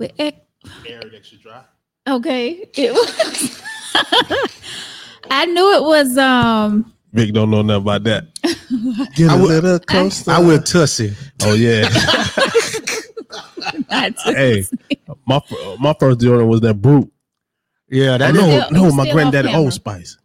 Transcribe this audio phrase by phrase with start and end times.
[0.00, 0.46] With ec-
[0.88, 1.62] Air extra dry.
[2.08, 3.62] okay, it was.
[5.30, 6.92] I knew it was um.
[7.12, 8.26] Vic don't know nothing about that.
[9.16, 10.30] Get I a would- little closer.
[10.30, 11.12] I will tussy.
[11.42, 11.88] Oh yeah.
[14.24, 14.64] hey,
[15.26, 15.40] my
[15.78, 17.06] my first deodorant was that Brut.
[17.90, 18.64] Yeah, Oh, that no, is.
[18.64, 19.54] Still- no, my still granddaddy.
[19.54, 20.16] Old Spice.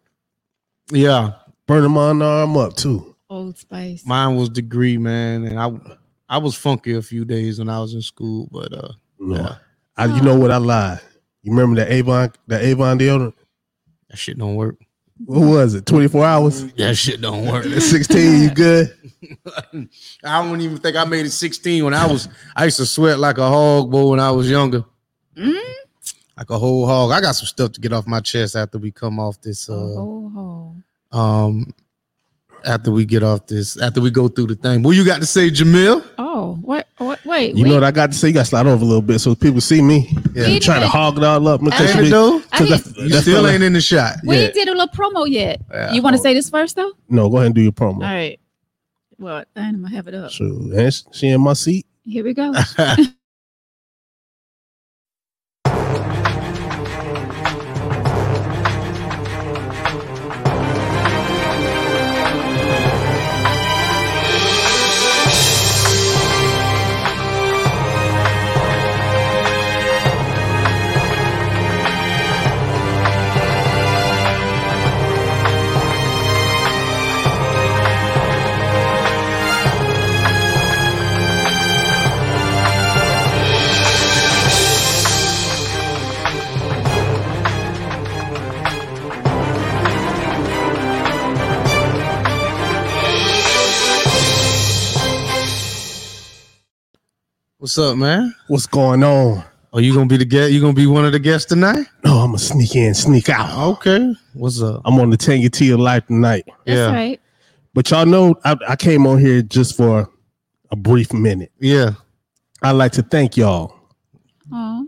[0.91, 1.31] Yeah,
[1.67, 3.15] Burning my arm up too.
[3.29, 4.05] Old Spice.
[4.05, 5.71] mine was degree, man, and I
[6.29, 9.35] I was funky a few days when I was in school, but uh, No.
[9.35, 9.55] Yeah.
[9.97, 10.51] I, you know what?
[10.51, 10.99] I lied.
[11.43, 13.33] You remember that Avon, that Avon deodorant?
[14.09, 14.77] that shit don't work.
[15.23, 15.85] What was it?
[15.85, 16.73] 24 hours?
[16.73, 17.65] That shit don't work.
[17.65, 18.97] At 16, you good?
[20.23, 22.27] I don't even think I made it 16 when I was.
[22.55, 24.83] I used to sweat like a hog, boy, when I was younger,
[25.37, 25.57] Mm?
[26.37, 27.11] like a whole hog.
[27.11, 29.69] I got some stuff to get off my chest after we come off this.
[29.69, 30.73] Uh, oh,
[31.13, 31.17] oh.
[31.17, 31.73] um,
[32.65, 34.83] after we get off this, after we go through the thing.
[34.83, 36.05] What you got to say, Jamil?
[36.17, 36.87] Oh, what?
[36.97, 37.14] What?
[37.25, 37.69] Wait, You wait.
[37.69, 38.27] know what I got to say?
[38.29, 40.09] You got to slide over a little bit so people see me.
[40.33, 40.47] Yeah.
[40.47, 41.61] You trying to hog it all up.
[41.61, 42.37] I Because Ain't it though?
[42.51, 44.17] I 'cause didn't- that- You still fella- ain't in the shot.
[44.23, 44.51] we yeah.
[44.51, 45.61] did a little promo yet.
[45.71, 45.91] Yeah.
[45.93, 46.91] You want to say this first though?
[47.09, 47.95] No, go ahead and do your promo.
[47.95, 48.39] All right.
[49.17, 50.29] Well, I'm gonna have it up.
[50.31, 50.47] Sure.
[50.77, 51.85] And she in my seat.
[52.05, 52.53] Here we go.
[97.65, 98.31] What's up, man?
[98.47, 99.43] What's going on?
[99.73, 100.51] Are you gonna be the guest?
[100.53, 101.87] You gonna be one of the guests tonight?
[102.03, 103.57] No, I'm going to sneak in, sneak out.
[103.77, 104.13] Okay.
[104.35, 104.83] What's up?
[104.85, 106.45] I'm on the Tangy Tea of Life tonight.
[106.67, 106.91] That's Yeah.
[106.93, 107.19] right.
[107.73, 110.07] But y'all know I, I came on here just for
[110.69, 111.51] a brief minute.
[111.59, 111.93] Yeah.
[112.61, 113.73] I'd like to thank y'all
[114.53, 114.87] Oh,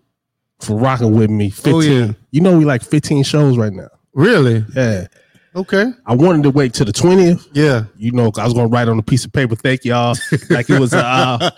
[0.59, 1.49] for rocking with me.
[1.49, 1.73] 15.
[1.73, 2.11] Oh, yeah.
[2.29, 3.89] You know we like 15 shows right now.
[4.13, 4.63] Really?
[4.75, 5.07] Yeah.
[5.57, 5.85] Okay.
[6.05, 7.47] I wanted to wait till the 20th.
[7.53, 7.85] Yeah.
[7.97, 10.15] You know, I was gonna write on a piece of paper, thank y'all.
[10.51, 11.37] Like it was uh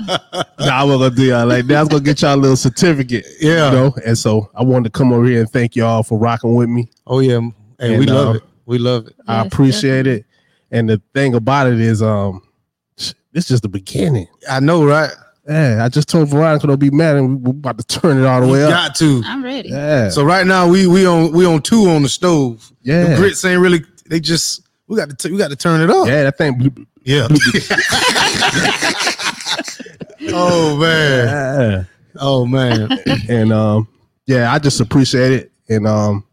[0.60, 1.78] nah, I was gonna do y'all like that.
[1.78, 3.26] I was gonna get y'all a little certificate.
[3.42, 3.70] Yeah.
[3.72, 6.56] You know, and so I wanted to come over here and thank y'all for rocking
[6.56, 6.90] with me.
[7.06, 7.42] Oh yeah.
[7.78, 8.44] Hey, And, we love uh, it.
[8.66, 9.16] We love it.
[9.28, 10.20] I Yes, appreciate definitely.
[10.22, 10.26] it.
[10.72, 12.42] And the thing about it is, um,
[13.34, 14.28] it's just the beginning.
[14.50, 15.12] I know, right?
[15.48, 18.42] Yeah, I just told Veronica don't be mad, and we're about to turn it all
[18.42, 18.70] the You way up.
[18.70, 19.24] got to.
[19.26, 19.70] I'm ready.
[19.70, 22.72] Yeah, So right now we we on we on two on the stove.
[22.84, 23.04] Yeah.
[23.06, 23.84] The yeah, grits ain't really.
[24.10, 26.08] They just we got to t- we got to turn it up.
[26.08, 26.24] yeah.
[26.24, 27.28] That thing, Yeah.
[30.34, 31.28] oh man.
[31.28, 31.84] yeah.
[32.20, 32.90] Oh man.
[33.30, 33.88] and um,
[34.26, 36.26] yeah, I just appreciate it, and um,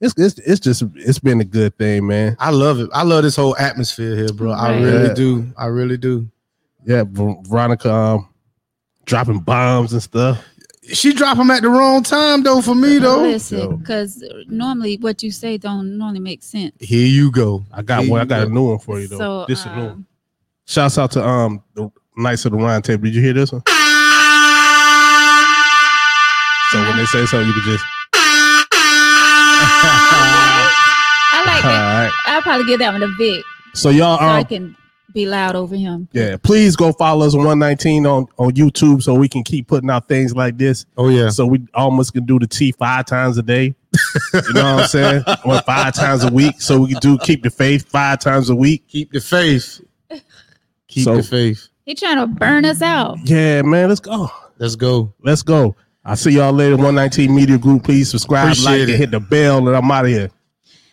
[0.00, 2.36] it's it's it's just it's been a good thing, man.
[2.38, 2.88] I love it.
[2.94, 4.52] I love this whole atmosphere here, bro.
[4.52, 5.14] I really Yeah.
[5.14, 5.52] do.
[5.58, 6.28] I really do.
[6.86, 8.28] Yeah, Veronica um,
[9.04, 10.42] dropping bombs and stuff.
[10.92, 13.22] She drop them at the wrong time though for me though.
[13.22, 16.74] Listen, because normally what you say don't normally make sense.
[16.80, 17.64] Here you go.
[17.72, 18.20] I got Here one.
[18.20, 19.18] I you got a new one for you though.
[19.18, 19.72] So this is new.
[19.72, 19.90] one.
[19.90, 20.06] um,
[20.66, 23.04] Shouts out to um the Knights of the Round Table.
[23.04, 23.62] Did you hear this one?
[26.70, 27.84] So when they say something, you can just
[31.32, 32.12] I like that.
[32.24, 32.32] right.
[32.32, 34.76] I'll probably give that one a Vic So y'all so I um, can
[35.12, 36.08] be loud over him.
[36.12, 39.90] yeah, please go follow us on 119 on on YouTube so we can keep putting
[39.90, 40.86] out things like this.
[40.96, 41.30] Oh yeah.
[41.30, 43.74] So we almost can do the T five times a day.
[44.34, 45.24] You know what I'm saying?
[45.44, 46.60] Or five times a week.
[46.60, 48.86] So we can do keep the faith five times a week.
[48.88, 49.80] Keep the faith.
[50.88, 51.66] Keep So- the faith.
[51.86, 53.18] He trying to burn us out.
[53.24, 53.88] Yeah, man.
[53.88, 54.30] Let's go.
[54.58, 55.12] Let's go.
[55.24, 55.74] Let's go.
[56.04, 56.76] I'll see y'all later.
[56.76, 57.82] 119 Media Group.
[57.82, 58.90] Please subscribe, Appreciate like, it.
[58.90, 60.30] and hit the bell, and I'm out of here.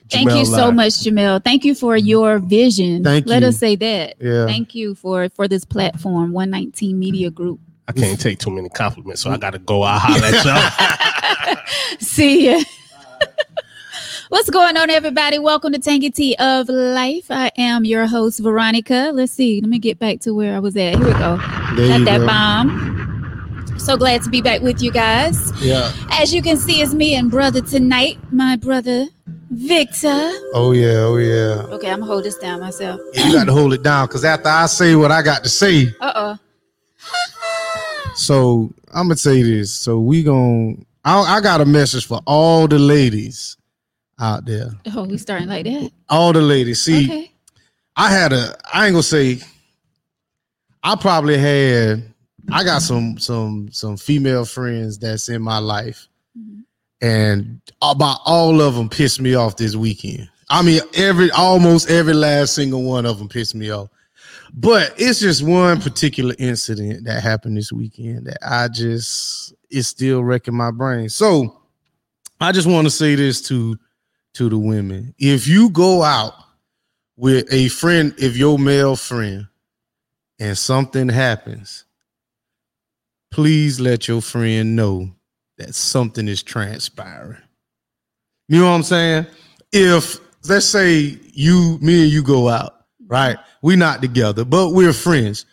[0.09, 0.75] Thank Jamel you so Live.
[0.75, 1.43] much, Jamel.
[1.43, 2.07] Thank you for mm-hmm.
[2.07, 3.03] your vision.
[3.03, 3.49] Thank Let you.
[3.49, 4.15] us say that.
[4.19, 4.45] Yeah.
[4.45, 7.59] Thank you for for this platform, 119 Media Group.
[7.87, 9.83] I can't take too many compliments, so I got to go.
[9.83, 11.57] I'll holler at y'all.
[11.99, 12.59] See ya.
[14.29, 15.39] What's going on, everybody?
[15.39, 17.27] Welcome to Tangy Tea of Life.
[17.29, 19.11] I am your host, Veronica.
[19.13, 19.61] Let's see.
[19.61, 20.95] Let me get back to where I was at.
[20.95, 21.37] Here we go.
[21.75, 22.25] There Got you that go.
[22.25, 23.16] bomb.
[23.77, 25.51] So glad to be back with you guys.
[25.63, 25.91] Yeah.
[26.11, 29.05] As you can see, it's me and brother tonight, my brother
[29.49, 30.31] Victor.
[30.53, 30.99] Oh yeah.
[31.05, 31.61] Oh yeah.
[31.73, 32.99] Okay, I'm gonna hold this down myself.
[33.13, 35.87] You got to hold it down because after I say what I got to say,
[36.01, 36.37] Uh oh.
[38.15, 39.73] so I'm gonna say this.
[39.73, 43.55] So we gon' I, I got a message for all the ladies
[44.19, 44.71] out there.
[44.95, 45.91] Oh, we starting like that.
[46.09, 46.81] All the ladies.
[46.81, 47.31] See, Okay.
[47.95, 48.57] I had a.
[48.73, 49.39] I ain't gonna say.
[50.83, 52.13] I probably had
[52.51, 56.07] I got some some some female friends that's in my life,
[57.01, 60.29] and about all of them pissed me off this weekend.
[60.49, 63.89] I mean, every almost every last single one of them pissed me off.
[64.53, 70.23] But it's just one particular incident that happened this weekend that I just it's still
[70.23, 71.09] wrecking my brain.
[71.09, 71.61] So
[72.39, 73.77] I just want to say this to
[74.35, 75.13] to the women.
[75.17, 76.33] If you go out
[77.17, 79.47] with a friend, if your male friend,
[80.39, 81.85] and something happens,
[83.31, 85.09] please let your friend know
[85.57, 87.37] that something is transpiring.
[88.47, 89.27] You know what I'm saying?
[89.71, 93.37] If let's say you, me and you go out, right?
[93.61, 95.45] We're not together, but we're friends.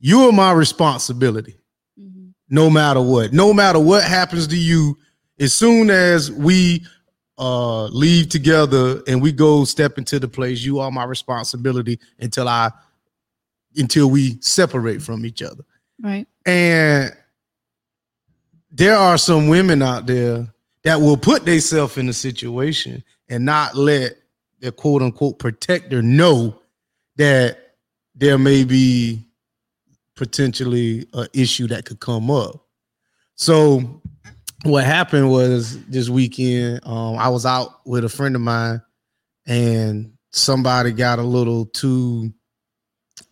[0.00, 1.56] You're my responsibility
[2.00, 2.32] Mhm.
[2.48, 3.32] no matter what.
[3.32, 4.96] No matter what happens to you,
[5.38, 6.86] as soon as we
[7.36, 12.48] uh leave together and we go step into the place, you are my responsibility until
[12.48, 12.70] I
[13.76, 15.64] until we separate from each other.
[16.02, 16.26] Right.
[16.46, 17.12] And
[18.70, 20.46] there are some women out there
[20.84, 24.16] that will put themselves in a situation and not let
[24.60, 26.60] their quote unquote protector know
[27.16, 27.74] that
[28.14, 29.24] there may be
[30.16, 32.66] potentially an issue that could come up.
[33.36, 34.00] So
[34.64, 38.82] what happened was this weekend, um, I was out with a friend of mine
[39.46, 42.32] and somebody got a little too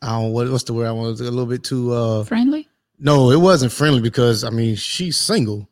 [0.03, 2.66] I don't know what what's the word I want a little bit too uh Friendly.
[2.98, 5.69] No, it wasn't friendly because I mean she's single.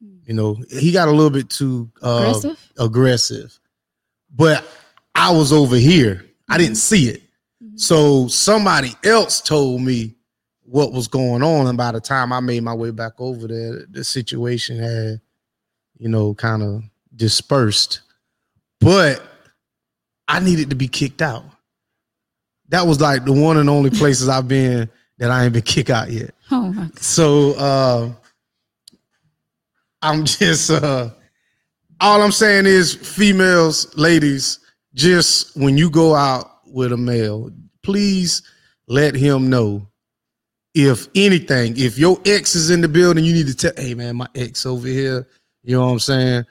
[0.00, 2.72] You know, he got a little bit too uh, Aggressive.
[2.78, 3.58] aggressive.
[4.34, 4.64] But
[5.14, 6.24] I was over here.
[6.50, 7.22] I didn't see it.
[7.64, 7.80] Mhm.
[7.80, 10.14] So somebody else told me
[10.64, 11.66] what was going on.
[11.66, 15.20] And by the time I made my way back over there, the situation had,
[15.96, 16.82] you know, kind of
[17.16, 18.02] dispersed.
[18.80, 19.22] But
[20.28, 21.44] I needed to be kicked out.
[22.68, 25.90] That was like the one and only places I've been that I ain't been kicked
[25.90, 26.34] out yet.
[26.50, 26.84] Oh my.
[26.84, 26.98] God.
[26.98, 28.10] So uh
[30.00, 31.10] I'm just uh
[32.00, 34.60] all I'm saying is females, ladies,
[34.94, 37.50] just when you go out with a male,
[37.82, 38.42] please
[38.86, 39.86] let him know
[40.74, 44.16] if anything, if your ex is in the building, you need to tell, hey man,
[44.16, 45.26] my ex over here.
[45.64, 46.44] You know what I'm saying?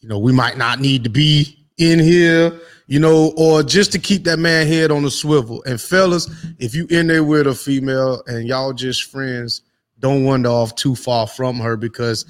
[0.00, 3.98] You know, we might not need to be in here, you know, or just to
[3.98, 5.62] keep that man head on the swivel.
[5.64, 6.28] And fellas,
[6.58, 9.62] if you in there with a female and y'all just friends,
[9.98, 12.26] don't wander off too far from her because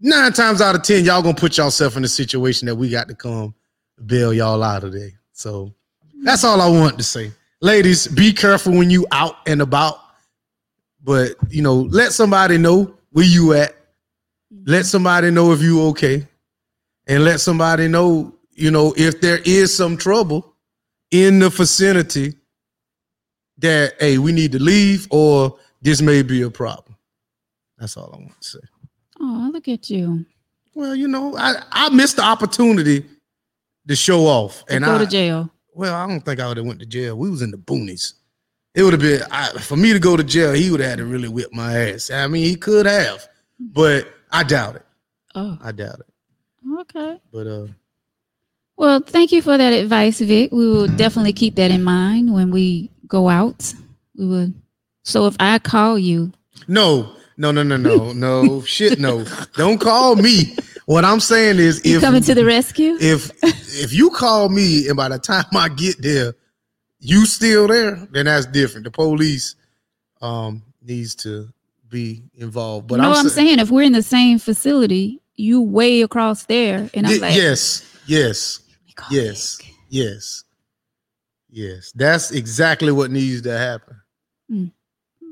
[0.00, 3.08] nine times out of ten, y'all gonna put yourself in a situation that we got
[3.08, 3.54] to come
[4.06, 5.10] bail y'all out of there.
[5.32, 5.72] So
[6.22, 7.32] that's all I want to say.
[7.60, 9.98] Ladies, be careful when you out and about.
[11.02, 13.74] But you know, let somebody know where you at.
[14.64, 16.26] Let somebody know if you okay.
[17.08, 20.54] And let somebody know, you know, if there is some trouble
[21.10, 22.34] in the vicinity
[23.58, 26.96] that hey, we need to leave or this may be a problem.
[27.78, 28.58] That's all I want to say.
[29.20, 30.24] Oh, look at you.
[30.74, 33.04] Well, you know, I, I missed the opportunity
[33.88, 34.64] to show off.
[34.66, 35.50] To And go I, to jail.
[35.74, 37.16] well, I don't think I would have went to jail.
[37.16, 38.14] We was in the boonies.
[38.74, 40.52] It would have been I, for me to go to jail.
[40.52, 42.10] He would have had to really whip my ass.
[42.10, 43.28] I mean, he could have,
[43.60, 44.86] but I doubt it.
[45.34, 46.06] Oh, I doubt it.
[46.80, 47.20] okay.
[47.32, 47.66] But uh,
[48.82, 50.50] Well, thank you for that advice, Vic.
[50.50, 53.72] We will definitely keep that in mind when we go out.
[54.18, 54.54] We would.
[55.04, 56.32] So if I call you,
[56.66, 59.24] no, no, no, no, no, no, shit, no.
[59.54, 60.56] Don't call me.
[60.86, 62.96] What I'm saying is, you if coming to the rescue?
[63.00, 66.34] if if you call me and by the time I get there,
[66.98, 68.82] you still there, then that's different.
[68.82, 69.54] The police
[70.20, 71.48] um needs to
[71.88, 72.88] be involved.
[72.88, 76.46] But no, I'm, I'm, sa- saying if we're in the same facility, you way across
[76.46, 78.71] there, and I'm Ye- like, yes, yes, "Let me call
[79.10, 80.44] yes, Vic." yes,
[81.50, 81.92] yes.
[81.92, 83.96] That's exactly what needs to happen.
[84.50, 84.72] Mm.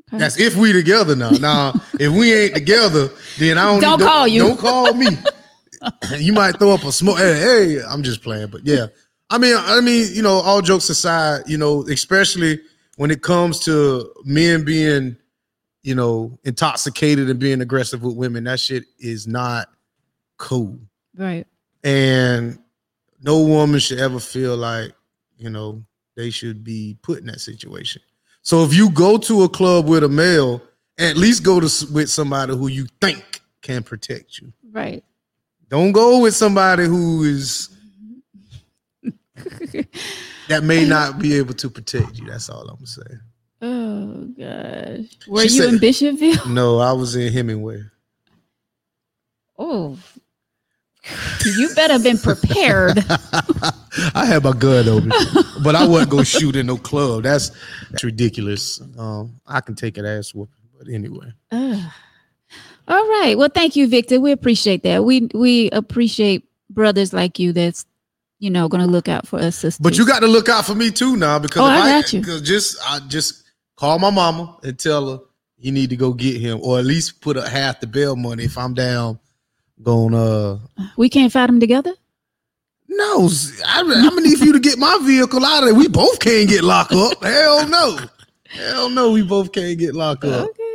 [0.09, 0.19] Okay.
[0.19, 1.31] That's if we together now.
[1.31, 4.41] Now, if we ain't together, then I don't Don't call you.
[4.41, 5.07] Don't call me.
[6.19, 7.19] you might throw up a smoke.
[7.19, 7.35] Hey,
[7.77, 8.87] hey, I'm just playing, but yeah.
[9.31, 12.61] I mean, I mean, you know, all jokes aside, you know, especially
[12.97, 15.17] when it comes to men being,
[15.85, 19.69] you know, intoxicated and being aggressive with women, that shit is not
[20.37, 20.79] cool.
[21.17, 21.47] right.
[21.85, 22.59] And
[23.23, 24.93] no woman should ever feel like,
[25.37, 25.83] you know,
[26.17, 28.03] they should be put in that situation.
[28.43, 30.63] So if you go to a club with a male,
[30.99, 34.53] at least go to with somebody who you think can protect you.
[34.71, 35.05] Right.
[35.69, 37.69] Don't go with somebody who is
[40.49, 42.27] that may not be able to protect you.
[42.27, 43.21] That's all I'm gonna.
[43.63, 45.29] Oh gosh.
[45.29, 46.47] Were She you in Bishopville?
[46.51, 47.83] No, I was in Hemingway.
[49.59, 49.99] Oh.
[51.45, 52.99] You better have been prepared.
[54.15, 55.17] I had my gun me,
[55.65, 57.23] but I wasn't gonna shoot in no club.
[57.23, 57.51] That's
[57.91, 58.81] that's ridiculous.
[58.99, 60.55] Um, I can take an ass whooping.
[60.79, 61.93] But anyway, Ugh.
[62.89, 63.37] all right.
[63.37, 64.21] Well, thank you, Victor.
[64.21, 65.05] We appreciate that.
[65.05, 67.85] We we appreciate brothers like you that's
[68.39, 69.79] you know going to look out for us sisters.
[69.79, 72.13] but you got to look out for me too now because Oh, if I got
[72.13, 72.23] you.
[72.41, 73.45] Just I just
[73.77, 75.19] call my mama and tell her
[75.59, 78.45] you need to go get him, or at least put a half the bail money
[78.45, 79.19] if I'm down.
[79.83, 80.59] Going uh
[80.97, 81.95] we can't fight them together.
[82.89, 83.29] no,
[83.67, 85.75] I, I'm gonna need for you to get my vehicle out of there.
[85.75, 87.23] We both can't get locked up.
[87.25, 87.99] Hell no,
[88.49, 90.49] hell no, we both can't get locked up.
[90.51, 90.70] Okay.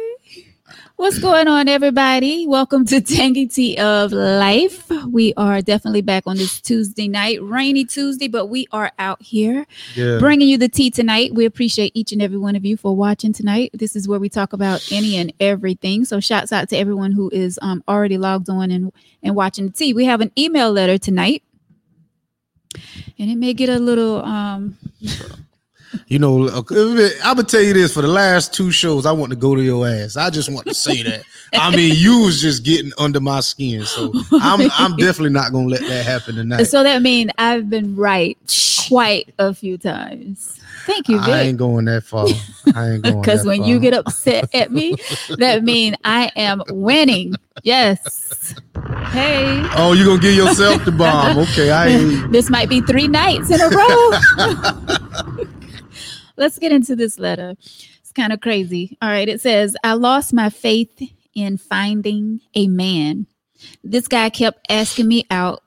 [0.98, 2.48] What's going on, everybody?
[2.48, 4.90] Welcome to Tangy Tea of Life.
[5.06, 9.68] We are definitely back on this Tuesday night, rainy Tuesday, but we are out here
[9.94, 11.34] Yeah, bringing you the tea tonight.
[11.34, 13.72] We appreciate each and every one of you for watching tonight.
[13.74, 16.06] This is where we talk about any and everything.
[16.06, 19.74] So, shouts out to everyone who is um, already logged on and, and watching the
[19.74, 19.94] tea.
[19.94, 21.44] We have an email letter tonight,
[23.20, 24.78] and it may get a little um,
[26.08, 29.36] you know, I'm gonna tell you this: for the last two shows, I want to
[29.36, 30.18] go to your ass.
[30.18, 31.24] I just want to say that.
[31.54, 35.68] I mean, you was just getting under my skin, so I'm I'm definitely not gonna
[35.68, 36.64] let that happen tonight.
[36.66, 38.38] So that means I've been right
[38.88, 40.60] quite a few times.
[40.86, 42.28] Thank you, I ain't going that far.
[42.76, 43.68] I ain't going Because when far.
[43.68, 44.96] you get upset at me,
[45.38, 47.34] that means I am winning.
[47.64, 48.54] Yes.
[49.08, 49.66] Hey.
[49.76, 51.40] oh, you gonna give yourself the bomb?
[51.40, 52.28] Okay, I.
[52.30, 55.46] This might be three nights in a row.
[56.38, 57.56] Let's get into this letter.
[57.60, 58.98] It's kind of crazy.
[59.02, 59.30] All right.
[59.30, 61.02] It says, I lost my faith
[61.34, 63.28] in finding a man.
[63.84, 65.62] This guy kept asking me out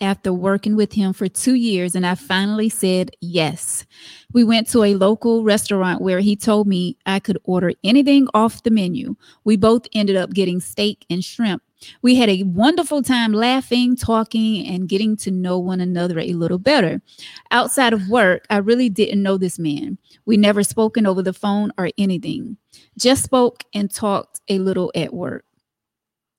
[0.00, 3.84] after working with him for two years, and I finally said yes.
[4.32, 8.62] We went to a local restaurant where he told me I could order anything off
[8.62, 9.16] the menu.
[9.44, 11.62] We both ended up getting steak and shrimp.
[12.02, 16.58] We had a wonderful time laughing, talking, and getting to know one another a little
[16.58, 17.00] better.
[17.50, 19.98] Outside of work, I really didn't know this man.
[20.26, 22.56] We never spoken over the phone or anything.
[22.98, 25.44] Just spoke and talked a little at work.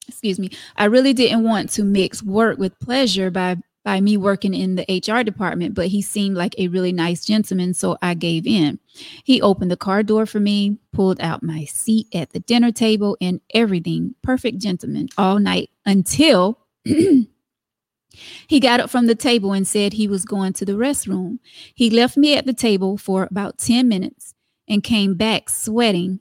[0.08, 0.50] Excuse me.
[0.76, 4.86] I really didn't want to mix work with pleasure by by me working in the
[5.08, 8.78] HR department, but he seemed like a really nice gentleman, so I gave in.
[9.24, 13.18] He opened the car door for me, pulled out my seat at the dinner table,
[13.22, 14.16] and everything.
[14.22, 20.26] Perfect gentleman all night until he got up from the table and said he was
[20.26, 21.40] going to the restroom.
[21.74, 24.34] He left me at the table for about 10 minutes
[24.68, 26.20] and came back sweating,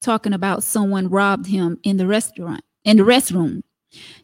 [0.00, 3.62] talking about someone robbed him in the restaurant, in the restroom.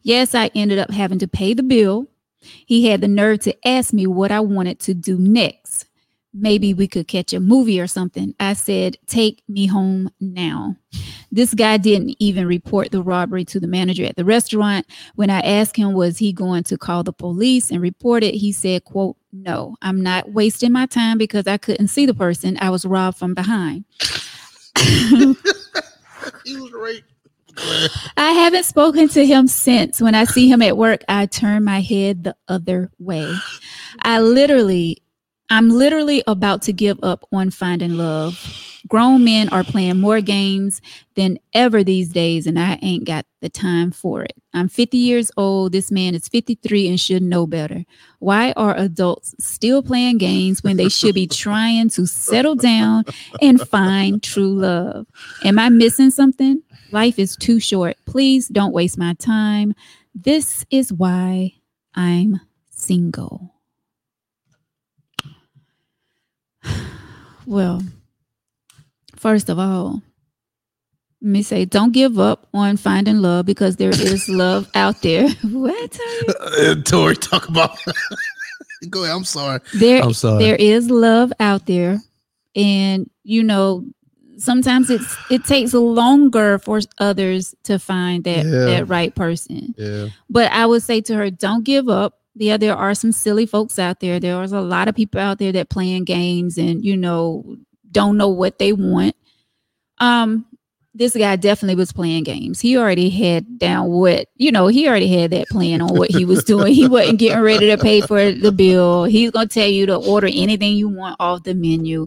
[0.03, 2.09] Yes, I ended up having to pay the bill.
[2.41, 5.88] He had the nerve to ask me what I wanted to do next.
[6.35, 8.35] Maybe we could catch a movie or something.
[8.39, 10.77] I said, Take me home now.
[11.33, 14.87] This guy didn't even report the robbery to the manager at the restaurant.
[15.15, 18.35] When I asked him, was he going to call the police and report it?
[18.35, 22.57] He said, quote, no, I'm not wasting my time because I couldn't see the person.
[22.61, 23.85] I was robbed from behind.
[26.45, 27.03] He was right.
[28.17, 30.01] I haven't spoken to him since.
[30.01, 33.33] When I see him at work, I turn my head the other way.
[34.03, 35.03] I literally,
[35.51, 38.39] I'm literally about to give up on finding love.
[38.87, 40.83] Grown men are playing more games
[41.15, 44.35] than ever these days, and I ain't got the time for it.
[44.53, 45.73] I'm 50 years old.
[45.73, 47.85] This man is 53 and should know better.
[48.19, 53.05] Why are adults still playing games when they should be trying to settle down
[53.41, 55.07] and find true love?
[55.45, 56.63] Am I missing something?
[56.93, 57.97] Life is too short.
[58.07, 59.75] Please don't waste my time.
[60.15, 61.53] This is why
[61.95, 62.41] I'm
[62.71, 63.58] single.
[67.49, 67.81] Well,
[69.17, 70.03] first of all,
[71.23, 75.29] let me say don't give up on finding love because there is love out there.
[75.43, 75.99] what?
[75.99, 76.35] Are you?
[76.73, 77.79] Uh, Tori, talk about.
[78.91, 79.17] Go ahead.
[79.17, 79.61] I'm sorry.
[79.75, 80.45] There, I'm sorry.
[80.45, 81.99] there is love out there,
[82.55, 83.85] and you know
[84.37, 88.65] sometimes it's it takes longer for others to find that Yeah.
[88.67, 89.75] that right person.
[89.79, 90.09] Yeah.
[90.29, 92.19] But I would say to her, don't give up.
[92.39, 94.21] Yeah, there are some silly folks out there.
[94.21, 97.57] There is a lot of people out there that playing games and you know
[97.91, 99.17] don't know what they want.
[99.99, 100.47] Um,
[100.95, 102.61] this guy definitely was playing games.
[102.61, 104.69] He already had down what you know.
[104.69, 106.75] He already had that plan on what he was doing.
[106.75, 109.05] He wasn't getting ready to pay for the bill.
[109.05, 112.07] He's gonna tell you to order anything you want off the menu.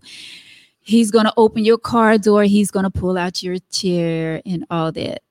[0.79, 2.43] He's gonna open your car door.
[2.43, 5.21] He's gonna pull out your chair and all that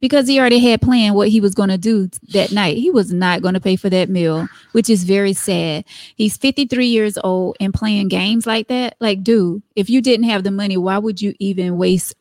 [0.00, 2.76] because he already had planned what he was going to do that night.
[2.76, 5.84] He was not going to pay for that meal, which is very sad.
[6.16, 8.96] He's 53 years old and playing games like that.
[9.00, 12.14] Like, dude, if you didn't have the money, why would you even waste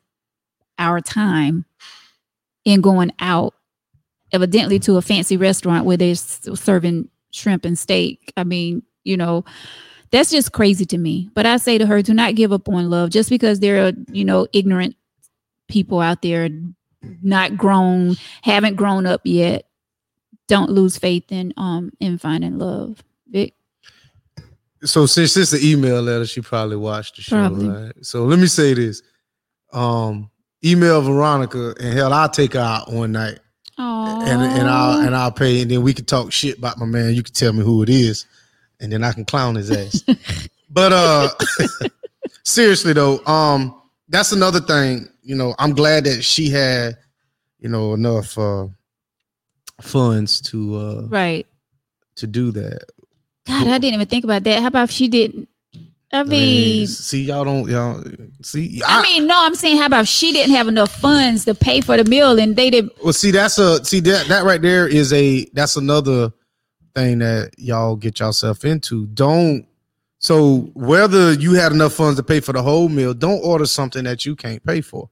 [0.79, 1.65] our time
[2.65, 3.53] in going out,
[4.31, 8.33] evidently to a fancy restaurant where they're serving shrimp and steak?
[8.37, 9.45] I mean, you know.
[10.09, 11.29] That's just crazy to me.
[11.33, 13.91] But I say to her, do not give up on love just because there are,
[14.09, 14.95] you know, ignorant
[15.67, 16.47] people out there
[17.01, 19.67] not grown, haven't grown up yet,
[20.47, 23.03] don't lose faith in um in finding love.
[23.27, 23.53] Vic?
[24.83, 27.67] So since it's the email letter, she probably watched the show, Probably.
[27.67, 27.93] right?
[28.05, 29.01] So let me say this.
[29.73, 30.29] Um,
[30.63, 33.39] email Veronica and hell, I'll take her out one night
[33.79, 36.85] Oh, and and I'll and I'll pay and then we can talk shit about my
[36.85, 37.13] man.
[37.13, 38.25] You can tell me who it is,
[38.79, 40.03] and then I can clown his ass.
[40.69, 41.29] but uh
[42.43, 45.09] seriously though, um, that's another thing.
[45.21, 46.97] You know, I'm glad that she had,
[47.59, 48.67] you know, enough uh
[49.81, 51.45] funds to uh right.
[52.15, 52.85] to do that.
[53.45, 54.61] God, I didn't even think about that.
[54.61, 55.47] How about if she didn't?
[56.11, 58.01] I I mean, see, y'all don't y'all
[58.41, 58.81] see.
[58.85, 61.81] I mean, no, I'm saying, how about if she didn't have enough funds to pay
[61.81, 62.93] for the meal and they didn't?
[63.03, 66.31] Well, see, that's a see that that right there is a that's another
[66.95, 69.05] thing that y'all get yourself into.
[69.07, 69.66] Don't
[70.19, 74.03] so whether you had enough funds to pay for the whole meal, don't order something
[74.05, 75.09] that you can't pay for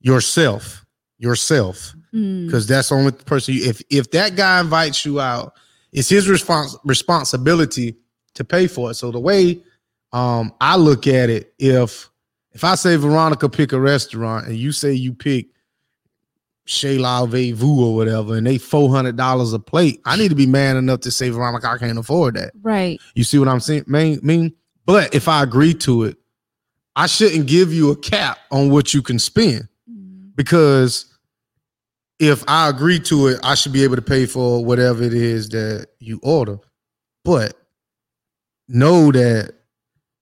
[0.00, 0.84] yourself.
[1.18, 3.54] Yourself, Mm, because that's the only person.
[3.54, 5.54] You, if if that guy invites you out,
[5.92, 7.96] it's his respons- responsibility
[8.34, 8.94] to pay for it.
[8.94, 9.62] So the way
[10.12, 12.10] um I look at it, if
[12.50, 15.46] if I say Veronica pick a restaurant and you say you pick
[16.64, 20.34] Chez La Vu or whatever, and they four hundred dollars a plate, I need to
[20.34, 22.52] be man enough to say Veronica, I can't afford that.
[22.62, 23.00] right.
[23.14, 23.84] You see what I'm saying?
[23.86, 24.52] Mean, mean,
[24.86, 26.16] but if I agree to it,
[26.94, 31.06] I shouldn't give you a cap on what you can spend Mm, because
[32.20, 35.48] if I agree to it, I should be able to pay for whatever it is
[35.48, 36.58] that you order.
[37.24, 37.56] But
[38.68, 39.54] know that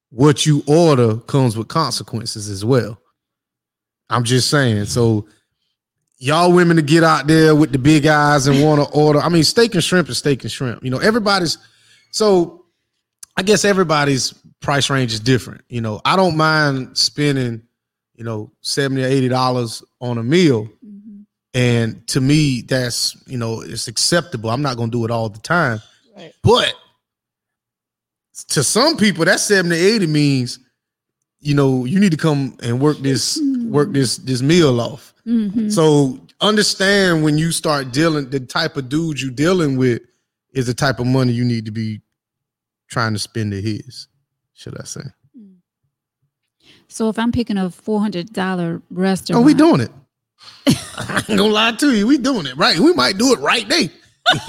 [0.09, 2.99] what you order comes with consequences as well.
[4.09, 4.87] I'm just saying.
[4.87, 5.29] So
[6.21, 9.19] y'all women to get out there with the big eyes and want to order.
[9.19, 10.85] I mean, steak and shrimp is steak and shrimp.
[10.85, 11.59] You know, everybody's
[12.13, 12.67] so
[13.37, 15.63] I guess everybody's price range is different.
[15.69, 17.63] You know, I don't mind spending,
[18.15, 20.69] you know, 70 or 80 dollars on a meal.
[20.85, 21.25] mhm.
[21.55, 24.51] And to me, that's you know, it's acceptable.
[24.51, 25.81] I'm not gonna do it all the time.
[26.17, 26.35] Right.
[26.43, 26.75] But
[28.49, 30.59] to some people, that 70, to 80 means,
[31.41, 35.10] you know, you need to come and work this, work this this meal off.
[35.27, 35.71] Mhm.
[35.73, 40.03] So understand when you start dealing, the type of dude you dealing with
[40.53, 42.01] is the type of money you need to be
[42.89, 44.09] trying to spend to his,
[44.55, 45.03] should I say.
[46.89, 49.91] So if I'm picking a four hundred dollar restaurant, Oh, we doing it.
[50.97, 52.07] I ain't gonna lie to you.
[52.07, 52.79] We doing it right.
[52.79, 53.89] We might do it right there.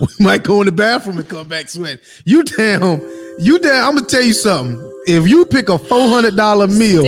[0.00, 2.04] we might go in the bathroom and come back sweating.
[2.24, 3.00] You damn,
[3.38, 3.84] you damn.
[3.88, 4.80] I'm gonna tell you something.
[5.06, 7.04] If you pick a four hundred dollar meal,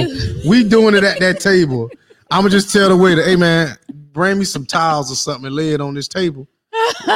[0.46, 1.90] we doing it at that table.
[2.30, 3.76] I'm gonna just tell the waiter, hey man,
[4.12, 6.48] bring me some towels or something and lay it on this table,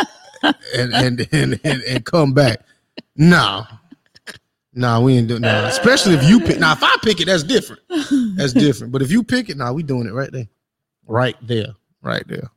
[0.42, 2.61] and and and and, and come back.
[3.16, 3.64] No.
[4.75, 5.64] Nah, we ain't doing that.
[5.73, 6.61] Especially if you pick.
[6.61, 7.83] Now, if I pick it, that's different.
[8.37, 8.92] That's different.
[8.92, 10.47] But if you pick it, now we doing it right there,
[11.07, 12.49] right there, right there.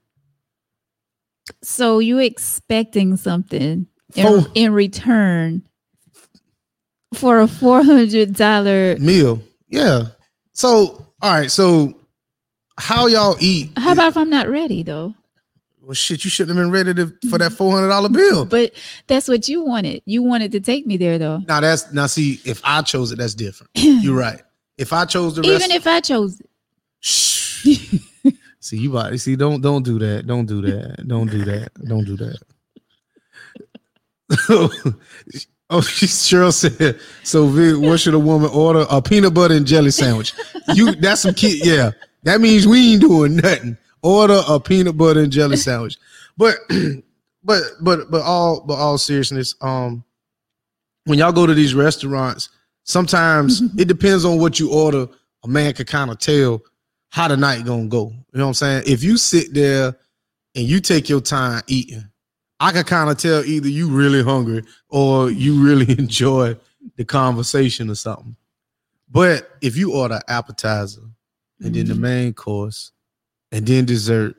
[1.63, 5.63] So you expecting something in, Four- in return
[7.15, 8.97] for a four hundred dollar?
[8.97, 10.03] Meal, yeah.
[10.53, 11.49] So, all right.
[11.49, 11.97] So,
[12.81, 13.71] how y'all eat?
[13.77, 15.13] How about if I'm not ready though?
[15.81, 18.45] Well, shit, you shouldn't have been ready to, for that four hundred dollar bill.
[18.45, 18.73] But
[19.07, 20.01] that's what you wanted.
[20.05, 21.39] You wanted to take me there though.
[21.47, 23.69] Now that's now see, if I chose it, that's different.
[23.75, 24.41] You're right.
[24.77, 26.49] If I chose the rest, Even if I chose it.
[26.99, 27.97] Shh.
[28.59, 30.25] see you about see don't don't do that.
[30.25, 31.07] Don't do that.
[31.07, 31.69] Don't do that.
[31.85, 32.37] Don't do that.
[35.69, 36.99] oh, she Cheryl said.
[37.23, 38.85] So, Vic, what should a woman order?
[38.89, 40.33] A peanut butter and jelly sandwich.
[40.73, 41.65] You that's some kid.
[41.65, 41.91] Yeah,
[42.23, 43.77] that means we ain't doing nothing.
[44.03, 45.97] Order a peanut butter and jelly sandwich.
[46.37, 46.55] But
[47.43, 50.03] but but but all but all seriousness, um,
[51.05, 52.49] when y'all go to these restaurants,
[52.83, 55.07] sometimes it depends on what you order.
[55.43, 56.61] A man can kind of tell
[57.09, 58.09] how the night gonna go.
[58.09, 58.83] You know what I'm saying?
[58.85, 59.95] If you sit there
[60.55, 62.03] and you take your time eating,
[62.59, 66.55] I can kind of tell either you really hungry or you really enjoy
[66.95, 68.35] the conversation or something.
[69.09, 71.01] But if you order appetizer
[71.63, 71.99] and then the mm.
[71.99, 72.91] main course
[73.51, 74.35] and then dessert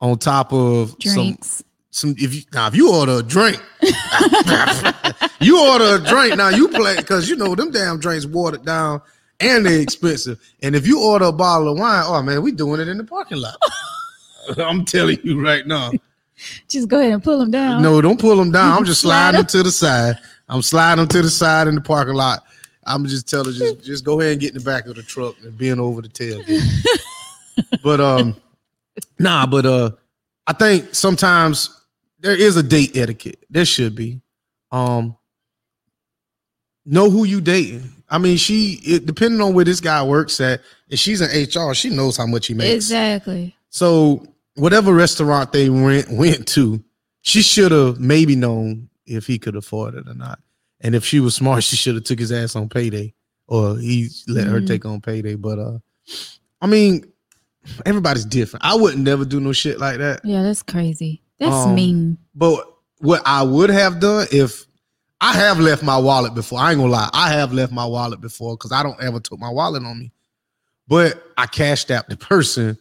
[0.00, 1.64] on top of some Drinks.
[1.90, 3.62] some if you now if you order a drink,
[5.40, 9.00] you order a drink now you play because you know them damn drinks watered down
[9.40, 10.40] and they're expensive.
[10.62, 13.04] And if you order a bottle of wine, oh man, we doing it in the
[13.04, 13.56] parking lot.
[14.58, 15.92] I'm telling you right now.
[16.68, 17.82] Just go ahead and pull them down.
[17.82, 18.76] No, don't pull them down.
[18.76, 20.16] I'm just sliding them to the side.
[20.48, 22.44] I'm sliding them to the side in the parking lot.
[22.84, 25.36] I'm just telling just just go ahead and get in the back of the truck
[25.42, 26.42] and bend over the tail.
[27.82, 28.36] but um,
[29.18, 29.90] nah, but uh,
[30.46, 31.78] I think sometimes
[32.20, 33.44] there is a date etiquette.
[33.50, 34.20] There should be.
[34.70, 35.16] Um,
[36.84, 40.60] know who you dating I mean, she it, depending on where this guy works at,
[40.88, 42.74] if she's in HR, she knows how much he makes.
[42.74, 43.54] Exactly.
[43.70, 46.82] So whatever restaurant they went went to,
[47.22, 50.40] she should have maybe known if he could afford it or not.
[50.80, 53.14] And if she was smart, she should have took his ass on payday,
[53.46, 54.66] or he let her Mhm.
[54.66, 55.34] take on payday.
[55.34, 55.78] But uh,
[56.60, 57.04] I mean,
[57.86, 58.64] everybody's different.
[58.64, 60.20] I wouldn't never do no shit like that.
[60.24, 61.22] Yeah, that's crazy.
[61.38, 62.18] That's Um, mean.
[62.34, 62.66] But
[62.98, 64.66] what I would have done if
[65.20, 68.20] I have left my wallet before, I ain't gonna lie, I have left my wallet
[68.20, 70.12] before because I don't ever took my wallet on me.
[70.86, 72.78] But I cashed out the person,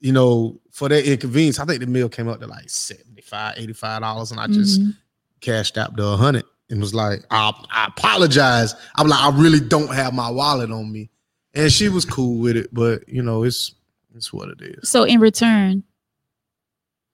[0.00, 1.58] you know, for their inconvenience.
[1.60, 4.96] I think the meal came up to like 75 $85, and I just Mhm.
[5.40, 8.74] cashed out the 100 and was like, I, I apologize.
[8.96, 11.10] I'm like, I really don't have my wallet on me.
[11.54, 13.74] And she was cool with it, but you know, it's
[14.14, 14.88] it's what it is.
[14.88, 15.84] So in return,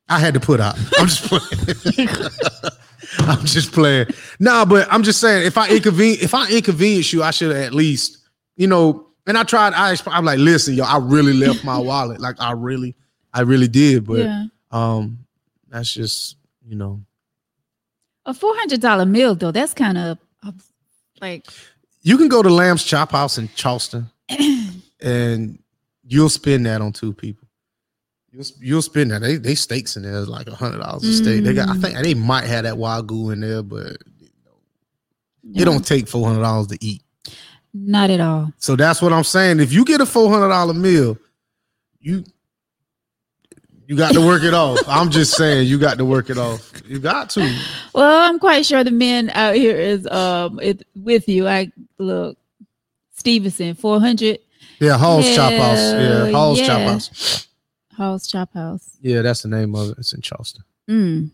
[0.09, 0.77] I had to put out.
[0.99, 2.09] I'm just playing.
[3.19, 4.09] I'm just playing.
[4.41, 7.73] Nah, but I'm just saying if I inconvenience if I inconvenience you, I should at
[7.75, 8.19] least,
[8.57, 9.07] you know.
[9.27, 9.75] And I tried.
[9.75, 12.21] I I'm like, listen, yo, I really left my wallet.
[12.21, 12.97] Like I really,
[13.33, 14.05] I really did.
[14.05, 15.21] But yeah, um,
[15.69, 16.37] that's just
[16.67, 17.01] you know.
[18.27, 19.53] A four hundred dollar meal though.
[19.53, 20.19] That's kind of
[21.21, 21.47] like
[22.03, 24.11] You can go to Lamb's Chop House in Charleston,
[25.01, 25.59] and
[26.05, 27.47] you'll spend that on two people.
[28.31, 29.21] You'll you'll spend that.
[29.21, 31.45] They they steaks in there is like a hundred dollars a steak.
[31.45, 31.69] They got.
[31.69, 33.97] I think they might have that wagyu in there, but
[35.43, 37.03] yeah, it don't take four hundred dollars to eat.
[37.75, 38.53] not at all.
[38.59, 39.61] So that's what I'm saying.
[39.61, 41.19] If you get a four hundred dollar meal,
[42.01, 42.25] you
[43.93, 44.79] you got to work it off.
[44.89, 46.73] I'm just saying you got to work it off.
[46.87, 47.41] You got to.
[47.95, 51.47] Well, I'm quite sure the men out here is um it, with you.
[51.47, 52.39] I look
[53.15, 54.39] Stevenson four hundred
[54.81, 55.79] Yeah, Hall's Chop House.
[55.79, 56.81] Yeah, Hall's Chop.
[56.81, 57.47] House.
[57.95, 58.97] Hall's Chop House.
[59.03, 59.99] Yeah, that's the name of it.
[59.99, 60.65] It's in Charleston.
[60.89, 61.31] Mm.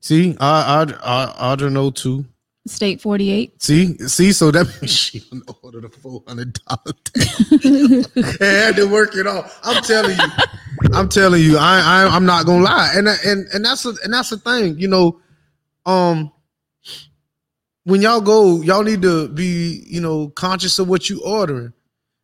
[0.00, 2.26] See, I I I don't know too.
[2.66, 3.60] Steak forty eight.
[3.60, 6.94] See, see, so that means she don't order the four hundred dollar.
[8.40, 9.58] had to work it off.
[9.64, 10.26] I'm telling you,
[10.92, 14.14] I'm telling you, I, I I'm not gonna lie, and and and that's a, and
[14.14, 15.20] that's the thing, you know,
[15.86, 16.30] um,
[17.84, 21.72] when y'all go, y'all need to be, you know, conscious of what you ordering.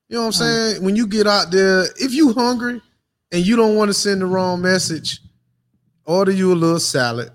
[0.09, 0.85] You know what I'm Um, saying?
[0.85, 2.81] When you get out there, if you hungry
[3.33, 5.21] and you don't want to send the wrong message,
[6.05, 7.31] order you a little salad,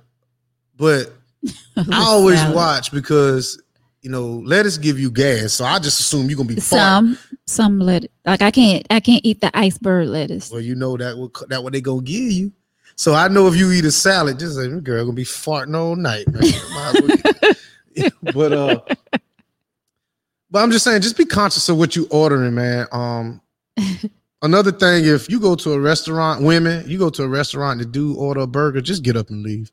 [0.77, 1.11] but
[1.77, 2.56] I always Salad.
[2.56, 3.62] watch because
[4.01, 7.79] you know lettuce give you gas, so I just assume you're gonna be some some
[7.79, 8.12] lettuce.
[8.25, 10.51] Like I can't I can't eat the iceberg lettuce.
[10.51, 12.51] Well, you know that what that what they gonna give you.
[12.95, 15.75] So I know if you eat a salad, just like "This girl gonna be farting
[15.75, 16.41] all night, man.
[16.41, 17.58] Might as well get-"
[18.34, 18.79] but uh,
[20.49, 22.88] but I'm just saying, just be conscious of what you ordering, man.
[22.91, 23.41] Um,
[24.41, 27.86] another thing, if you go to a restaurant, women, you go to a restaurant to
[27.86, 29.71] do order a burger, just get up and leave.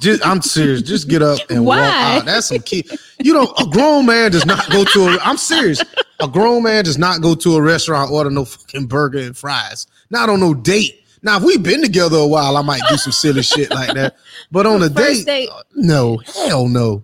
[0.00, 0.82] Just, I'm serious.
[0.82, 1.84] Just get up and walk out.
[1.86, 2.84] Ah, that's some key.
[3.22, 5.18] You know, a grown man does not go to a.
[5.22, 5.82] I'm serious.
[6.20, 9.86] A grown man does not go to a restaurant order no fucking burger and fries.
[10.10, 11.02] Not on no date.
[11.22, 14.16] Now, if we've been together a while, I might do some silly shit like that.
[14.52, 15.48] But on a date, date.
[15.50, 17.02] Uh, no, hell no,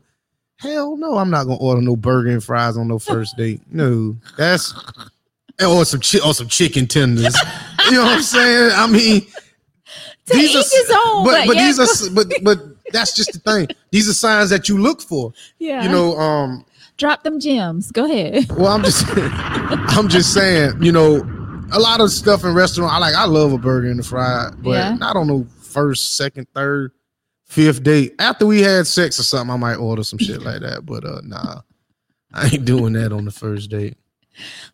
[0.59, 1.17] hell no.
[1.17, 3.63] I'm not gonna order no burger and fries on no first date.
[3.71, 4.75] No, that's
[5.65, 7.35] or some chi- or some chicken tenders.
[7.87, 8.73] You know what I'm saying?
[8.75, 9.27] I mean,
[10.33, 12.59] To each his own, but but, but yeah, these are but but
[12.93, 13.69] that's just the thing.
[13.91, 15.33] These are signs that you look for.
[15.59, 15.83] yeah.
[15.85, 16.65] You know, um,
[16.99, 17.91] drop them gems.
[17.93, 18.51] Go ahead.
[18.53, 21.23] well, I'm just I'm just saying, you know,
[21.73, 22.93] a lot of stuff in restaurant.
[22.93, 24.95] I like I love a burger and a fry, but Yeah.
[24.97, 26.93] not on no first, second, third,
[27.45, 28.15] fifth date.
[28.19, 30.85] After we had sex or something, I might order some shit like that.
[30.85, 31.61] But uh nah.
[32.35, 33.97] I ain't doing that on the first date.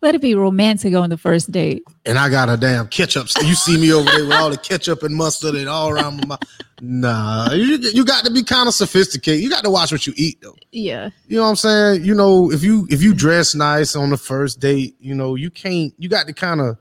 [0.03, 1.83] Let it be romantic on the first date.
[2.07, 3.27] And I got a damn ketchup.
[3.43, 6.27] You see me over there with all the ketchup and mustard and all around my
[6.27, 6.43] mouth.
[6.81, 9.43] Nah, you, you got to be kind of sophisticated.
[9.43, 10.55] You got to watch what you eat though.
[10.71, 11.11] Yeah.
[11.27, 12.05] You know what I'm saying?
[12.05, 15.51] You know, if you if you dress nice on the first date, you know, you
[15.51, 16.79] can't you got to kind of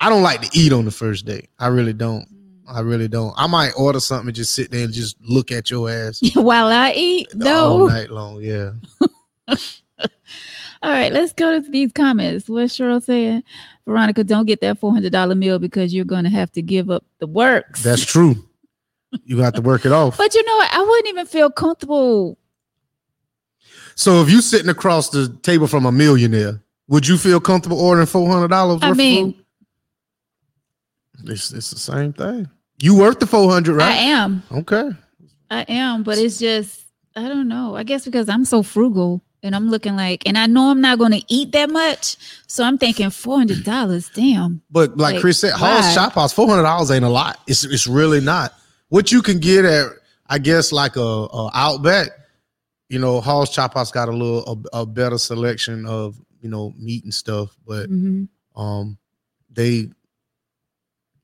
[0.00, 1.48] I don't like to eat on the first date.
[1.58, 2.26] I really don't.
[2.68, 3.34] I really don't.
[3.36, 6.68] I might order something and just sit there and just look at your ass While
[6.68, 7.82] I eat, though.
[7.82, 8.40] all night long.
[8.40, 8.72] Yeah.
[10.82, 12.48] All right, let's go to these comments.
[12.48, 13.44] What's Cheryl saying?
[13.86, 16.90] Veronica, don't get that four hundred dollar meal because you're going to have to give
[16.90, 17.84] up the works.
[17.84, 18.34] That's true.
[19.24, 20.16] You got to work it off.
[20.18, 20.72] but you know what?
[20.72, 22.36] I wouldn't even feel comfortable.
[23.94, 28.06] So if you're sitting across the table from a millionaire, would you feel comfortable ordering
[28.06, 28.80] four hundred dollars?
[28.82, 29.36] I mean,
[31.24, 32.48] it's it's the same thing.
[32.80, 33.92] You worth the four hundred, right?
[33.92, 34.90] I am, Okay.
[35.48, 37.76] I am, but it's just I don't know.
[37.76, 40.98] I guess because I'm so frugal and I'm looking like, and I know I'm not
[40.98, 44.10] going to eat that much, so I'm thinking four hundred dollars.
[44.14, 44.62] Damn.
[44.70, 45.80] But like Like, Chris said, why?
[45.80, 47.38] Hall's Chop House, four hundred dollars ain't a lot.
[47.46, 48.54] It's it's really not.
[48.88, 49.86] What you can get at,
[50.28, 52.08] I guess, like a, a Outback,
[52.88, 56.72] you know, Hall's Chop House got a little a, a better selection of you know
[56.78, 58.28] meat and stuff, but Mhm.
[58.56, 58.98] um,
[59.50, 59.88] they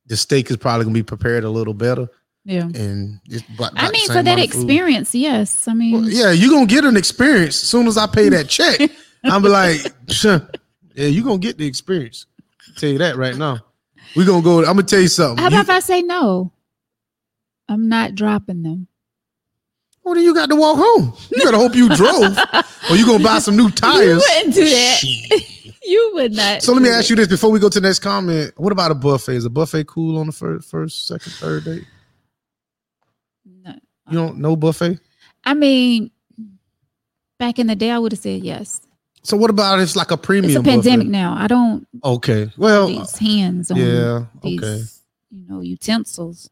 [0.06, 2.08] the steak is probably gonna be prepared a little better,
[2.48, 2.62] Yeah.
[2.62, 5.68] and it's about, I about the mean, for that experience, yes.
[5.68, 8.48] I mean, Well, yeah, you're gonna get an experience as soon as I pay that
[8.48, 8.80] check.
[9.24, 10.40] I'm be like, "Sure.
[10.94, 12.24] yeah, you're gonna get the experience.
[12.76, 13.58] tell you that right now.
[14.16, 14.60] We're gonna go.
[14.60, 15.36] I'm gonna tell you something.
[15.42, 16.50] how You- about if I say no?
[17.68, 18.88] I'm not dropping them.
[20.02, 21.12] Well, then you got to walk home.
[21.30, 22.34] You gotta hope you drove,
[22.90, 24.24] or you gonna buy some new tires.
[24.32, 25.02] You wouldn't do that.
[25.84, 26.62] You would not.
[26.62, 28.52] So let me do ask you this before we go to the next comment.
[28.58, 29.36] What about a buffet?
[29.36, 31.84] Is a buffet cool on the first, first, second, third date?
[34.10, 34.98] You don't know buffet.
[35.44, 36.10] I mean,
[37.38, 38.80] back in the day, I would have said yes.
[39.22, 40.50] So what about if it's like a premium?
[40.50, 41.10] It's a pandemic buffet?
[41.10, 41.34] now.
[41.38, 42.50] I don't Okay.
[42.56, 44.24] Well, these hands on yeah.
[44.42, 44.82] these, Okay.
[45.30, 46.48] you know, utensils.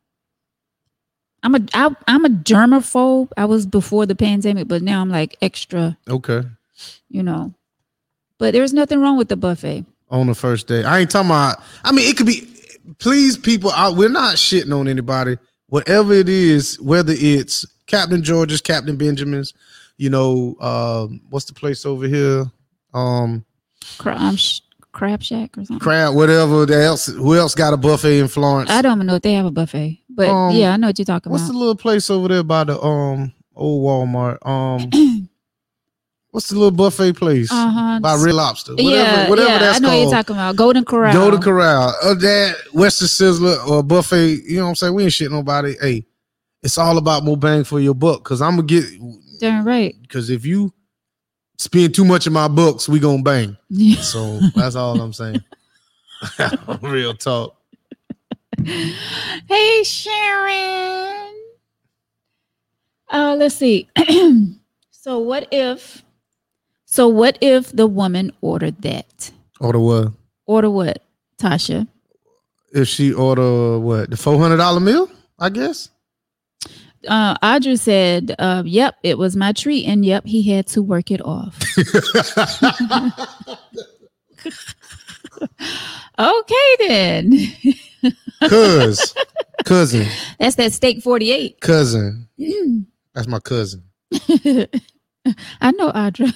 [1.43, 3.31] I'm a I, I'm a germaphobe.
[3.37, 6.43] I was before the pandemic, but now I'm like extra, Okay.
[7.09, 7.55] you know.
[8.39, 9.85] But there's nothing wrong with the buffet.
[10.11, 11.63] On the first day, I ain't talking about.
[11.85, 12.47] I mean, it could be.
[12.99, 15.39] Please, people, I, we're not shitting on anybody.
[15.69, 19.55] Whatever it is, whether it's Captain George's, Captain Benjamin's,
[19.99, 22.45] you know, um, what's the place over here?
[22.95, 23.45] Um,
[23.99, 24.37] Cra- um,
[24.93, 25.79] crab shack or something.
[25.79, 27.07] crab, whatever else.
[27.07, 28.71] Who else got a buffet in Florence?
[28.71, 30.99] I don't even know if they have a buffet, but Um, yeah, I know what
[30.99, 31.41] you're talking about.
[31.41, 34.39] What's the little place over there by the um old Walmart?
[34.47, 34.91] Um,
[36.37, 37.99] what's the little buffet place Uh-huh.
[38.01, 38.73] by Red Lobster?
[38.73, 40.03] Whatever, yeah, whatever yeah, that's I know what called.
[40.03, 40.57] you're talking about.
[40.57, 41.13] Golden Corral.
[41.15, 41.95] Golden Corral.
[42.03, 44.43] Uh, that Western Sizzler or buffet.
[44.45, 44.93] You know what I'm saying?
[44.95, 45.77] We ain't shit nobody.
[45.81, 46.05] Hey,
[46.63, 48.23] it's all about more bang for your buck.
[48.23, 48.85] Cause I'm gonna get.
[49.41, 49.97] Darn right.
[50.11, 50.75] Cause if you
[51.57, 53.57] spend too much of my books, we gonna bang.
[53.71, 54.03] Yeah.
[54.03, 55.43] So that's all I'm saying.
[56.83, 57.57] Real talk.
[58.63, 61.35] hey, Sharon.
[63.11, 63.89] Uh, let's see.
[64.91, 66.03] so what if?
[66.97, 69.31] So what if the woman ordered that?
[69.61, 70.13] Order what?
[70.47, 71.03] Order what,
[71.39, 71.87] Tasha?
[72.73, 74.09] If she order what?
[74.09, 75.11] The four hundred dollar meal?
[75.39, 75.91] I guess.
[77.07, 81.11] Uh, Audrey said, uh, "Yep, it was my treat, and yep, he had to work
[81.11, 81.61] it off."
[86.19, 87.53] okay, then.
[88.49, 89.15] Cuz,
[89.67, 90.07] cousin,
[90.41, 91.61] That's that steak forty-eight.
[91.61, 92.27] cousin.
[93.15, 93.83] That's my cousin.
[95.61, 96.33] I know Audra.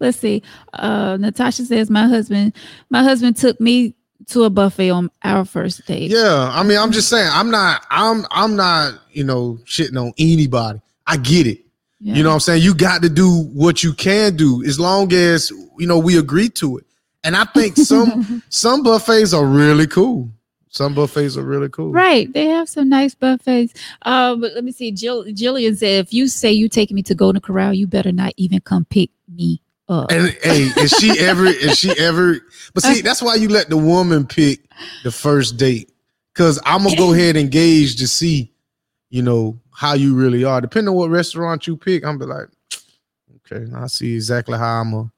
[0.00, 0.42] Let's see.
[0.72, 2.54] Uh, Natasha says my husband,
[2.88, 3.94] my husband took me
[4.28, 6.10] to a buffet on our first date.
[6.10, 10.12] Yeah, I mean, I'm just saying, I'm not, I'm, I'm not, you know, shitting on
[10.18, 10.80] anybody.
[11.06, 11.60] I get it.
[12.00, 12.14] Yeah.
[12.14, 12.62] You know what I'm saying?
[12.62, 16.48] You got to do what you can do as long as you know we agree
[16.50, 16.86] to it.
[17.24, 20.30] And I think some some buffets are really cool.
[20.70, 21.90] Some buffets are really cool.
[21.90, 22.32] right.
[22.32, 23.74] They have some nice buffets.
[24.02, 24.92] Uh, but let me see.
[24.92, 28.32] Jill Jillian said, if you say you taking me to Golden Corral, you better not
[28.36, 29.60] even come pick me
[29.90, 30.10] up.
[30.10, 31.46] And hey, is she ever?
[31.46, 32.40] Is she ever?
[32.72, 34.60] But see, that's why you let the woman pick
[35.04, 35.92] the first date.
[36.34, 38.52] Cause I'm gonna go ahead and gauge to see,
[39.10, 40.60] you know, how you really are.
[40.60, 42.48] Depending on what restaurant you pick, I'm be like,
[43.52, 45.12] okay, I see exactly how I'm gonna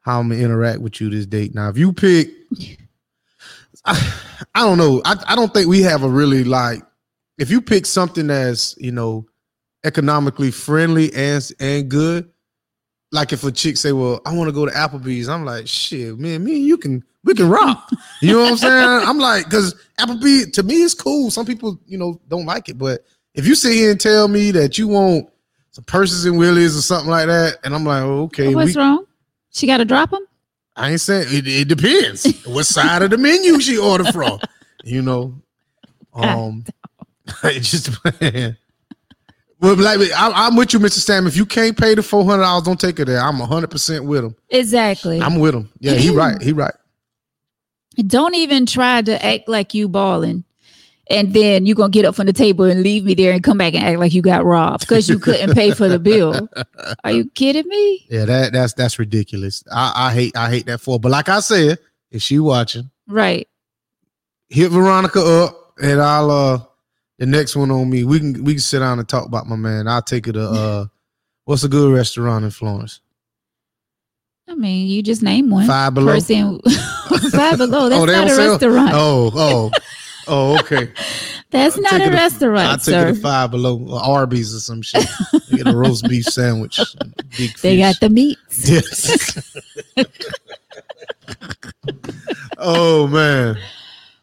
[0.00, 1.54] how I'm gonna interact with you this date.
[1.54, 2.28] Now, if you pick,
[3.84, 4.14] I,
[4.54, 5.00] I don't know.
[5.04, 6.82] I, I don't think we have a really like.
[7.38, 9.26] If you pick something that's you know
[9.84, 12.30] economically friendly and and good,
[13.12, 16.18] like if a chick say, "Well, I want to go to Applebee's," I'm like, "Shit,
[16.18, 17.90] man, me and you can we can rock."
[18.20, 18.72] You know what I'm saying?
[19.08, 21.30] I'm like, because Applebee's to me is cool.
[21.30, 24.50] Some people, you know, don't like it, but if you sit here and tell me
[24.52, 25.28] that you want
[25.70, 28.80] some purses and willies or something like that, and I'm like, oh, okay, What's we,
[28.80, 29.04] wrong?
[29.50, 30.26] She got to drop them.
[30.74, 34.40] I ain't saying it, it depends what side of the menu she ordered from.
[34.84, 35.34] You know,
[36.14, 36.64] um,
[37.44, 37.90] it just.
[39.58, 40.98] But like I, I'm with you, Mr.
[40.98, 41.26] Sam.
[41.26, 43.20] If you can't pay the four hundred dollars, don't take it there.
[43.20, 44.36] I'm hundred percent with him.
[44.50, 45.20] Exactly.
[45.20, 45.70] I'm with him.
[45.80, 46.40] Yeah, he right.
[46.42, 46.74] He right.
[48.06, 50.44] Don't even try to act like you balling.
[51.08, 53.58] And then you're gonna get up from the table and leave me there and come
[53.58, 56.48] back and act like you got robbed because you couldn't pay for the bill.
[57.04, 58.04] Are you kidding me?
[58.10, 59.62] Yeah, that that's that's ridiculous.
[59.72, 60.98] I, I hate I hate that for.
[60.98, 61.78] But like I said,
[62.10, 63.46] if she watching, Right.
[64.48, 66.58] hit Veronica up, and I'll uh
[67.18, 68.04] the next one on me.
[68.04, 69.88] We can we can sit down and talk about my man.
[69.88, 70.86] I'll take it to uh
[71.44, 73.00] what's a good restaurant in Florence?
[74.48, 75.66] I mean, you just name one.
[75.66, 76.12] Five below.
[76.14, 76.60] Person
[77.32, 77.88] five below.
[77.88, 78.90] That's Oh, not a sell- restaurant.
[78.94, 79.70] Oh, oh,
[80.28, 80.92] oh, okay.
[81.50, 83.08] That's I'll not a restaurant, I'll take sir.
[83.08, 85.06] it to five below Arby's or some shit.
[85.50, 86.78] Get a roast beef sandwich.
[87.38, 87.60] Big fish.
[87.62, 88.68] They got the meats.
[88.68, 89.42] Yes.
[92.58, 93.56] oh man.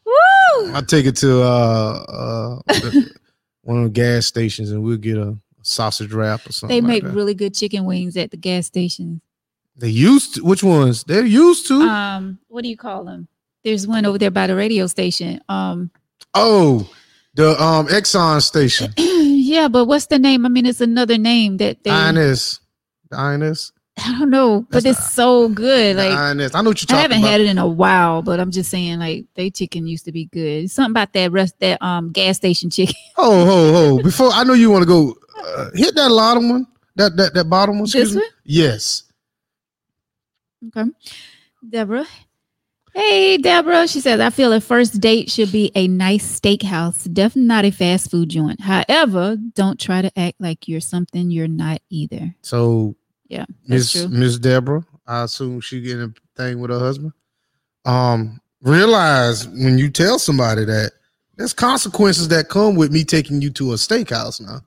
[0.06, 0.74] Woo!
[0.74, 2.82] I'll take it to uh uh
[3.64, 6.76] one of the gas stations and we'll get a sausage wrap or something.
[6.76, 7.14] They like make that.
[7.16, 9.22] really good chicken wings at the gas station.
[9.76, 11.04] They used to, which ones?
[11.04, 11.82] They're used to.
[11.82, 13.28] Um, what do you call them?
[13.64, 15.42] There's one over there by the radio station.
[15.50, 15.90] Um,
[16.34, 16.90] oh,
[17.34, 18.94] the um Exxon station.
[18.98, 20.46] yeah, but what's the name?
[20.46, 21.90] I mean, it's another name that they.
[21.90, 23.72] The INS.
[23.98, 25.96] I don't know, but That's it's so good.
[25.96, 26.12] Like.
[26.12, 27.30] I know what you're talking I haven't about.
[27.30, 30.26] had it in a while, but I'm just saying, like they chicken used to be
[30.26, 30.72] good.
[30.72, 32.96] Something about that rest that um gas station chicken.
[33.18, 34.04] Oh, ho, ho.
[34.04, 36.68] Before I know you want to go uh, hit that bottom one.
[36.96, 37.90] That that that bottom one.
[37.92, 38.22] This me.
[38.22, 38.30] one?
[38.44, 39.04] Yes.
[40.68, 40.90] Okay.
[41.70, 42.08] Deborah.
[42.96, 43.88] Hey, Deborah.
[43.88, 47.72] She says, I feel a first date should be a nice steakhouse, definitely not a
[47.72, 48.62] fast food joint.
[48.62, 52.36] However, don't try to act like you're something you're not either.
[52.44, 52.96] So
[53.34, 54.08] Yeah, Miss.
[54.08, 57.14] Miss Deborah, I assume she getting a thing with her husband.
[57.84, 60.92] Um, realize when you tell somebody that
[61.36, 64.62] there's consequences that come with me taking you to a steakhouse now.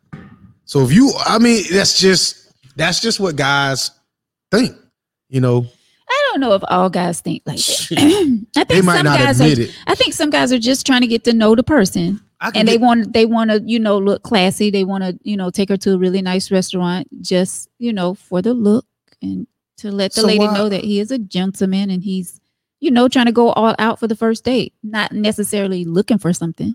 [0.64, 3.92] So if you, I mean, that's just that's just what guys
[4.50, 4.76] think.
[5.28, 5.64] You know,
[6.08, 8.46] I don't know if all guys think like that.
[8.56, 9.78] I they think might some not guys admit are, it.
[9.86, 12.20] I think some guys are just trying to get to know the person.
[12.40, 15.36] And they get- want they want to you know look classy they want to you
[15.36, 18.84] know take her to a really nice restaurant just you know for the look
[19.22, 19.46] and
[19.78, 22.40] to let the So lady why- know that he is a gentleman and he's
[22.80, 26.32] you know trying to go all out for the first date not necessarily looking for
[26.34, 26.74] something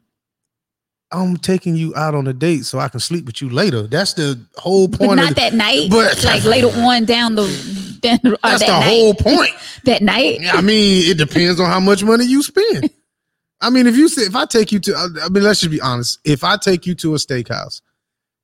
[1.14, 3.82] I'm taking you out on a date so I can sleep with you later.
[3.82, 5.18] That's the whole but point.
[5.18, 7.44] not of, that night but- like later on down the
[8.02, 9.52] down, that's that the night, whole point.
[9.84, 12.90] that night I mean, it depends on how much money you spend.
[13.62, 15.82] I mean, if you say if I take you to, I mean, let's just be
[15.82, 16.20] honest.
[16.26, 17.82] If I take you to a steakhouse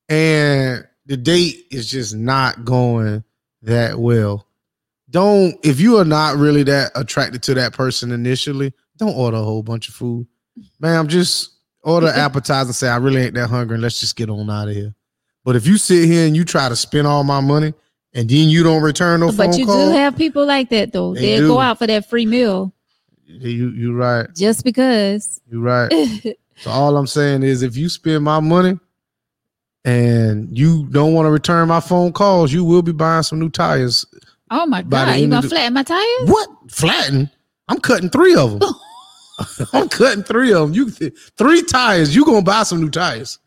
[0.10, 3.24] and the date is just not going
[3.64, 4.48] that well,
[5.10, 5.56] don't.
[5.64, 9.64] If you are not really that attracted to that person initially, don't order a whole
[9.64, 10.28] bunch of food,
[10.80, 11.08] ma'am.
[11.08, 11.52] Just
[11.84, 13.76] order appetizer and say I really ain't that hungry.
[13.76, 14.94] and Let's just get on out of here.
[15.44, 17.74] But if you sit here and you try to spend all my money
[18.14, 20.92] and then you don't return no phone but you call, do have people like that
[20.92, 22.74] though They they'll go out for that free meal
[23.28, 24.28] you you right.
[24.36, 25.92] just because You right.
[26.60, 28.80] So all I'm saying is if you spend my money
[29.86, 33.50] and you don't want to return my phone calls, you will be buying some new
[33.50, 34.06] tires.
[34.50, 36.50] oh my god you gonna the- flatten my tires What?
[36.70, 37.30] Flatten?
[37.68, 38.74] I'm cutting three of them.
[39.74, 40.74] I'm cutting three of them.
[40.74, 42.16] You three tires.
[42.16, 43.38] You gonna buy some new tires?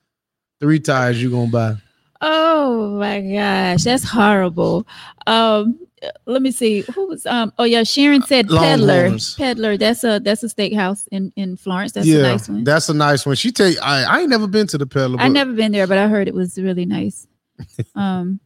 [0.60, 1.20] Three tires.
[1.22, 1.74] You gonna buy?
[2.20, 4.86] Oh my gosh, that's horrible.
[5.26, 5.78] Um,
[6.26, 6.80] let me see.
[6.94, 7.52] Who was um?
[7.58, 8.86] Oh yeah, Sharon said peddler.
[8.86, 9.34] Longhorns.
[9.34, 9.76] Peddler.
[9.76, 11.92] That's a that's a steakhouse in in Florence.
[11.92, 12.64] That's yeah, a nice one.
[12.64, 13.36] that's a nice one.
[13.36, 13.76] She take.
[13.82, 15.20] I, I ain't never been to the peddler.
[15.20, 17.26] I never been there, but I heard it was really nice.
[17.94, 18.40] Um,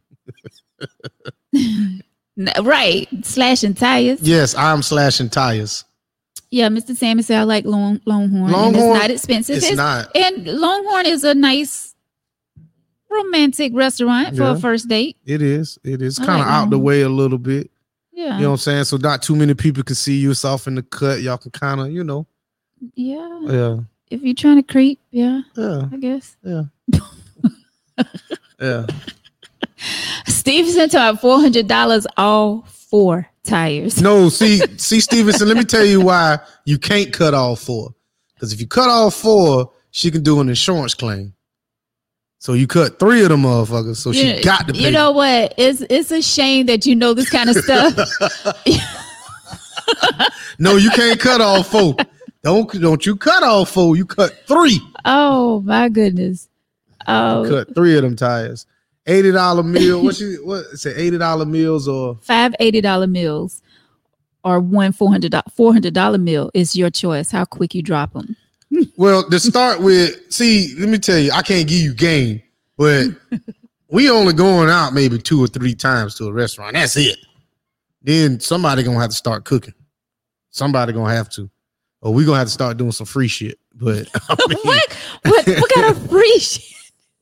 [2.62, 4.20] right, slashing tires.
[4.22, 5.84] Yes, I'm slashing tires.
[6.50, 6.96] Yeah, Mr.
[6.96, 8.50] Sammy said I like long Longhorn.
[8.50, 9.56] Longhorn, it's not expensive.
[9.56, 10.10] It's It's- not.
[10.16, 11.93] and Longhorn is a nice
[13.14, 15.16] romantic restaurant for a first date.
[15.24, 15.78] It is.
[15.84, 17.70] It is kind of like out the um, way a little bit.
[18.12, 18.84] Yeah, You know what I'm saying?
[18.84, 20.30] So not too many people can see you.
[20.30, 21.20] It's off in the cut.
[21.20, 22.26] Y'all can kind of, you know,
[22.94, 23.40] yeah.
[23.42, 23.76] yeah,
[24.08, 26.36] If you're trying to creep, yeah, yeah, I guess.
[26.44, 26.62] yeah,
[28.60, 28.86] yeah.
[30.26, 34.00] Stevenson taught four hundred dollars all four tires.
[34.00, 35.48] No, see, see, Stevenson.
[35.48, 37.94] Let me tell you why you can't cut all four.
[38.34, 41.34] Because if you cut all four, she can do an insurance claim.
[42.44, 43.96] So you cut three of them motherfuckers.
[43.96, 44.80] So she You- got to pay.
[44.80, 45.54] You know what?
[45.56, 47.96] It's it's a shame that you know this kind of stuff.
[50.58, 51.96] no, you can't cut all four.
[52.42, 53.96] Don't don't you cut all four.
[53.96, 54.78] You cut three.
[55.06, 56.50] oh my goodness.
[57.06, 58.66] Oh, Cut three of them tires.
[59.06, 60.02] Eighty dollar meal.
[60.04, 60.94] What you what say?
[60.96, 63.62] Eighty dollar meals or five eighty dollar meals
[64.44, 67.30] or one four hundred four hundred dollar meal is your choice.
[67.30, 68.36] How quick you drop them.
[68.96, 72.42] Well, to start with, see, let me tell you, I can't give you game,
[72.76, 73.06] but
[73.88, 76.74] we only going out maybe two or three times to a restaurant.
[76.74, 77.18] That's it.
[78.02, 79.74] Then somebody gonna have to start cooking.
[80.50, 81.50] Somebody gonna have to,
[82.02, 83.58] or we gonna have to start doing some free shit.
[83.74, 84.98] But I mean, what?
[85.24, 85.46] What?
[85.46, 86.70] What kind of free shit?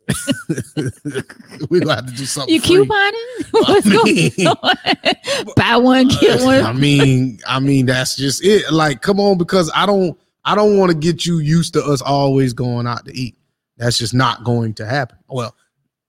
[1.70, 2.52] we gonna have to do something.
[2.54, 2.84] You free.
[2.84, 3.46] couponing?
[3.52, 5.54] What's mean- going on?
[5.56, 6.62] Buy one get one.
[6.64, 8.72] I mean, I mean that's just it.
[8.72, 12.02] Like, come on, because I don't, I don't want to get you used to us
[12.02, 13.36] always going out to eat.
[13.76, 15.18] That's just not going to happen.
[15.28, 15.54] Well,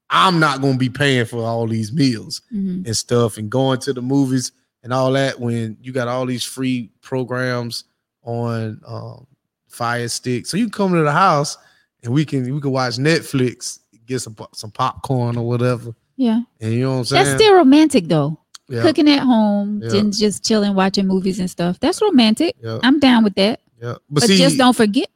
[0.10, 2.86] I'm not going to be paying for all these meals Mhm.
[2.86, 4.52] and stuff and going to the movies
[4.84, 7.86] and all that when you got all these free programs
[8.24, 9.26] on um,
[9.68, 10.46] Fire Stick.
[10.46, 11.58] So you can come to the house
[12.04, 15.96] and we can we can watch Netflix, get some some popcorn or whatever.
[16.16, 17.26] Yeah, And you know what I'm saying?
[17.26, 18.38] that's still romantic though.
[18.70, 19.90] yeah, Cooking at home, Yeah.
[19.90, 21.80] then just chilling, watching movies and stuff.
[21.80, 22.56] That's romantic.
[22.64, 23.62] yeah, I'm down with that.
[23.84, 23.94] Yeah.
[24.10, 25.10] But, But, see, just don't forget,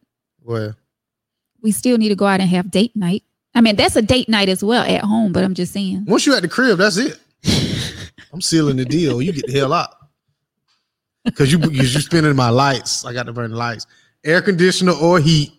[0.43, 0.75] well,
[1.61, 3.23] we still need to go out and have date night.
[3.55, 6.05] I mean, that's a date night as well at home, but I'm just saying.
[6.05, 7.17] Once you at the crib, that's it.
[8.33, 9.21] I'm sealing the deal.
[9.21, 9.89] You get the hell out.
[11.35, 13.03] Cause you you you spending my lights.
[13.03, 13.85] I got to burn the lights.
[14.23, 15.51] Air conditioner or heat.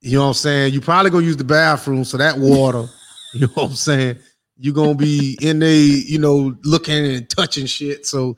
[0.00, 0.74] You know what I'm saying?
[0.74, 2.86] You probably gonna use the bathroom, so that water,
[3.34, 4.18] you know what I'm saying?
[4.56, 8.06] You're gonna be in there, you know, looking and touching shit.
[8.06, 8.36] So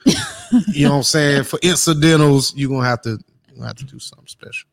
[0.68, 1.44] you know what I'm saying?
[1.44, 3.18] For incidentals, you're gonna have to
[3.54, 4.68] you gonna have to do something special.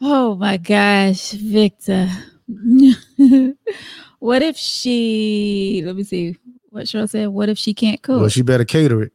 [0.00, 2.08] Oh my gosh, Victor.
[4.18, 6.36] what if she, let me see
[6.70, 7.28] what Cheryl said.
[7.28, 8.20] What if she can't cook?
[8.20, 9.12] Well, she better cater it.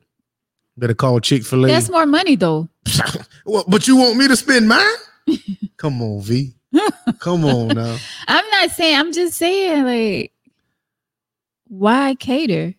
[0.77, 1.67] Better call Chick Fil A.
[1.67, 2.69] That's more money though.
[3.45, 4.95] well, but you want me to spend mine?
[5.77, 6.53] Come on, V.
[7.19, 7.97] Come on now.
[8.27, 10.33] I'm not saying, I'm just saying, like,
[11.67, 12.73] why cater?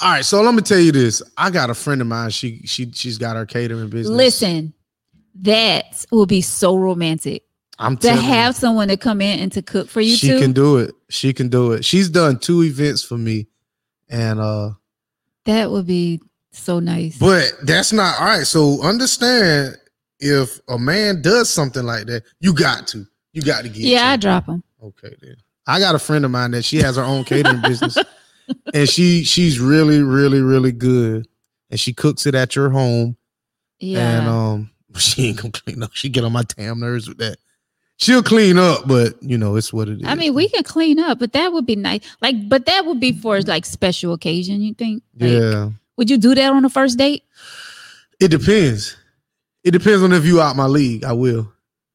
[0.00, 1.22] All right, so let me tell you this.
[1.36, 2.30] I got a friend of mine.
[2.30, 4.16] She she she's got her catering business.
[4.16, 4.74] Listen,
[5.36, 7.44] that will be so romantic
[7.78, 10.28] I'm to telling you, have someone to come in and to cook for you she
[10.28, 10.40] too.
[10.40, 10.94] can do it.
[11.08, 11.84] She can do it.
[11.84, 13.46] She's done two events for me,
[14.08, 14.70] and uh,
[15.44, 16.20] that would be
[16.52, 17.18] so nice.
[17.18, 18.46] but that's not all right.
[18.46, 19.76] So understand
[20.20, 23.78] if a man does something like that, you got to, you got to get.
[23.82, 24.62] yeah, I drop him.
[24.82, 25.36] Okay, then.
[25.66, 27.96] I got a friend of mine that she has her own catering business,
[28.74, 31.26] and she she's really, really, really good,
[31.70, 33.16] and she cooks it at your home.
[33.80, 34.18] Yeah.
[34.18, 35.92] And um, she ain't gonna clean up.
[35.94, 37.36] She get on my damn nerves with that.
[37.96, 40.06] She'll clean up, but you know it's what it is.
[40.06, 42.00] I mean, we can clean up, but that would be nice.
[42.20, 44.60] Like, but that would be for like special occasion.
[44.60, 45.02] You think?
[45.18, 47.22] Like, yeah, Would you do that on the first date?
[48.20, 48.96] it depends.
[49.62, 51.04] It depends on if you out my league.
[51.04, 51.50] I will.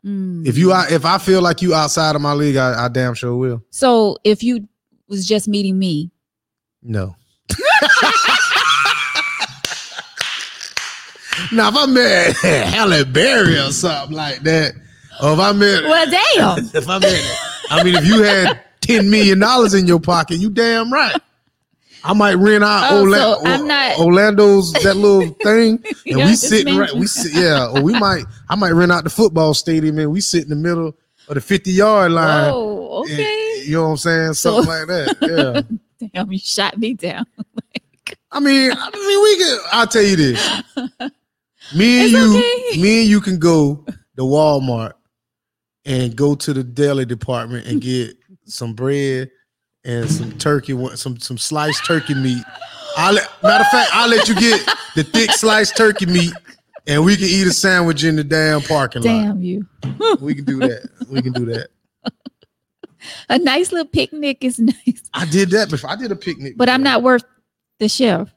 [0.06, 0.48] Mm.
[0.48, 3.36] If you if I feel like you outside of my league, I, I damn sure
[3.36, 3.64] will.
[3.70, 4.68] So if you
[5.08, 6.12] was just meeting me,
[6.82, 7.16] No.
[11.52, 14.74] now if I met Halle Berry or something like that,
[15.22, 16.66] or if I met well, damn.
[16.74, 20.50] if I met, I mean, if you had ten million dollars in your pocket, you
[20.50, 21.16] damn right.
[22.02, 26.16] I might rent out Oh, Orla- so I'm not- Orlando's that little thing, and Yeah,
[26.18, 26.94] we just sitting right.
[26.94, 28.24] We sit, yeah, or we might.
[28.48, 30.96] I might rent out the football stadium, and we sit in the middle
[31.28, 32.52] of the fifty yard line.
[32.54, 33.64] Oh, and- okay.
[33.66, 34.34] you know what I'm saying?
[34.36, 35.18] So- Something like that.
[35.70, 35.78] Yeah.
[36.14, 37.26] Damn, you shot me down.
[38.32, 39.60] I mean, I mean, we can.
[39.72, 40.62] I'll tell you this.
[41.76, 42.82] Me and you, okay.
[42.82, 43.86] me and you can go
[44.16, 44.94] to Walmart
[45.86, 49.30] and go to the deli department and get some bread
[49.84, 52.44] and some turkey, some some sliced turkey meat.
[52.98, 56.34] I'll let, matter of fact, I'll let you get the thick sliced turkey meat,
[56.88, 59.12] and we can eat a sandwich in the damn parking lot.
[59.12, 59.68] Damn you.
[60.20, 60.90] We can do that.
[61.08, 61.68] We can do that.
[63.30, 65.90] A nice little picnic is nice, I did that before.
[65.90, 67.24] I did a picnic, but I'm not worth
[67.80, 68.30] the chef.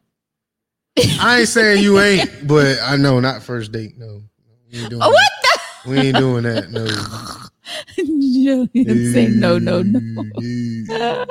[1.20, 3.96] I ain't saying you ain't, but I know not first date.
[3.96, 4.22] No,
[4.70, 5.58] we ain't doing Oh, that.
[5.84, 6.70] what We ain't doing that.
[6.70, 6.84] No.
[6.84, 8.68] the?
[8.74, 11.24] didn't say no, no, no.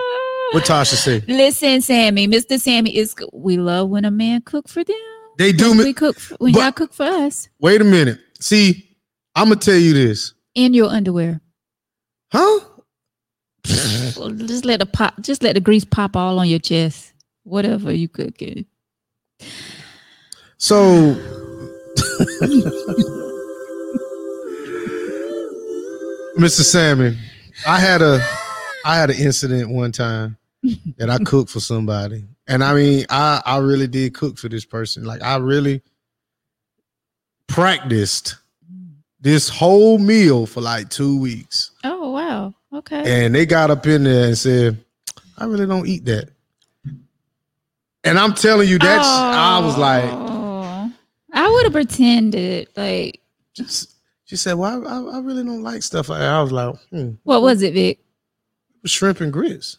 [0.53, 1.23] What Tasha say?
[1.27, 2.59] Listen, Sammy, Mr.
[2.59, 3.15] Sammy is.
[3.31, 4.95] We love when a man cook for them.
[5.37, 8.19] They do we cook for, when But- y'all cook for us Wait a minute.
[8.39, 8.97] See,
[9.35, 11.39] I'm gonna tell you this, in your underwear.
[12.33, 12.59] huh?
[13.65, 17.13] Just let the pop, just let the grease pop all on your chest.
[17.43, 18.65] Whatever you cooking.
[20.57, 21.15] So,
[26.37, 26.61] Mr.
[26.61, 27.17] Sammy,
[27.65, 28.23] I had a,
[28.85, 30.37] I had an incident one time
[30.97, 34.65] that I cooked for somebody, and I mean, I I really did cook for this
[34.65, 35.03] person.
[35.03, 35.81] Like I really
[37.47, 38.35] practiced
[39.19, 41.70] this whole meal for like two weeks.
[42.71, 42.77] Oh.
[42.77, 43.25] Okay.
[43.25, 44.83] And they got up in there and said,
[45.37, 46.29] I really don't eat that.
[48.03, 50.91] And I'm telling you, that's I was like, Oh.
[51.33, 53.21] I would have pretended like
[53.53, 53.93] just
[54.25, 56.21] she said, Well, I, I really don't like stuff like.
[56.21, 57.99] I was like, hmm, what was it, Vic?
[57.99, 59.77] It was shrimp and grits.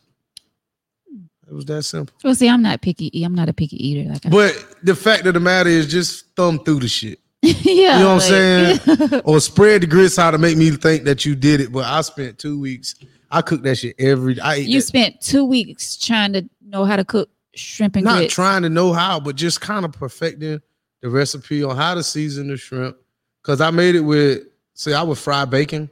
[1.49, 2.15] It was that simple.
[2.23, 3.11] Well, see, I'm not picky.
[3.25, 4.11] I'm not a picky eater.
[4.11, 7.19] Like, But the fact of the matter is just thumb through the shit.
[7.43, 7.53] Yeah,
[7.99, 9.21] You know what I'm saying?
[9.25, 11.73] Or spread the grits how to make me think that you did it.
[11.73, 12.95] But I spent two weeks.
[13.31, 16.85] I cooked that shit every I ate you that- spent two weeks trying to know
[16.85, 18.15] how to cook shrimp and grits.
[18.15, 18.35] not grits.
[18.35, 20.61] trying to know how, but just kind of perfecting
[21.01, 22.97] the recipe on how to season the shrimp.
[23.43, 24.43] Cause I made it with,
[24.75, 25.91] say, I would fry bacon,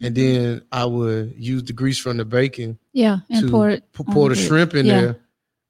[0.00, 3.82] and then I would use the grease from the bacon yeah, and pour it.
[3.98, 5.00] on pour the the shrimp in Yeah.
[5.00, 5.16] there,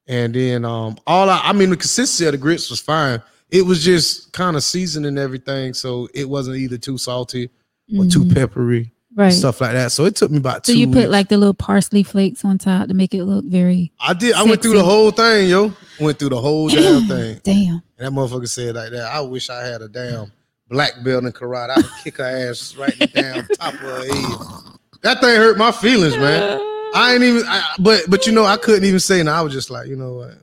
[0.07, 3.23] and then um all I, I mean the consistency of the grits was fine.
[3.51, 7.51] It was just kind of seasoning everything, so it wasn't either too salty
[7.97, 8.35] or too Mhm.
[8.35, 9.31] peppery, right.
[9.33, 9.93] stuff like that.
[9.93, 10.79] So it took me about so two.
[10.79, 11.09] you put weeks.
[11.11, 14.35] like the little parsley flakes on top to make it look very I did.
[14.35, 15.73] I went through the whole thing, yo.
[16.01, 17.41] Went through the whole damn thing.
[17.45, 17.83] damn.
[17.99, 19.13] And that motherfucker said like that.
[19.13, 20.33] I wish I had a damn
[20.69, 21.71] black belt in karate.
[21.71, 24.79] I would kick her ass right in the damn top of her head.
[25.03, 26.59] That thing hurt my feelings, man.
[26.95, 27.43] I ain't even.
[27.47, 29.21] I, but but you know, I couldn't even say.
[29.21, 30.35] And I was just like, you know what?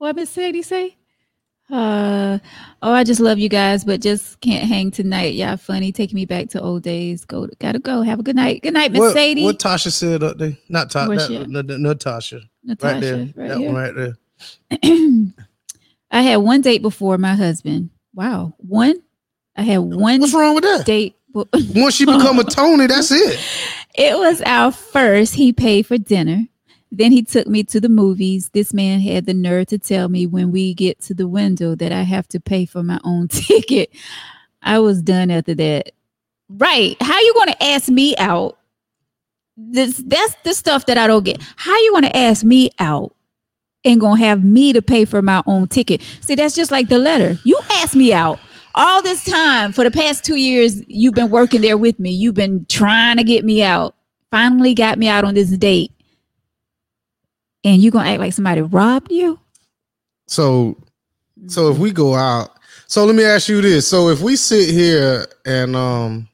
[0.00, 0.96] What Miss Sadie say?
[1.70, 2.38] Uh
[2.82, 5.34] oh, I just love you guys, but just can't hang tonight.
[5.34, 5.92] Y'all funny.
[5.92, 7.26] Take me back to old days.
[7.26, 8.00] Go gotta go.
[8.00, 8.62] Have a good night.
[8.62, 9.44] Good night, Miss What, Sadie.
[9.44, 10.56] what Tasha said up there?
[10.70, 11.50] Not Ta- Where's that, she at?
[11.50, 12.40] no, no, Natasha.
[12.64, 13.16] Natasha, Right there.
[13.36, 13.72] right that here.
[13.72, 14.16] one right there.
[16.10, 17.90] I had one date before my husband.
[18.14, 18.54] Wow.
[18.56, 18.96] One?
[19.54, 20.86] I had one What's wrong with that?
[20.86, 21.14] date.
[21.34, 23.38] Once you become a Tony, that's it.
[23.96, 25.34] It was our first.
[25.34, 26.46] He paid for dinner.
[26.92, 28.50] Then he took me to the movies.
[28.50, 31.92] This man had the nerve to tell me when we get to the window that
[31.92, 33.90] I have to pay for my own ticket.
[34.62, 35.92] I was done after that.
[36.48, 36.96] Right.
[37.00, 38.58] How you going to ask me out?
[39.56, 41.40] This that's the stuff that I don't get.
[41.56, 43.14] How you going to ask me out
[43.84, 46.02] and going to have me to pay for my own ticket?
[46.20, 47.38] See, that's just like the letter.
[47.44, 48.40] You asked me out.
[48.74, 52.10] All this time for the past 2 years you've been working there with me.
[52.10, 53.96] You've been trying to get me out.
[54.30, 55.92] Finally got me out on this date.
[57.64, 59.38] And you're going to act like somebody robbed you?
[60.26, 60.76] So
[61.48, 62.50] so if we go out,
[62.86, 63.86] so let me ask you this.
[63.86, 66.28] So if we sit here and um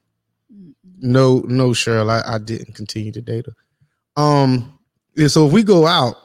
[0.99, 4.21] no no Cheryl, I, I didn't continue to date her.
[4.21, 4.77] Um
[5.27, 6.15] so if we go out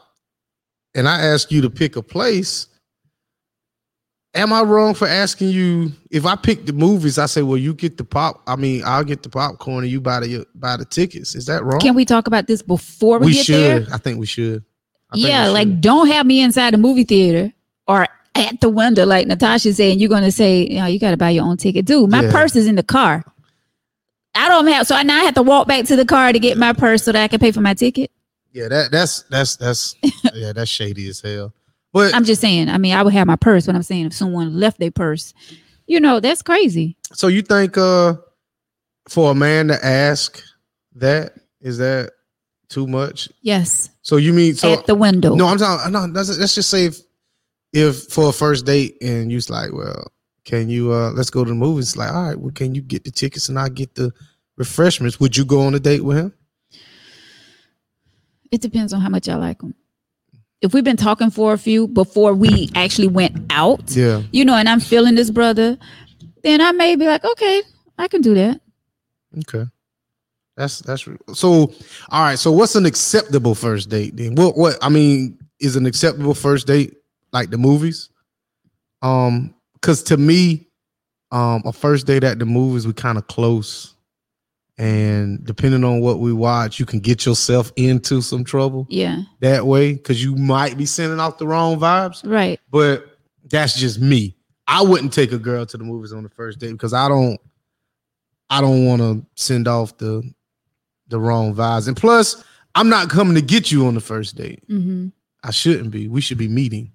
[0.94, 2.66] and I ask you to pick a place,
[4.34, 7.72] am I wrong for asking you if I pick the movies, I say, well, you
[7.72, 10.84] get the pop, I mean, I'll get the popcorn and you buy the buy the
[10.84, 11.34] tickets.
[11.34, 11.80] Is that wrong?
[11.80, 13.86] Can we talk about this before we, we get should.
[13.86, 13.94] there?
[13.94, 14.64] I think we should.
[15.14, 15.80] Yeah, like should.
[15.80, 17.52] don't have me inside the movie theater
[17.86, 21.16] or at the window, like Natasha said, and you're gonna say, you know, you gotta
[21.16, 21.84] buy your own ticket.
[21.84, 22.32] Dude, my Yeah.
[22.32, 23.24] purse is in the car.
[24.34, 26.56] I don't have so I now have to walk back to the car to get
[26.56, 28.10] my purse so that I can pay for my ticket.
[28.52, 29.94] Yeah, that that's that's that's
[30.34, 31.52] yeah, that's shady as hell.
[31.92, 34.14] But I'm just saying, I mean, I would have my purse when I'm saying if
[34.14, 35.34] someone left their purse.
[35.86, 36.96] You know, that's crazy.
[37.12, 38.14] so you think uh
[39.08, 40.40] for a man to ask
[40.94, 42.12] that is that
[42.68, 43.28] too much?
[43.42, 43.90] Yes.
[44.02, 45.34] So you mean so at the window.
[45.34, 46.98] no, I'm talking no, let's, let's just say if
[47.72, 50.12] if for a first date and you's like, well,
[50.44, 51.96] can you uh let's go to the movies?
[51.96, 54.12] Like, all right, well, can you get the tickets and I get the
[54.56, 55.18] refreshments?
[55.20, 56.32] Would you go on a date with him?
[58.50, 59.74] It depends on how much I like them.
[60.60, 64.22] If we've been talking for a few before we actually went out, Yeah.
[64.30, 65.78] you know, and I'm feeling this brother,
[66.44, 67.62] then I may be like, okay,
[67.98, 68.60] I can do that.
[69.38, 69.64] Okay.
[70.56, 71.72] That's that's so.
[72.10, 72.38] All right.
[72.38, 74.34] So what's an acceptable first date then?
[74.34, 76.94] What what I mean is an acceptable first date
[77.32, 78.10] like the movies?
[79.00, 80.68] Um, because to me,
[81.30, 83.94] um, a first date at the movies we kind of close,
[84.78, 89.66] and depending on what we watch, you can get yourself into some trouble Yeah, that
[89.66, 92.28] way because you might be sending off the wrong vibes.
[92.30, 92.60] right.
[92.70, 93.06] But
[93.50, 94.36] that's just me.
[94.68, 97.40] I wouldn't take a girl to the movies on the first date because I don't
[98.50, 100.22] I don't want to send off the
[101.12, 101.86] the wrong vibes.
[101.86, 102.42] And plus,
[102.74, 104.62] I'm not coming to get you on the first date.
[104.66, 105.08] hmm
[105.44, 106.08] I shouldn't be.
[106.08, 106.92] We should be meeting.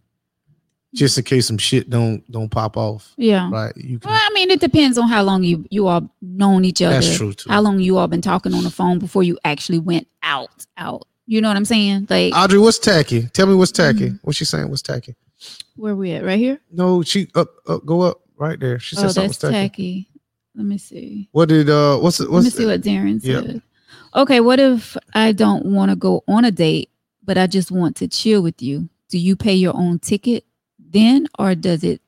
[0.95, 3.13] Just in case some shit don't don't pop off.
[3.17, 3.49] Yeah.
[3.51, 3.75] Right.
[3.75, 6.81] You can Well, I mean, it depends on how long you you all known each
[6.81, 6.95] other.
[6.95, 7.49] that's true too.
[7.49, 10.65] How long you all been talking on the phone before you actually went out?
[10.77, 11.05] Out.
[11.25, 12.07] You know what I'm saying?
[12.09, 13.23] Like, Audrey, what's tacky?
[13.33, 14.11] Tell me what's tacky.
[14.11, 14.19] Mhm.
[14.23, 14.69] What's she saying?
[14.69, 15.15] What's tacky?
[15.75, 16.23] where we at?
[16.23, 16.59] Right here.
[16.71, 18.79] No, she up up go up right there.
[18.79, 19.51] She said Oh, something that's tacky.
[19.53, 20.09] tacky.
[20.55, 21.27] Let me see.
[21.33, 23.61] What did uh what's it Let me see what Darren Yep.
[24.15, 26.89] Okay, what if I don't want to go on a date,
[27.23, 28.89] but I just want to chill with you?
[29.09, 30.45] Do you pay your own ticket
[30.79, 32.01] then, or does it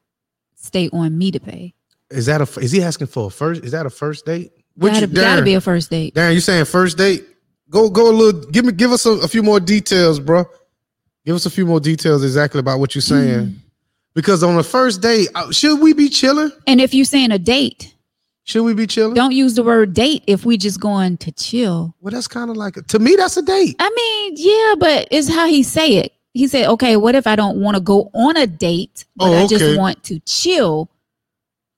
[0.56, 1.74] stay on me to pay?
[2.10, 4.52] is that a is he asking for a first is that a first date?
[4.76, 6.16] What Gotta, gotta be a first date.
[6.16, 7.26] Darren, you saying first date?
[7.70, 8.42] Go go a little.
[8.50, 10.46] Give me give us a, a few more details, bro.
[11.26, 13.48] Give us a few more details exactly about what you're saying.
[13.48, 13.56] Mm.
[14.16, 16.52] Because on the first date, uh, should we be chilling?
[16.66, 17.94] And if you're saying a date,
[18.50, 19.14] Should we be chilling?
[19.14, 21.94] don't use the word date if we just going to chill.
[22.02, 23.16] Well, that's kind of like a, to me.
[23.16, 23.76] That's a date.
[23.78, 26.14] I mean, yeah, but it's how he say it.
[26.34, 29.34] He said, "Okay, what if I don't want to go on a date, but Oh,
[29.44, 30.90] I just want to chill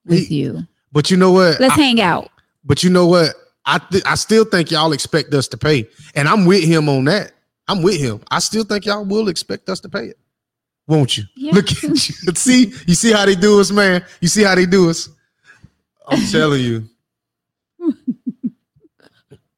[0.06, 0.66] with He- you?
[0.94, 1.60] But you know what?
[1.60, 2.30] Let's I- hang out."
[2.64, 3.36] but you know what?
[3.66, 7.04] I th- I still think y'all expect us to pay, and I'm with him on
[7.06, 7.34] that.
[7.68, 8.22] I'm with him.
[8.32, 10.18] I still think y'all will expect us to pay it,
[10.88, 11.26] won't you?
[11.36, 11.54] Yeah.
[11.54, 11.96] Look at you.
[12.36, 14.06] See, you see how they do us, man.
[14.22, 15.10] You see how they do us.
[16.12, 16.84] I'm telling you.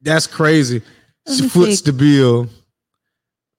[0.00, 0.82] That's crazy.
[1.28, 1.90] She foots see.
[1.90, 2.48] the bill.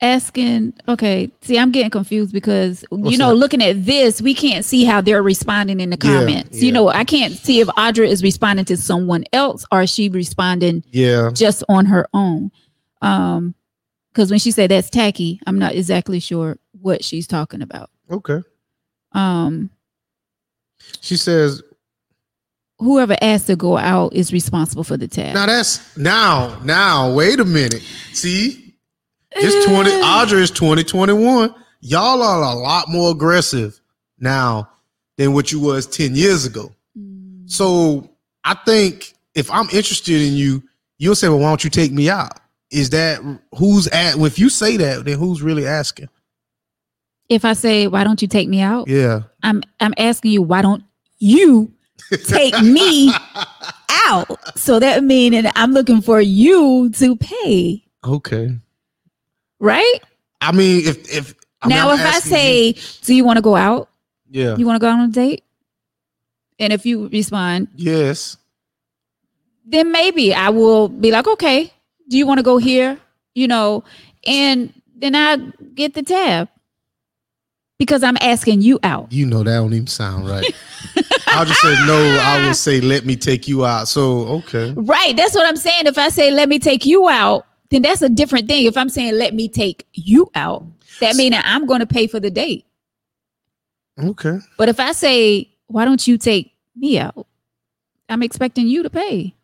[0.02, 3.36] asking okay see i'm getting confused because What's you know that?
[3.36, 6.66] looking at this we can't see how they're responding in the Yeah, comments yeah.
[6.66, 10.10] you know i can't see if audra is responding to someone else or is she
[10.10, 11.32] responding Yeah.
[11.34, 12.52] just on her own
[13.02, 13.56] um
[14.12, 18.42] because when she said that's tacky i'm not exactly sure what she's talking about Okay.
[19.14, 19.72] um
[21.02, 21.64] She says,
[22.80, 25.34] whoever asked to go out is responsible for the tab.
[25.34, 27.82] Now that's now, now, wait a minute.
[28.14, 28.74] See,
[29.32, 30.02] it's 20, Eh.
[30.02, 31.54] Audra is 2021.
[31.82, 33.80] Y'all are a lot more aggressive
[34.20, 34.70] now
[35.18, 36.72] than what you was 10 years ago.
[36.98, 37.50] Mm.
[37.50, 38.10] So
[38.44, 40.64] I think if I'm interested in you,
[40.98, 42.40] you'll say, Well, why don't you take me out?
[42.72, 43.22] Is that
[43.58, 46.10] who's at if you say that, then who's really asking?
[47.30, 49.22] If I say, "Why don't you take me out?" Yeah.
[49.42, 50.84] I'm I'm asking you, "Why don't
[51.18, 51.72] you
[52.28, 53.12] take me
[54.08, 58.58] out?" So that that I'm looking for you to pay, Okay.
[59.60, 60.00] right?
[60.42, 63.56] I mean, if if I now, I'm if I say, "Do you want to go
[63.56, 63.90] out?
[64.30, 65.44] yeah, You want to go on a date?"
[66.60, 68.38] and if you respond, yes,
[69.66, 71.74] then maybe I will be like, okay,
[72.08, 72.98] do you want to go here?
[73.34, 73.84] You know,
[74.26, 75.36] and then I
[75.74, 76.48] get the tab
[77.78, 79.12] because I'm asking you out.
[79.12, 80.46] you know that don't even sound right.
[81.36, 82.20] I'll just say no.
[82.22, 83.88] I would say let me take you out.
[83.88, 85.16] So okay, Right.
[85.16, 85.88] That's what I'm saying.
[85.88, 88.66] If I say, let me take you out, then that's a different thing.
[88.66, 90.66] If I'm saying, let me take you out,
[91.02, 92.66] that means I'm going to pay for the date.
[94.00, 94.38] okay.
[94.58, 97.28] But if I say, why don't you take me out?
[98.08, 99.36] I'm expecting you to pay.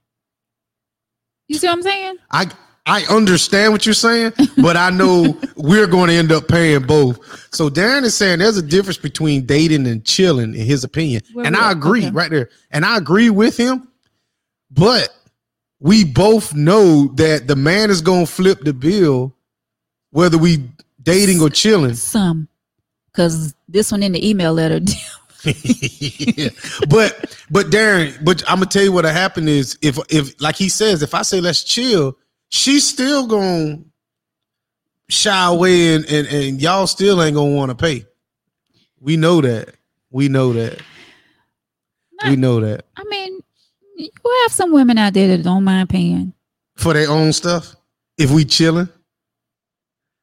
[1.47, 2.15] You see what I'm saying?
[2.31, 2.49] I
[2.85, 7.19] I understand what you're saying, but I know we're going to end up paying both.
[7.53, 11.45] So Darren is saying there's a difference between dating and chilling, in his opinion, Well,
[11.45, 12.11] and I agree okay.
[12.11, 13.87] right there, and I agree with him.
[14.71, 15.09] But
[15.79, 19.35] we both know that the man is going to flip the bill,
[20.11, 20.69] whether we
[21.03, 21.95] dating or chilling.
[21.95, 22.47] Some.
[23.11, 24.79] Because this one in the email letter.
[25.43, 26.49] Yeah.
[26.87, 30.69] But but Darren, but I'm gonna tell you what happened is if if like he
[30.69, 32.15] says, if I say let's chill,
[32.51, 33.79] she's still gonna
[35.09, 38.05] shy away and and, and y'all still ain't gonna want to pay.
[38.99, 39.75] We know that.
[40.11, 40.81] We know that.
[42.23, 43.39] We know that I mean,
[43.95, 44.09] you
[44.43, 46.33] have some women out there that don't mind paying.
[46.75, 47.75] for their own stuff.
[48.17, 48.89] If we chilling.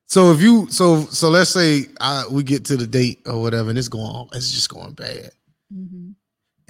[0.06, 3.68] So if you so so let's say I, we get to the date or whatever,
[3.68, 5.30] and it's going it's just going bad.
[5.74, 6.12] Mm-hmm.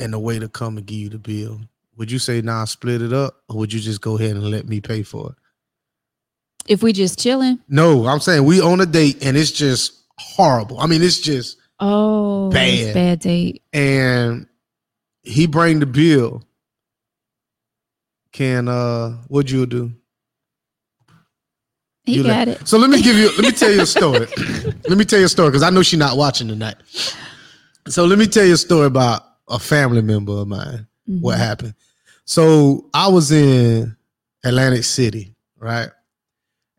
[0.01, 1.61] and the way to come and give you the bill,
[1.97, 4.67] would you say nah, split it up, or would you just go ahead and let
[4.67, 5.37] me pay for it?
[6.69, 10.79] If we just chilling, No, I'm saying we on a date and it's just horrible.
[10.81, 12.95] I mean, it's just oh, it's Bad.
[12.95, 13.63] bad date.
[13.73, 14.47] and
[15.23, 16.43] he bring the bill.
[18.33, 19.93] Can uh, what you do?
[22.05, 22.69] He You got let- it.
[22.69, 23.29] So let me give you.
[23.31, 24.27] Let me tell you a story.
[24.89, 26.77] let me tell you a story because I know she's not watching tonight.
[27.89, 30.87] So let me tell you a story about a family member of mine.
[31.07, 31.41] what Mhm.
[31.41, 31.75] happened.
[32.27, 33.97] So I was in
[34.45, 35.89] Atlantic City, right?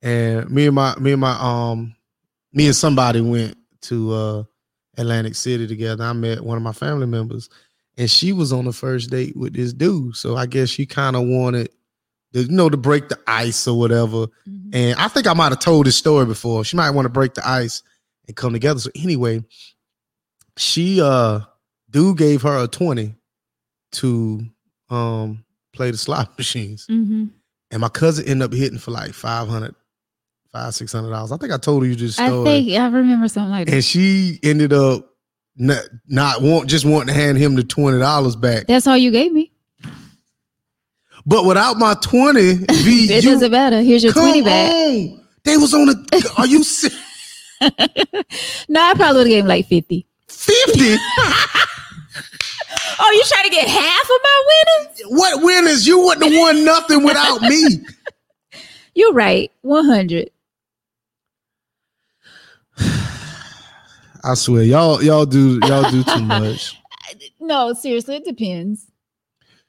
[0.02, 1.96] And me and my me and my um
[2.54, 4.44] me and somebody went to uh
[4.98, 6.04] Atlantic City together.
[6.04, 7.50] I met one of my family members
[7.98, 10.16] and she was on the first date with this dude.
[10.16, 11.70] So I guess she kind of wanted
[12.34, 14.28] to, you know, to break the ice or whatever.
[14.48, 14.70] Mhm.
[14.74, 16.64] And I think I might have told this story before.
[16.64, 17.82] She might want to break the ice
[18.28, 18.80] and come together.
[18.80, 19.44] So anyway,
[20.58, 21.42] she uh
[21.90, 23.16] dude gave her a 20
[23.94, 24.46] to
[24.90, 25.44] um
[25.74, 26.88] play the slot machines.
[26.90, 27.32] Mhm.
[27.72, 29.14] And my cousin ended up hitting for like
[30.52, 31.32] 500 5 600 dollars.
[31.32, 32.46] I think I told you this I story.
[32.46, 33.74] think I remember something like that.
[33.76, 35.06] and she ended up
[35.56, 38.66] not, not want just wanting to hand him the $20 back.
[38.68, 39.52] That's all you gave me.
[41.26, 43.82] But without my 20, V, It you, doesn't matter.
[43.82, 44.72] Here's your 20 back.
[44.72, 45.26] on.
[45.44, 46.90] They was on the are you si-
[48.70, 50.06] No, I probably would have gave him like 50.
[50.28, 50.96] 50?
[53.02, 54.44] Oh, you trying to get half of my
[54.78, 55.02] winnings?
[55.08, 55.88] what winners?
[55.88, 57.80] You wouldn't have won nothing without me.
[58.94, 59.50] You're right.
[59.62, 60.30] 100.
[64.24, 66.78] I swear, y'all, y'all do y'all do too much.
[67.40, 68.86] No, seriously, it depends.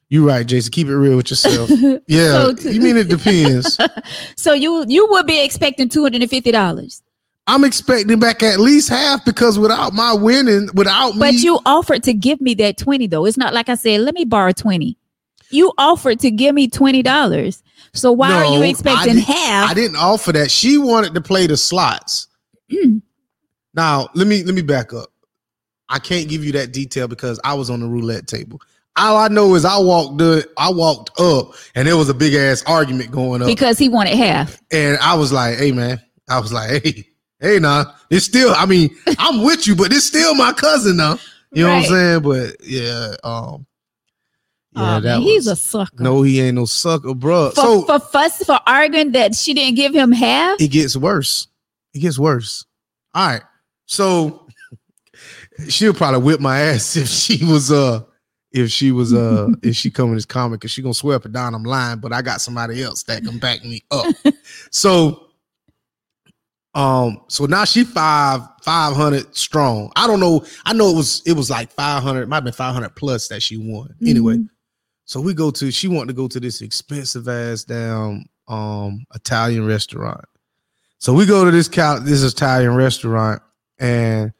[0.09, 0.71] You're right, Jason.
[0.73, 1.69] Keep it real with yourself.
[2.07, 3.77] Yeah, So you mean it depends.
[4.35, 7.01] So you you would be expecting $250.
[7.47, 11.19] I'm expecting back at least half because without my winning, without me.
[11.19, 13.25] But me, you offered to give me that 20 though.
[13.25, 14.97] It's not like I said, let me borrow 20.
[15.49, 17.61] You offered to give me $20.
[17.93, 19.71] So why are No, you I expecting did- half?
[19.71, 20.51] I didn't offer that.
[20.51, 22.27] She wanted to play the slots.
[22.71, 23.01] Mm.
[23.73, 25.09] Now let me let me back up.
[25.89, 28.61] I can't give you that detail because I was on the roulette table.
[28.97, 32.33] All I know is I walked the I walked up and there was a big
[32.33, 33.47] ass argument going up.
[33.47, 34.61] because he wanted half.
[34.71, 37.07] And I was like, hey man, I was like, hey,
[37.39, 37.85] hey nah.
[38.09, 41.19] It's still, I mean, I'm with you, but it's still my cousin now.
[41.53, 42.21] You know what I'm saying?
[42.21, 43.65] But yeah, um
[44.73, 46.01] yeah, oh, that man, he's a sucker.
[46.01, 47.49] no, he ain't no sucker, bro.
[47.49, 50.61] for, so for fuss for arguing that she didn't give him half.
[50.61, 51.47] it gets worse.
[51.93, 52.65] It gets worse.
[53.13, 53.41] All right.
[53.91, 54.47] So
[55.67, 58.03] she'll probably whip my ass if she was uh
[58.53, 61.25] if she was uh if she come in this comic because she gonna swear up
[61.25, 64.15] and down I'm lying, but I got somebody else that can back me up.
[64.71, 65.27] so
[66.73, 69.91] um so now she five five hundred strong.
[69.97, 70.45] I don't know.
[70.65, 73.27] I know it was it was like five hundred, might have been five hundred plus
[73.27, 73.93] that she won.
[74.07, 74.47] Anyway, Mhm.
[75.03, 79.65] so we go to she wanted to go to this expensive ass down um Italian
[79.67, 80.23] restaurant.
[80.99, 83.41] So we go to this this Italian restaurant
[83.81, 84.31] and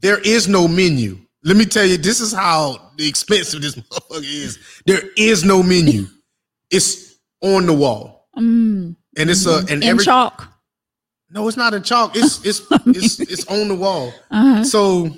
[0.00, 1.18] there is no menu.
[1.44, 4.58] Let me tell you, this is how expensive this motherfucker is.
[4.86, 6.06] There is no menu.
[6.70, 8.28] It's on the wall.
[8.36, 8.96] Mm.
[9.16, 10.48] And it's a and in every chalk.
[11.30, 12.16] no, it's not in chalk.
[12.16, 14.12] It's it's it's it's on the wall.
[14.30, 14.64] Uh-huh.
[14.64, 15.10] So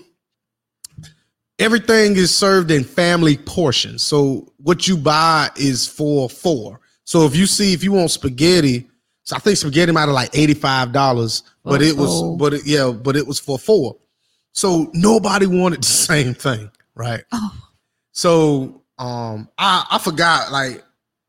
[1.59, 4.03] everything is served in family portions.
[4.03, 6.80] So what you buy is for four.
[7.05, 8.88] So if you see if you want spaghetti,
[9.29, 12.39] so I think spaghetti might have like eighty five dollars, but For it was four.
[12.39, 13.95] but it, yeah, but it was for four.
[14.53, 17.22] So nobody wanted the same thing, right?
[17.31, 17.55] Oh.
[18.12, 20.83] So um, I I forgot like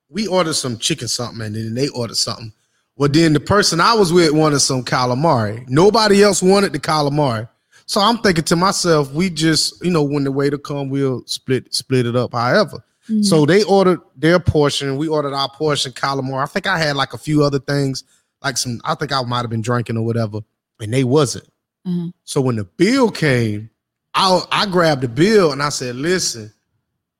[0.07, 2.53] we ordered some chicken something and then they ordered something.
[2.95, 5.67] Well, then the person I was with wanted some calamari.
[5.67, 7.49] Nobody else wanted the calamari.
[7.85, 11.73] So I'm thinking to myself, we just, you know, when the waiter come, we'll split
[11.73, 12.31] split it up.
[12.31, 12.81] However,
[13.21, 14.97] So they ordered their portion.
[14.97, 16.43] We ordered our portion calamari.
[16.43, 18.03] I think I had like a few other things,
[18.43, 18.79] like some.
[18.85, 20.39] I think I might have been drinking or whatever,
[20.79, 21.47] and they wasn't.
[21.87, 22.13] Mhm.
[22.23, 23.69] So when the bill came,
[24.13, 26.51] I I grabbed the bill and I said, "Listen,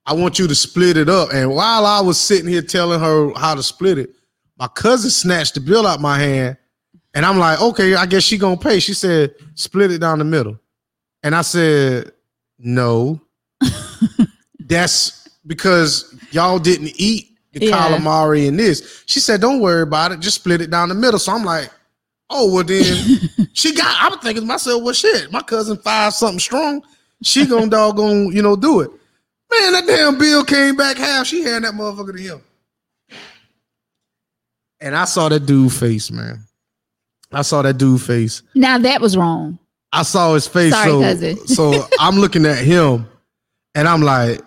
[0.06, 3.32] I want you to split it up." And while I was sitting here telling her
[3.36, 4.10] how to split it,
[4.58, 6.56] my cousin snatched the bill out my hand,
[7.14, 10.24] and I'm like, "Okay, I guess she gonna pay." She said, "Split it down the
[10.24, 10.58] middle,"
[11.22, 12.12] and I said,
[12.58, 13.20] "No,
[14.60, 17.76] that's because y'all didn't eat the Yeah.
[17.76, 21.18] calamari in this." She said, "Don't worry about it, just split it down the middle."
[21.18, 21.70] So I'm like.
[22.32, 23.18] Oh well, then
[23.54, 23.92] she got.
[24.00, 26.80] I was thinking to myself, well, shit, my cousin five something strong.
[27.24, 28.90] She gonna doggone, you know, do it.
[29.52, 31.26] Man, that damn bill came back half.
[31.26, 32.42] She had that motherfucker to him.
[34.80, 36.44] And I saw that dude face, man.
[37.32, 38.42] I saw that dude face.
[38.54, 39.58] Now that was wrong.
[39.92, 40.72] I saw his face.
[40.72, 41.46] Sorry, so, cousin.
[41.48, 43.08] so I'm looking at him,
[43.74, 44.40] and I'm like,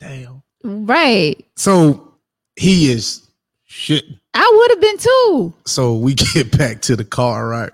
[0.00, 0.42] damn.
[0.62, 1.44] Right.
[1.56, 2.14] So
[2.56, 3.26] he is
[3.64, 4.04] shit.
[4.34, 5.54] I would have been too.
[5.64, 7.72] So we get back to the car, right?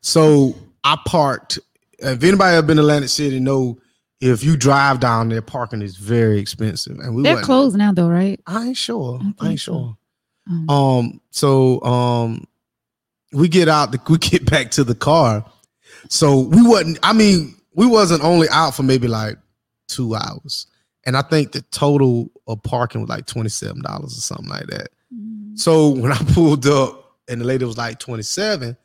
[0.00, 0.54] So
[0.84, 1.58] I parked.
[1.98, 3.78] If anybody been to Atlantic City, know
[4.20, 6.98] if you drive down there, parking is very expensive.
[6.98, 8.40] And we They're closed now, though, right?
[8.46, 9.20] I ain't sure.
[9.22, 9.96] I I, ain't sure.
[10.48, 11.20] Um, Um.
[11.30, 12.46] So um,
[13.32, 13.92] we get out.
[13.92, 15.44] The, we get back to the car.
[16.08, 16.98] So we wasn't.
[17.02, 19.36] I mean, we wasn't only out for maybe like
[19.88, 20.66] two hours,
[21.08, 24.66] and I think the total of parking was like twenty seven dollars or something like
[24.66, 24.88] that.
[25.14, 28.76] mm, So when I pulled up and the lady was like 27,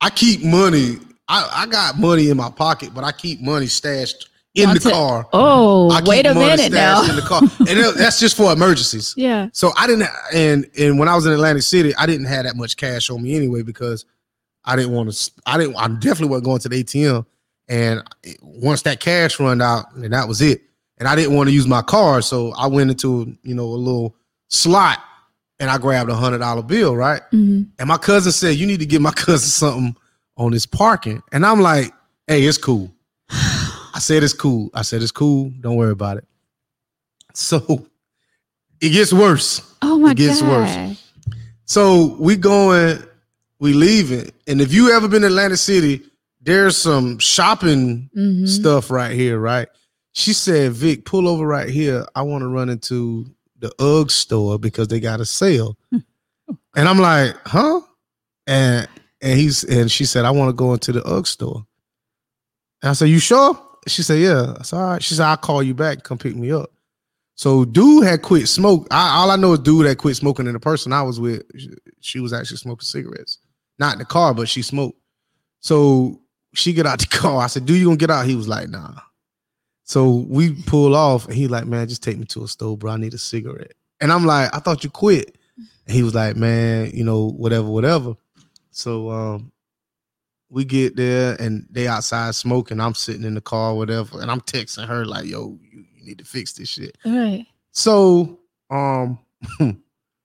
[0.00, 0.98] I keep money.
[1.28, 5.26] I, I got money in my pocket, but I keep money stashed in the car.
[5.32, 7.08] Oh, wait a minute now.
[7.08, 7.40] in the car.
[7.60, 9.14] And it- that's just for emergencies.
[9.16, 9.48] yeah.
[9.52, 12.56] So I didn't and and when I was in Atlantic City, I didn't have that
[12.56, 14.04] much cash on me anyway because
[14.64, 17.26] I didn't want to I didn't I definitely wasn't going to the ATM.
[17.68, 18.02] And
[18.42, 20.62] once that cash run out, and that was it.
[20.98, 22.24] And I didn't want to use my card.
[22.24, 24.14] So I went into, you know, a little
[24.48, 24.98] slot
[25.58, 27.22] and I grabbed a hundred dollar bill, right?
[27.32, 27.68] Mhm.
[27.78, 29.96] And my cousin said, You need to give my cousin something
[30.36, 31.22] on this parking.
[31.32, 31.92] And I'm like,
[32.26, 32.92] Hey, it's cool.
[33.30, 34.70] I said, It's cool.
[34.74, 35.50] I said, It's cool.
[35.60, 36.24] Don't worry about it.
[37.34, 37.86] So
[38.80, 39.62] it gets worse.
[39.80, 40.12] Oh my god.
[40.20, 40.48] It gets god.
[40.50, 41.12] worse.
[41.64, 43.02] So we going,
[43.58, 44.30] we leaving.
[44.46, 46.02] And if you ever been to Atlantic City,
[46.42, 48.46] there's some shopping Mhm.
[48.48, 49.68] stuff right here, right?
[50.12, 52.04] She said, Vic, pull over right here.
[52.14, 53.26] I want to run into
[53.58, 55.78] the UGG store because they got a sale.
[55.92, 56.04] and
[56.76, 57.80] I'm like, huh?
[58.46, 58.88] And
[59.20, 61.66] and he's and she said, I want to go into the UGG store.
[62.82, 63.58] And I said, You sure?
[63.86, 64.54] She said, Yeah.
[64.58, 65.02] I said, all right.
[65.02, 66.70] She said, I'll call you back, come pick me up.
[67.34, 68.86] So dude had quit smoke.
[68.90, 71.42] I, all I know is dude had quit smoking, and the person I was with,
[72.00, 73.38] she, was actually smoking cigarettes.
[73.78, 74.98] Not in the car, but she smoked.
[75.60, 76.20] So
[76.54, 77.42] she get out the car.
[77.42, 78.94] I said, "Do you gonna get out?" He was like, "Nah."
[79.92, 82.92] So we pull off, and he like, "Man, just take me to a store, bro.
[82.92, 86.34] I need a cigarette." And I'm like, "I thought you quit." And he was like,
[86.34, 88.14] "Man, you know, whatever, whatever."
[88.70, 89.52] So um,
[90.48, 92.80] we get there, and they outside smoking.
[92.80, 96.16] I'm sitting in the car, whatever, and I'm texting her like, "Yo, you, you need
[96.20, 97.44] to fix this shit." Right.
[97.72, 98.38] So
[98.70, 99.18] um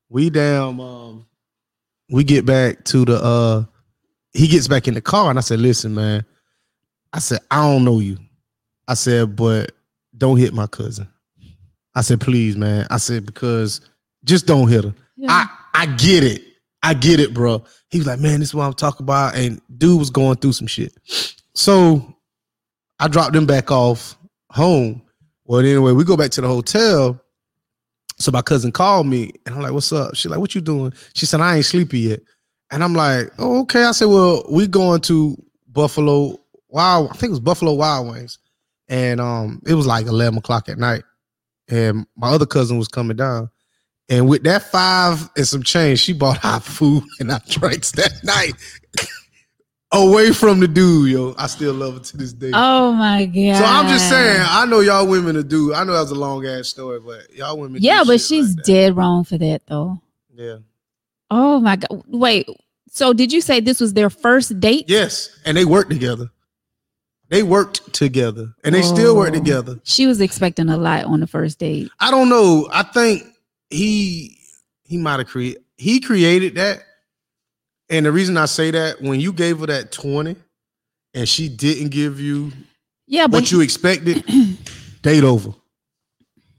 [0.09, 1.26] we damn um
[2.09, 3.65] we get back to the uh
[4.32, 6.24] he gets back in the car and I said, listen, man.
[7.11, 8.18] I said, I don't know you.
[8.88, 9.71] I said, but
[10.17, 11.07] don't hit my cousin.
[11.95, 12.88] I said, please, man.
[12.89, 13.81] I said, because
[14.23, 14.93] just don't hit her.
[15.15, 15.31] Yeah.
[15.31, 16.43] I I get it.
[16.81, 17.63] I get it, bro.
[17.89, 19.35] He was like, man, this is what I'm talking about.
[19.35, 20.91] And dude was going through some shit.
[21.53, 22.15] So
[22.99, 24.17] I dropped him back off
[24.49, 25.03] home.
[25.45, 27.21] Well, anyway, we go back to the hotel.
[28.19, 30.15] So my cousin called me and I'm like, what's up?
[30.15, 30.93] She's like, what you doing?
[31.13, 32.21] She said, I ain't sleepy yet.
[32.71, 33.83] And I'm like, oh, okay.
[33.83, 38.39] I said, well, we going to Buffalo Wild, I think it was Buffalo Wild Wings.
[38.89, 41.03] And um, it was like 11 o'clock at night.
[41.69, 43.49] And my other cousin was coming down.
[44.09, 48.23] And with that five and some change, she bought our food and our drinks that
[48.23, 48.53] night.
[49.93, 51.33] Away from the dude, yo.
[51.38, 52.51] I still love it to this day.
[52.53, 53.57] Oh my god.
[53.57, 55.73] So I'm just saying, I know y'all women to do.
[55.73, 57.81] I know that was a long ass story, but y'all women.
[57.81, 60.01] Yeah, but she's like dead wrong for that though.
[60.35, 60.57] Yeah.
[61.31, 62.03] Oh my god.
[62.07, 62.49] Wait.
[62.89, 64.85] So did you say this was their first date?
[64.89, 66.29] Yes, and they worked together.
[67.30, 69.34] They worked together, and they still work Oh.
[69.34, 69.80] together.
[69.84, 71.89] She was expecting a lot on the first date.
[71.99, 72.67] I don't know.
[72.71, 73.23] I think
[73.69, 74.38] he
[74.84, 76.84] he might have created he created that.
[77.89, 80.36] And the reason I say that when you gave her that 20
[81.13, 82.51] and she didn't give you
[83.07, 84.23] Yeah, but what you expected,
[85.01, 85.53] date over.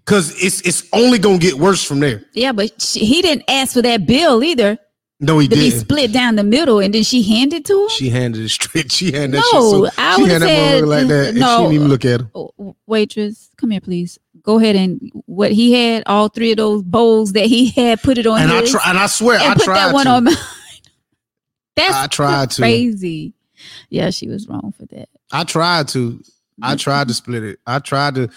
[0.07, 2.25] Cause it's it's only gonna get worse from there.
[2.33, 4.79] yeah, but she, he didn't ask for that bill either
[5.21, 5.81] No, he to be didn't.
[5.81, 7.89] split down the middle, and then she handed to him.
[7.89, 8.93] She handed it straight.
[8.99, 10.49] She handed that No, shit so I she would've handed
[10.81, 11.27] said, like that.
[11.29, 11.59] And she no.
[11.63, 12.31] didn't even look at him.
[12.35, 14.19] Oh, waitress, come here, please.
[14.43, 18.17] Go ahead and what he had, all three of those bowls that he had, put
[18.19, 20.07] it on And I his, try and I swear and I put tried that one
[20.07, 20.11] to.
[20.13, 20.35] on mine.
[21.77, 22.63] That's I tried to.
[22.63, 23.35] crazy.
[23.91, 25.09] Yeah, she was wrong for that.
[25.33, 26.23] I tried to.
[26.61, 26.77] I Mm-hmm.
[26.79, 27.61] tried to split it.
[27.69, 28.29] I tried to,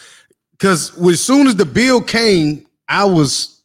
[0.52, 3.64] because as soon as the bill came, I was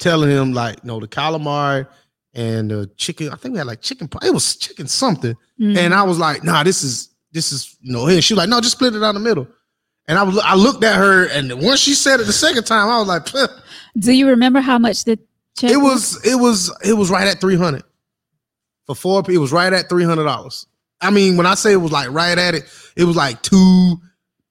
[0.00, 1.86] telling him like, no, the calamari
[2.34, 3.30] and the chicken.
[3.30, 4.08] I think we had like chicken.
[4.22, 5.76] It was chicken something, Mm.
[5.78, 8.06] and I was like, nah, this is this is you know.
[8.06, 9.46] And she was like, no, just split it down the middle.
[10.08, 12.88] And I was I looked at her, and once she said it the second time,
[12.88, 13.50] I was like.
[13.98, 15.18] Do you remember how much the
[15.56, 15.70] check?
[15.70, 17.84] it was it was it was right at three hundred
[18.86, 19.22] for four.
[19.28, 20.66] It was right at three hundred dollars.
[21.00, 22.64] I mean, when I say it was like right at it,
[22.96, 23.96] it was like two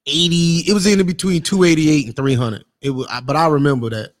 [0.06, 0.62] eighty.
[0.66, 2.64] It was in between two eighty eight and three hundred.
[2.80, 4.12] It was, but I remember that.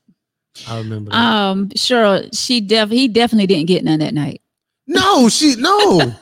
[0.68, 1.16] I remember that.
[1.16, 2.22] Um, sure.
[2.32, 4.40] She def he definitely didn't get none that night.
[4.86, 6.14] no, she no,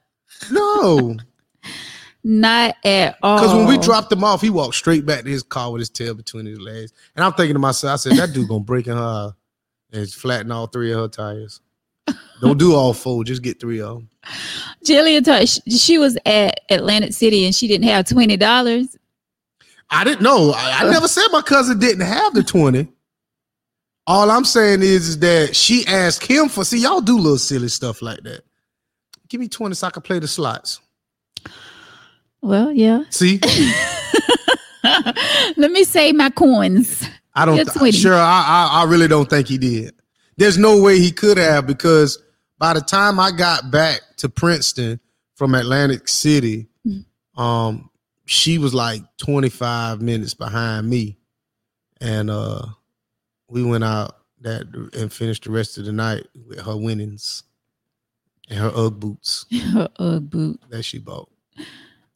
[0.50, 1.16] no.
[2.24, 3.38] Not at all.
[3.38, 5.88] Because when we dropped him off, he walked straight back to his car with his
[5.88, 6.92] tail between his legs.
[7.16, 9.34] And I'm thinking to myself, I said, that dude gonna break in her
[9.92, 11.60] and flatten all three of her tires.
[12.40, 14.08] Don't do all four, just get three of them.
[14.84, 15.48] Jillian told
[15.80, 18.96] she, was at Atlantic City and she didn't have twenty dollars.
[19.90, 20.52] I didn't know.
[20.54, 22.88] I, I never said my cousin didn't have the 20.
[24.08, 27.68] All I'm saying is, is that she asked him for see, y'all do little silly
[27.68, 28.40] stuff like that.
[29.28, 30.80] Give me 20 so I can play the slots.
[32.40, 33.04] Well, yeah.
[33.10, 33.38] See,
[35.58, 37.06] Let me say my coins.
[37.34, 39.94] I don't th- sure I, I I really don't think he did.
[40.38, 42.18] There's no way he could have because
[42.58, 45.00] by the time I got back to Princeton
[45.34, 46.68] from Atlantic City,
[47.36, 47.90] um,
[48.24, 51.18] she was like 25 minutes behind me.
[52.00, 52.62] And uh
[53.48, 54.62] we went out that
[54.94, 57.42] and finished the rest of the night with her winnings
[58.48, 60.60] and her Ugg boots Her Ugg boot.
[60.70, 61.28] that she bought.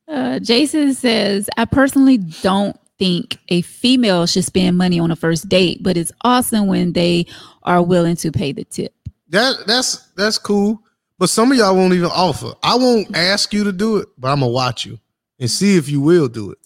[0.09, 5.49] Uh, Jason says, I personally don't think a female should spend money on a first
[5.49, 7.26] date, but it's awesome when they
[7.64, 8.95] are willing to pay the tip.
[9.28, 10.83] That that's that's cool.
[11.18, 12.53] But some of y'all won't even offer.
[12.62, 14.99] I won't ask you to do it, but I'm gonna watch you
[15.39, 16.59] and see if you will do it.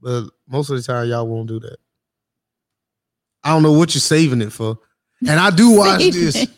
[0.00, 1.76] But most of the time, y'all won't do that.
[3.46, 4.76] I don't know what you're saving it for.
[5.20, 6.48] And I do watch this.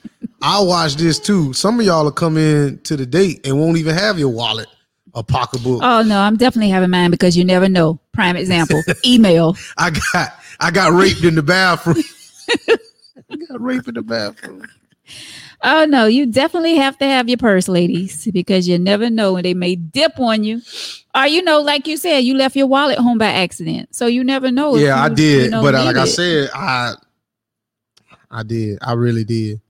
[0.40, 1.52] I watch this too.
[1.52, 4.68] Some of y'all will come in to the date and won't even have your wallet
[5.12, 5.82] or pocketbook.
[5.82, 8.00] Oh no, I'm definitely having mine because you never know.
[8.14, 9.54] Prime example, email.
[9.76, 12.02] I got I got raped in the bathroom.
[13.30, 14.66] I got raped in the bathroom.
[15.62, 19.42] Oh no, you definitely have to have your purse, ladies, because you never know when
[19.42, 20.60] they may dip on you.
[21.14, 24.22] Or you know, like you said, you left your wallet home by accident, so you
[24.22, 24.76] never know.
[24.76, 25.44] yeah, I did.
[25.46, 26.94] you know, but like need I said, I
[28.30, 28.78] I did.
[28.82, 29.60] I really did.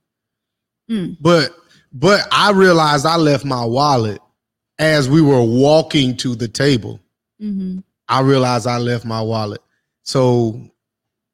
[0.89, 1.17] Mm.
[1.19, 1.55] But
[1.91, 4.21] but I realized I left my wallet
[4.77, 6.99] as we were walking to the table.
[7.41, 7.83] Mhm.
[8.07, 9.61] I realized I left my wallet.
[10.03, 10.59] So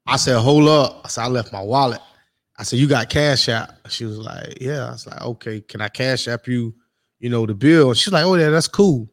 [0.06, 1.00] I said, hold up.
[1.04, 2.00] I said, I left my wallet.
[2.58, 3.70] I said, you got cash out.
[3.88, 4.86] She was like, yeah.
[4.86, 6.74] I was like, okay, can I cash app you,
[7.18, 7.92] you know, the bill?
[7.94, 9.08] She's like, oh yeah, that's cool.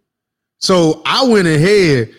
[0.59, 2.09] So I went ahead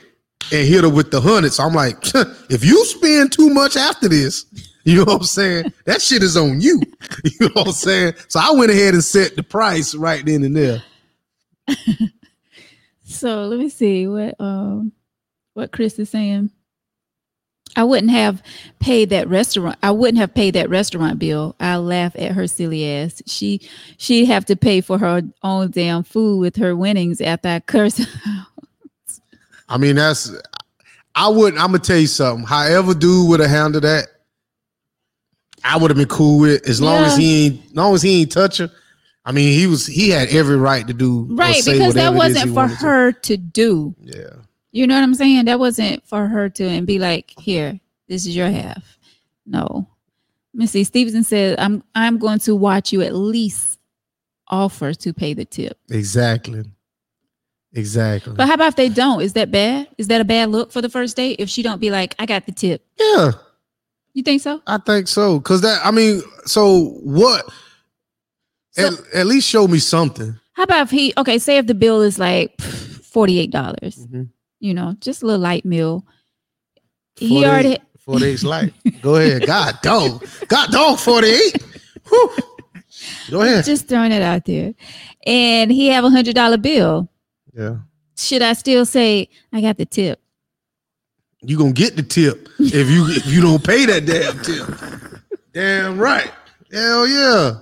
[0.53, 1.53] and hit her with the hundred.
[1.53, 1.97] So I'm like,
[2.51, 4.45] if you spend too much after this,
[4.85, 5.73] you know what I'm saying?
[5.87, 6.81] That shit is on you.
[7.25, 8.15] You know what I'm saying?
[8.29, 10.83] So I went ahead and set the price right then and there.
[13.05, 14.93] So let me see what um
[15.55, 16.51] what Chris is saying.
[17.77, 18.43] I wouldn't have
[18.79, 19.79] paid that restaurant.
[19.83, 21.57] I wouldn't have paid that restaurant bill.
[21.59, 23.23] I laugh at her silly ass.
[23.27, 23.61] She
[23.97, 27.99] she'd have to pay for her own damn food with her winnings after I curse.
[27.99, 28.47] her.
[29.69, 30.31] I mean, that's
[31.15, 31.61] I wouldn't.
[31.61, 32.47] I'm gonna tell you something.
[32.47, 34.07] However, dude would have handled that,
[35.65, 38.03] I would have been cool with it, as long as he ain't, as long as
[38.03, 38.71] he ain't touch her.
[39.25, 42.31] I mean, he was he had every right to do Right, because that whatever it
[42.31, 42.85] is wasn't for wanted to.
[42.85, 43.95] her to do.
[44.03, 44.31] Yeah,
[44.75, 45.45] You know what I'm saying?
[45.45, 48.99] That wasn't for her to and be like, here, this is your half.
[49.47, 49.89] No.
[50.53, 50.83] Let me see.
[50.83, 53.79] Stevenson said, I'm I'm going to watch you at least
[54.49, 55.79] offer to pay the tip.
[55.91, 56.65] exactly,
[57.73, 58.35] exactly.
[58.35, 59.23] But how about if they don't?
[59.23, 59.89] Is that bad?
[59.97, 61.37] Is that a bad look for the first date?
[61.39, 62.85] If she don't be like, I got the tip.
[62.99, 63.33] yeah,
[64.13, 64.61] You think so?
[64.67, 65.39] I think so.
[65.41, 67.47] Cause that I mean, so what?
[68.73, 70.39] So- at, at least show me something.
[70.55, 74.29] How about if he okay, say if the bill is like $48, dollars Mhm.
[74.65, 76.07] You know, just a little light meal.
[77.17, 78.73] He 48 already 48's light.
[79.03, 79.47] Go ahead.
[79.47, 80.27] God dog.
[80.49, 81.63] God dog 48.
[82.09, 82.37] Whew.
[83.31, 83.65] Go ahead.
[83.65, 84.73] just throwing it out there.
[85.27, 87.11] And he have a hundred dollar bill.
[87.53, 87.77] Yeah.
[88.17, 90.21] Should I still say I got the tip?
[91.43, 95.21] You gonna get the tip if you if you don't pay that damn tip.
[95.53, 96.31] Damn right.
[96.73, 97.61] Hell yeah.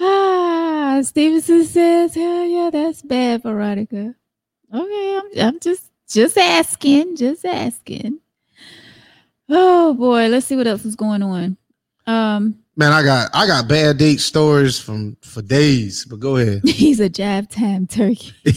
[0.00, 4.14] Ah, Stevenson says, "Hell yeah, that's bad, Veronica."
[4.72, 8.20] Okay, I'm, I'm just just asking, just asking.
[9.48, 11.56] Oh boy, let's see what else is going on.
[12.06, 16.60] Um, Man, I got I got bad date stories from for days, but go ahead.
[16.64, 18.32] he's a jab time turkey.
[18.44, 18.54] but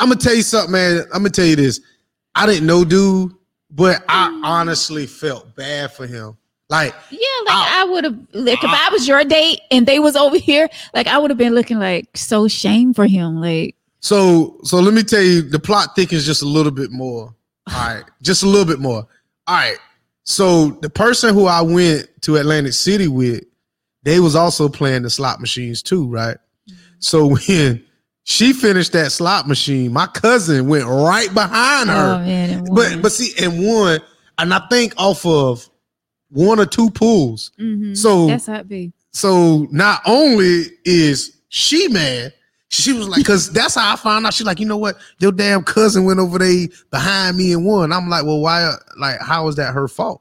[0.00, 1.02] I'm gonna tell you something, man.
[1.12, 1.80] I'm gonna tell you this.
[2.34, 3.30] I didn't know dude,
[3.70, 6.36] but I honestly felt bad for him.
[6.70, 7.74] Like Yeah, like oh.
[7.76, 8.88] I, would have, like if uh-huh.
[8.88, 11.78] I was your date and they was over here, like I would have been looking
[11.78, 13.40] like so shame for him.
[13.40, 17.34] Like, So so let me tell you, the plot thickens just a little bit more.
[17.68, 19.06] All right, just a little bit more.
[19.46, 19.78] All right.
[20.24, 23.44] So the person who I went to Atlantic City with,
[24.02, 26.36] they was also playing the slot machines too, right?
[26.68, 26.74] Mm-hmm.
[26.98, 27.82] So when
[28.24, 32.18] she finished that slot machine, my cousin went right behind oh her.
[32.18, 34.00] man, but but see, and one,
[34.36, 35.66] and I think off of
[36.30, 37.50] one or two pools.
[37.60, 37.96] Mhm.
[37.96, 38.92] so- that's how it be.
[39.12, 42.32] So not only is she mad,
[42.70, 44.34] she was like, because that's how I found out.
[44.34, 44.96] She's like, you know what?
[45.20, 47.92] Your damn cousin went over there behind me and won.
[47.92, 48.74] I'm like, well, why?
[48.98, 50.20] Like, how is that her fault?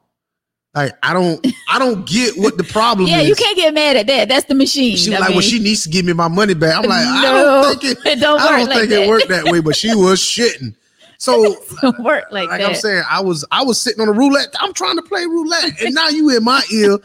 [0.74, 3.12] Like, I don't, I don't get what the problem is.
[3.12, 3.30] Yeah, is.
[3.30, 4.30] you can't get mad at that.
[4.30, 4.96] That's the machine.
[4.96, 6.76] She was I like, well, she needs to give me my money back.
[6.78, 7.34] I'm like, I No,
[7.64, 8.06] don't think it.
[8.06, 9.02] it don't I work don't like think that.
[9.04, 9.60] it worked that way.
[9.60, 10.76] But she was shitting.
[11.18, 12.62] So uh, don't work like, like.
[12.62, 14.54] I'm saying, I was I was sitting on a roulette.
[14.60, 16.98] I'm trying to play roulette, and now you in my ear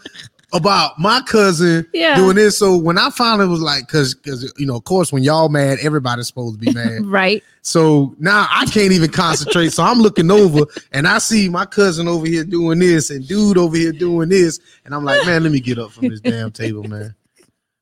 [0.53, 2.15] about my cousin Yeah.
[2.17, 2.59] doing this.
[2.59, 5.79] So when I finally was like, because because you know, of course, when y'all mad,
[5.81, 7.07] everybody's supposed to be mad.
[7.07, 7.43] right.
[7.63, 9.73] so now I can't even concentrate.
[9.73, 13.59] So I'm looking over, and I see my cousin over here doing this, and dude
[13.59, 16.53] over here doing this, and I'm like, man, let me get up from this damn
[16.53, 17.15] table, man.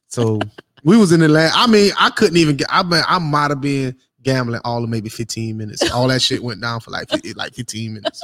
[0.08, 0.40] So
[0.84, 1.54] we was in the last.
[1.56, 2.68] I mean, I couldn't even get.
[2.70, 5.90] I mean, I might have been gambling all of maybe 15 minutes.
[5.90, 8.22] All that shit went down for like like 15 minutes.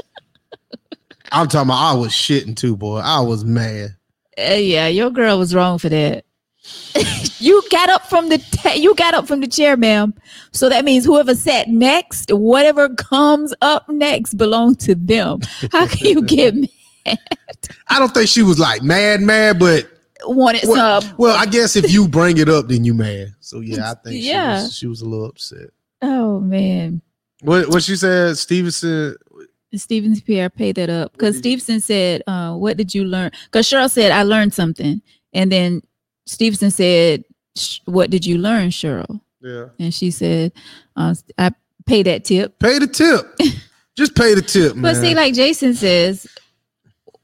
[1.32, 2.98] I'm talking about I was shitting too, boy.
[2.98, 3.96] I was mad.
[4.38, 6.24] Uh, yeah, your girl was wrong for that.
[7.38, 10.14] you got up from the ta- you got up from the chair, ma'am.
[10.52, 15.40] So that means whoever sat next, whatever comes up next, belongs to them.
[15.72, 16.54] How can you get
[17.06, 17.18] mad?
[17.88, 19.88] I don't think she was like mad, mad, but
[20.24, 21.14] wanted well, some?
[21.18, 23.34] well, I guess if you bring it up, then you mad.
[23.40, 24.58] So yeah, I think Yeah.
[24.58, 25.70] she was she was a little upset.
[26.08, 27.02] Oh man.
[27.42, 29.16] What what she said, Stevenson.
[29.74, 33.90] Steven Pierre pay that up because Stevenson said, uh, "What did you learn?" Because Cheryl
[33.90, 35.02] said, "I learned something,"
[35.34, 35.82] and then
[36.26, 37.24] Stevenson said,
[37.84, 39.66] "What did you learn, Cheryl?" Yeah.
[39.78, 40.52] And she said,
[40.94, 41.50] uh, "I
[41.84, 43.26] pay that tip." Pay the tip.
[43.98, 44.82] Just pay the tip, man.
[44.82, 46.26] But see, like Jason says,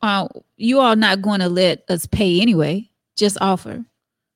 [0.02, 0.26] uh,
[0.56, 2.90] you are not going to let us pay anyway.
[3.16, 3.84] Just offer.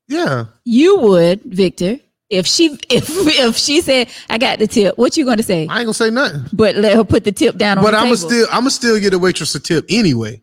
[0.06, 0.46] yeah.
[0.64, 1.98] You would, Victor,
[2.30, 5.66] if she if if she said, "I got the tip," what you going to say?
[5.68, 6.44] I ain't gonna say nothing.
[6.52, 8.16] But let her put the tip down on But the I'm table.
[8.16, 10.42] gonna still I'm gonna still get a waitress a tip anyway.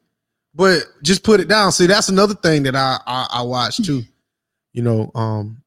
[0.55, 1.71] But just put it down.
[1.71, 4.03] See, that's another thing that I I, I watch too.
[4.73, 5.61] You know, um,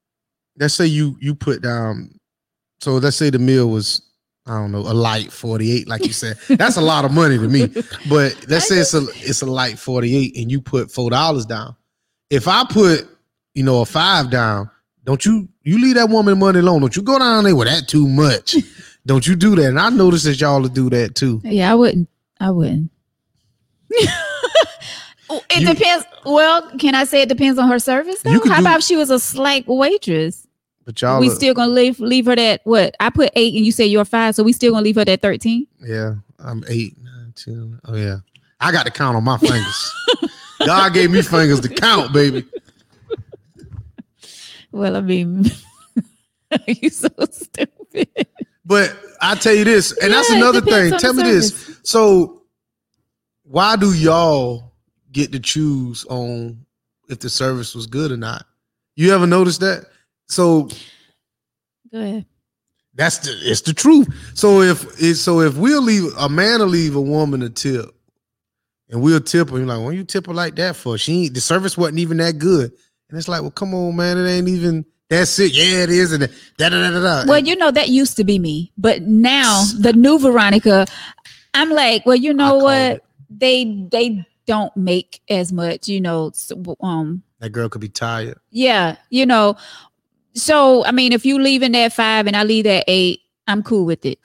[0.58, 2.18] let's say you you put down.
[2.80, 4.02] So let's say the meal was
[4.46, 6.38] I don't know a light 48, like you said.
[6.48, 7.66] That's a lot of money to me.
[8.08, 11.74] But let's say it's a it's a light 48, and you put four dollars down.
[12.30, 13.08] If I put
[13.54, 14.70] you know a five down,
[15.06, 16.80] don't you you leave that woman money alone?
[16.82, 18.54] Don't you go down there with that too much?
[19.06, 19.66] don't you do that?
[19.66, 21.40] And I notice that y'all will do that too.
[21.44, 22.08] Yeah, I wouldn't.
[22.38, 22.90] I wouldn't.
[25.28, 26.04] Oh, it You- depends.
[26.24, 28.22] Well, can I say it depends on her service?
[28.22, 28.30] Though?
[28.30, 30.46] How do- about if she was a slack waitress?
[30.84, 32.94] But y'all, we are- still gonna leave leave her that what?
[33.00, 35.22] I put eight and you say you're five, so we still gonna leave her that
[35.22, 35.66] thirteen.
[35.80, 37.80] yeah, I'm eight, nine, ten.
[37.86, 38.18] Oh yeah,
[38.60, 39.92] I got to count on my fingers.
[40.64, 42.44] God gave me fingers to count, baby.
[44.76, 45.46] Well, I mean,
[46.66, 48.08] you so stupid.
[48.64, 50.98] But I tell you this, and that's Yeah, it another thing.
[50.98, 51.78] Tell me this.
[51.82, 52.42] So
[53.44, 54.74] why do y'all
[55.12, 56.66] get to choose on
[57.08, 58.44] if the service was good or not?
[58.96, 59.86] You ever notice that?
[60.28, 60.68] So
[61.92, 62.26] Go ahead.
[62.94, 64.08] that's the it's the truth.
[64.34, 67.86] So if it's so if we'll leave a man will leave a woman a tip
[68.90, 70.98] and we'll tip her, you're like, why you tip her like that for?
[70.98, 72.72] She ain't the service wasn't even that good.
[73.08, 75.52] And it's like, well, come on, man, it ain't even that's it.
[75.52, 77.30] Yeah, it is, and da da da da da.
[77.30, 80.86] Well, you know that used to be me, but now the new Veronica,
[81.54, 82.74] I'm like, well, you know what?
[82.74, 83.04] it.
[83.30, 86.32] They they don't make as much, you know.
[86.34, 88.38] So, um, that girl could be tired.
[88.50, 89.56] yeah, you know.
[90.34, 93.84] So I mean, if you leaving at five and I leave at eight, I'm cool
[93.86, 94.18] with it.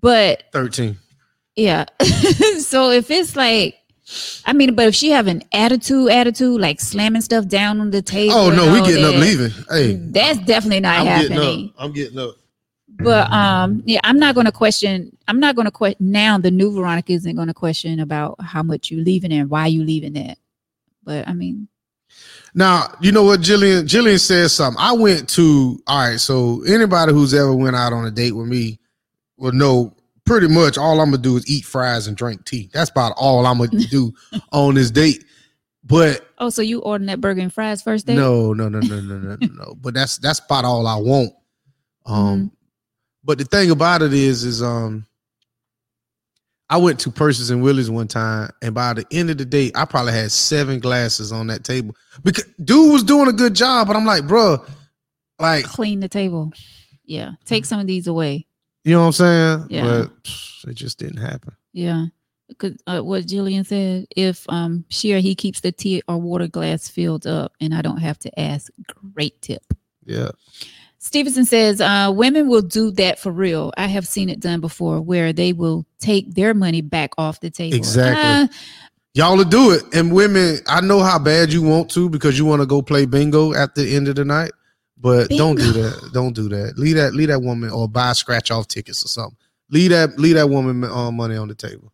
[0.00, 0.96] But 13.
[1.56, 1.86] yeah,
[2.58, 3.76] so if it's like.
[4.44, 8.02] I mean, but if she have an attitude, attitude like slamming stuff down on the
[8.02, 8.34] table.
[8.34, 9.50] Oh no, we getting up leaving.
[9.70, 11.38] Hey, That's definitely not I'm happening.
[11.38, 11.74] getting up.
[11.78, 12.34] I'm getting up.
[12.96, 15.16] But um, yeah, I'm not going to question.
[15.26, 16.38] I'm not going to question now.
[16.38, 19.82] The new Veronica isn't going to question about how much you leaving and why you
[19.82, 20.38] leaving that.
[21.02, 21.66] But I mean,
[22.54, 23.84] Now, you know what, Jillian?
[23.84, 24.80] Jillian says something.
[24.80, 26.20] I went to all right.
[26.20, 28.78] So anybody who's ever went out on a date with me
[29.36, 29.93] will know
[30.24, 32.70] pretty much all I'm gonna do is eat fries and drink tea.
[32.72, 34.12] That's about all I'm gonna do
[34.52, 35.24] on this date.
[35.84, 38.16] But oh, so you ordering that burger and fries first date?
[38.16, 39.74] no, no, no, no, no, no, no, no.
[39.80, 41.32] But that's that's about all I want.
[42.06, 42.52] Um,
[43.22, 45.06] but the thing about it is, is um,
[46.68, 49.70] I went to Purses and Willies one time, and by the end of the day,
[49.74, 53.86] I probably had seven glasses on that table because dude was doing a good job,
[53.86, 54.64] but I'm like, bro,
[55.38, 56.52] like Clean the table.
[57.04, 58.46] Yeah, take some of these away.
[58.84, 59.66] You know what I'm saying?
[59.70, 60.04] Yeah.
[60.62, 61.54] But it just didn't happen.
[61.72, 62.06] Yeah,
[62.48, 66.46] because uh, what Jillian said, if um she or he keeps the tea or water
[66.46, 68.70] glass filled up, and I don't have to ask,
[69.14, 69.62] great tip.
[70.04, 70.30] Yeah.
[70.98, 73.74] Stevenson says, uh, women will do that for real.
[73.76, 77.50] I have seen it done before where they will take their money back off the
[77.50, 77.76] table.
[77.76, 78.22] Exactly.
[78.22, 78.46] Uh,
[79.12, 79.82] Y'all will do it.
[79.92, 83.04] And women, I know how bad you want to because you want to go play
[83.04, 84.52] bingo at the end of the night.
[85.04, 86.12] But don't do that.
[86.14, 86.78] Don't do that.
[86.78, 89.36] Leave that, leave that woman or buy scratch off tickets or something.
[89.68, 91.92] Leave that, leave that woman uh, money on the table.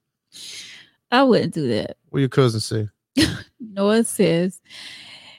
[1.11, 1.97] I wouldn't do that.
[2.11, 2.89] What your cousin say?
[3.61, 4.61] Noah says,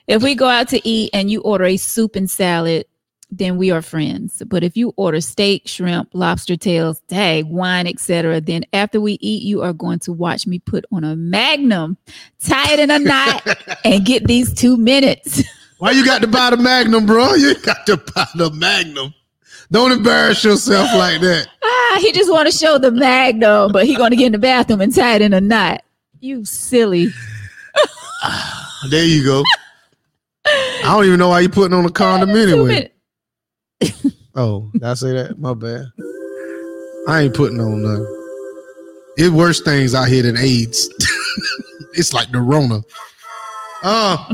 [0.06, 2.84] if we go out to eat and you order a soup and salad,
[3.30, 4.42] then we are friends.
[4.46, 9.44] But if you order steak, shrimp, lobster tails, dag, wine, etc., then after we eat,
[9.44, 11.96] you are going to watch me put on a magnum,
[12.38, 13.46] tie it in a knot,
[13.86, 15.42] and get these two minutes.
[15.82, 17.34] Why you got to buy the Magnum, bro?
[17.34, 19.12] You got to buy the Magnum.
[19.72, 21.48] Don't embarrass yourself like that.
[21.64, 24.38] ah, he just want to show the magnum, but he going to get in the
[24.38, 25.82] bathroom and tie it in a knot.
[26.20, 27.08] You silly.
[28.90, 29.42] There you go.
[30.46, 32.92] I don't even know why you putting on a condom anyway.
[34.36, 35.38] Oh, did I say that?
[35.38, 35.86] My bad.
[37.08, 38.06] I ain't putting on nothing.
[39.18, 40.88] It worse things out here than AIDS.
[41.94, 42.82] it's like the Rona.
[43.82, 44.28] Oh,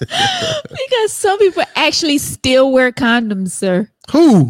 [0.00, 3.88] Because some people actually still wear condoms, sir.
[4.10, 4.44] who?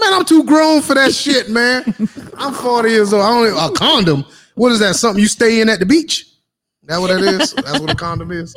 [0.00, 1.84] Man, I'm too grown for that shit, man.
[2.36, 3.22] I'm 40 years old.
[3.22, 4.24] I don't a condom.
[4.54, 4.94] What is that?
[4.96, 6.26] Something you stay in at the beach?
[6.84, 7.52] That what that is?
[7.52, 8.54] That's what a condom is.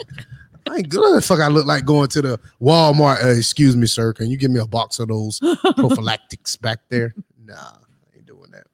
[0.68, 1.02] I ain't good.
[1.02, 3.24] What the fuck I look like going to the Walmart?
[3.24, 4.14] Uh, excuse me, sir.
[4.14, 5.39] Can you give me a box of those
[5.78, 7.14] prophylactics back there?
[7.43, 8.66] Nah, I ain't doing that.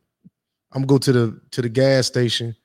[0.72, 2.56] I'm gonna go to the to the gas station,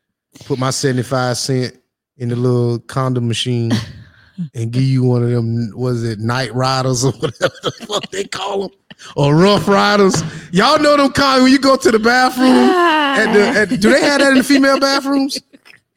[0.45, 1.77] put my 75 cent
[2.19, 3.73] in the little condom machine,
[4.55, 5.71] and give you one of them.
[5.75, 8.71] Was it night riders or whatever the fuck they call them,
[9.17, 10.23] or rough riders?
[10.53, 12.47] Y'all know them kind when you go to the bathroom.
[12.49, 15.41] At the, at, do they have that in the female bathrooms?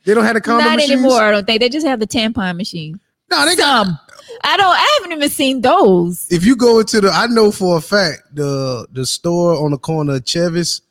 [0.06, 0.91] They don't have the condom Not machines?
[0.94, 1.60] anymore, I don't think.
[1.60, 2.99] They just have the tampon machine.
[3.30, 3.99] No, they got Some.
[4.44, 4.68] I don't.
[4.72, 6.26] I haven't even seen those.
[6.32, 9.78] if you go into the, I know for a fact the the store on the
[9.78, 10.82] corner of Chevis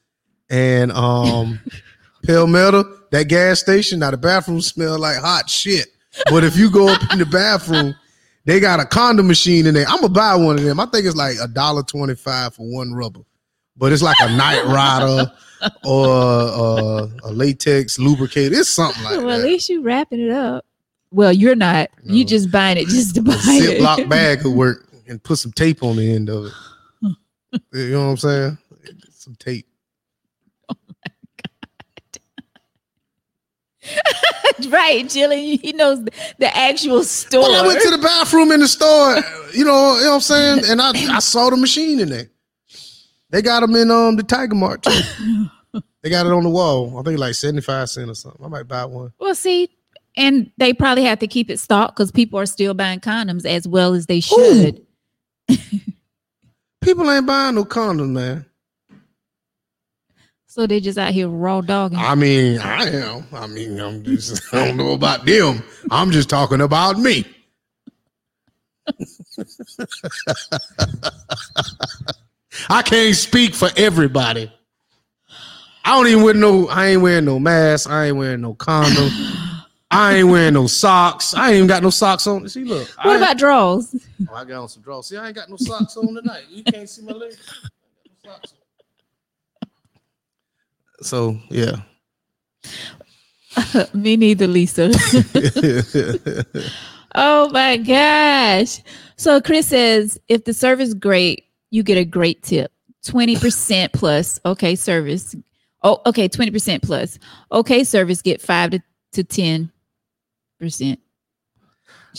[0.51, 1.59] and um
[2.27, 4.01] Palmetto, that gas station.
[4.01, 5.87] Now the bathroom smell like hot shit,
[6.31, 7.95] but if you go up in the bathroom,
[8.45, 9.87] they got a condom machine in there.
[9.89, 10.81] I'm gonna buy one of them.
[10.81, 13.21] I think it's like a dollar twenty five for one rubber,
[13.77, 15.31] but it's like a night rider
[15.85, 18.55] or uh, a latex lubricator.
[18.55, 19.25] It's something like that.
[19.25, 20.65] well, at least you wrapping it up.
[21.11, 21.91] Well, you're not.
[22.05, 23.81] You just buying it just to buy A it.
[23.81, 26.53] Ziploc bag could work and put some tape on the end of it.
[27.73, 28.59] You know what I'm saying?
[29.11, 29.68] Some tape.
[34.69, 35.61] right, Jillian.
[35.61, 37.43] He knows the, actual store.
[37.43, 39.17] Well, I went to the bathroom in the store,
[39.53, 40.63] you know, you know what I'm saying?
[40.67, 42.29] And I, I saw the machine in there.
[43.31, 45.51] They got them in um the Tiger Mart too.
[46.03, 46.99] they got it on the wall.
[46.99, 48.45] I think like 75 cents or something.
[48.45, 49.13] I might buy one.
[49.19, 49.69] well, see,
[50.17, 53.69] and they probably have to keep it stocked because people are still buying condoms as
[53.69, 54.85] well as they should.
[56.81, 58.47] People ain't buying no condoms, man.
[60.59, 62.01] So they just out here raw dogging.
[62.01, 63.25] I mean, I am.
[63.33, 64.43] I mean, I'm just.
[64.53, 65.63] I don't know about them.
[65.89, 67.25] I'm just talking about me.
[72.69, 74.53] I can't speak for everybody.
[75.85, 76.67] I don't even wear no.
[76.67, 77.89] I ain't wearing no mask.
[77.89, 79.11] I ain't wearing no condom.
[79.93, 81.35] I ain't wearing no socks.
[81.35, 82.49] I ain't even got no socks on.
[82.49, 82.89] See, look.
[82.97, 83.95] what I, about draws?
[84.29, 85.07] Oh, I got on some drawers.
[85.07, 86.47] See, I ain't got no socks on tonight.
[86.51, 87.39] You can't see my legs.
[87.49, 87.71] I got
[88.05, 88.58] no socks on.
[91.03, 91.77] So yeah.
[93.95, 94.91] Me neither, Lisa.
[97.15, 98.81] oh my gosh.
[99.17, 102.73] So Chris says if the service great, you get a great tip.
[103.05, 104.41] 20% plus.
[104.45, 105.35] Okay, service.
[105.83, 107.19] Oh, okay, 20% plus.
[107.53, 108.81] Okay, service get five to,
[109.13, 109.71] to 10
[110.59, 111.01] percent.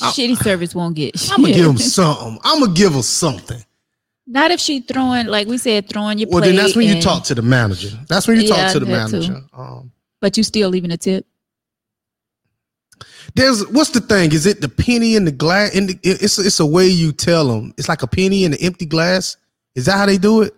[0.02, 0.14] Oh.
[0.16, 2.40] Shitty service won't get I'm gonna give them something.
[2.44, 3.62] I'm gonna give her something.
[4.32, 7.02] Not if she throwing, like we said, throwing your Well, then that's when you and-
[7.02, 7.90] talk to the manager.
[8.08, 9.42] That's when you Yeah, talk to the manager.
[9.58, 9.92] Um,
[10.22, 11.26] but you still leaving a tip.
[13.36, 14.32] there's what's the thing?
[14.32, 15.74] Is it the penny in the glass?
[15.74, 17.74] In the, it's it's a way you tell them.
[17.78, 19.36] It's like a penny in the empty glass.
[19.76, 20.54] Is that how they do it?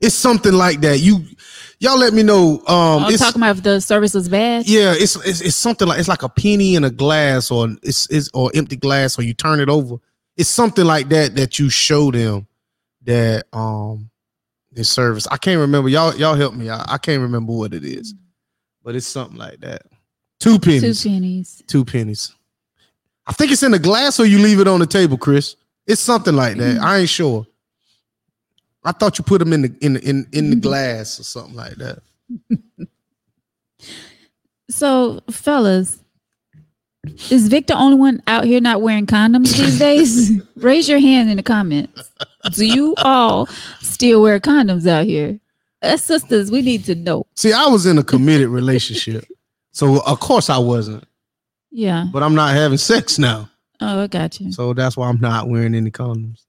[0.00, 1.00] It's something like that.
[1.00, 1.24] You
[1.78, 2.62] y'all let me know.
[2.66, 4.66] Um, I'm it's, talking about if the service was bad.
[4.66, 8.08] yeah, it's, it's it's something like it's like a penny in a glass or it's,
[8.10, 9.96] it's or empty glass or you turn it over.
[10.38, 12.46] It's something like that that you show them
[13.10, 14.10] that um
[14.72, 15.26] this service.
[15.30, 15.88] I can't remember.
[15.88, 16.70] Y'all y'all help me.
[16.70, 18.14] I, I can't remember what it is,
[18.82, 19.82] but it's something like that.
[20.38, 21.02] Two pennies.
[21.02, 21.56] Two pennies.
[21.56, 21.62] pennies.
[21.66, 22.34] Two pennies.
[23.26, 25.56] I think it's in the glass or you leave it on the table, Chris.
[25.86, 26.78] It's something like that.
[26.78, 26.80] Mm.
[26.80, 27.46] I ain't sure.
[28.82, 31.56] I thought you put them in the in the, in in the glass or something
[31.56, 31.98] like that.
[34.70, 35.98] So, fellas,
[37.28, 40.30] is Vic the only one out here not wearing condoms these days?
[40.56, 42.10] Raise your hand in the comments.
[42.52, 43.46] Do you all
[43.80, 45.38] still wear condoms out here?
[45.82, 47.26] As sisters, we need to know.
[47.36, 49.24] See, I was in a committed relationship.
[49.72, 51.04] So of course I wasn't.
[51.70, 52.06] Yeah.
[52.12, 53.48] But I'm not having sex now.
[53.80, 54.52] Oh, I got you.
[54.52, 56.42] So that's why I'm not wearing any condoms.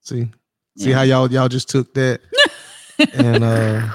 [0.00, 0.28] See?
[0.76, 0.96] See Yeah.
[0.96, 2.20] how y'all y'all just took that
[3.14, 3.88] and uh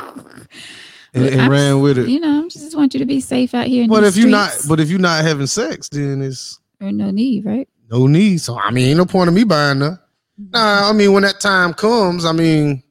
[1.13, 2.07] and, and ran with it.
[2.09, 3.87] You know, I just want you to be safe out here.
[3.87, 7.45] But if you're not but if you're not having sex, then it's or no need,
[7.45, 7.67] right?
[7.89, 8.39] no need.
[8.39, 9.99] So I mean, ain't no point of me buying that.
[10.37, 12.83] Nah, I mean, when that time comes, I mean,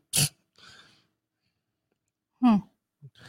[2.43, 2.57] hmm.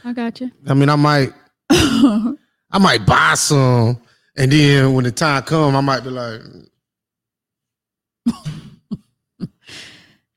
[0.04, 0.50] I got you.
[0.66, 1.32] I mean, I might,
[1.70, 4.00] I might buy some,
[4.36, 6.40] and then when the time comes, I might be like,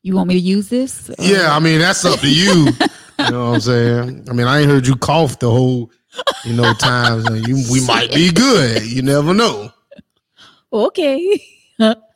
[0.01, 1.09] you want me to use this?
[1.09, 1.55] Or- yeah.
[1.55, 2.65] I mean, that's up to you.
[3.19, 4.27] you know what I'm saying?
[4.29, 5.91] I mean, I ain't heard you cough the whole,
[6.45, 7.25] you know, times.
[7.27, 8.83] And you, we might be good.
[8.83, 9.71] You never know.
[10.71, 11.41] Okay.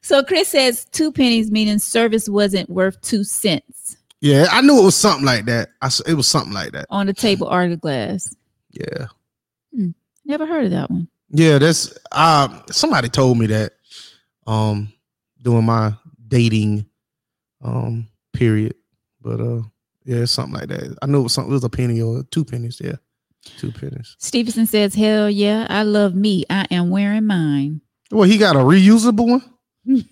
[0.00, 4.84] so Chris says two pennies, meaning service wasn't worth two cents Yeah, I knew it
[4.84, 5.70] was something like that.
[5.80, 6.86] I, it was something like that.
[6.90, 8.34] on the table or the glass.
[8.70, 9.06] Yeah.
[10.24, 11.08] Never heard of that one.
[11.30, 13.72] Yeah, that's uh somebody told me that
[14.46, 14.92] um
[15.42, 15.94] during my
[16.28, 16.86] dating
[17.62, 18.74] um period.
[19.20, 19.62] But uh
[20.04, 20.96] yeah, something like that.
[21.02, 22.96] I know it was something it was a penny or two pennies, yeah.
[23.58, 24.14] Two pennies.
[24.18, 26.44] Stevenson says, Hell yeah, I love me.
[26.48, 27.80] I am wearing mine.
[28.12, 29.42] Well, he got a reusable one.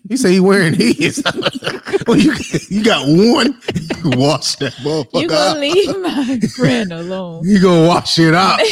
[0.08, 1.22] He said he wearing his.
[2.06, 2.32] well, you
[2.68, 3.60] you got one.
[4.02, 5.20] You wash that motherfucker.
[5.20, 5.58] You motherfucker gonna out.
[5.58, 7.46] leave my friend alone.
[7.46, 8.58] You gonna wash it out.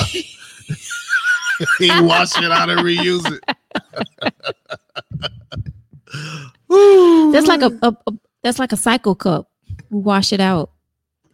[1.78, 3.44] he wash it out and reuse it.
[7.32, 9.50] That's like a, a, a that's like a cycle cup.
[9.90, 10.72] We wash it out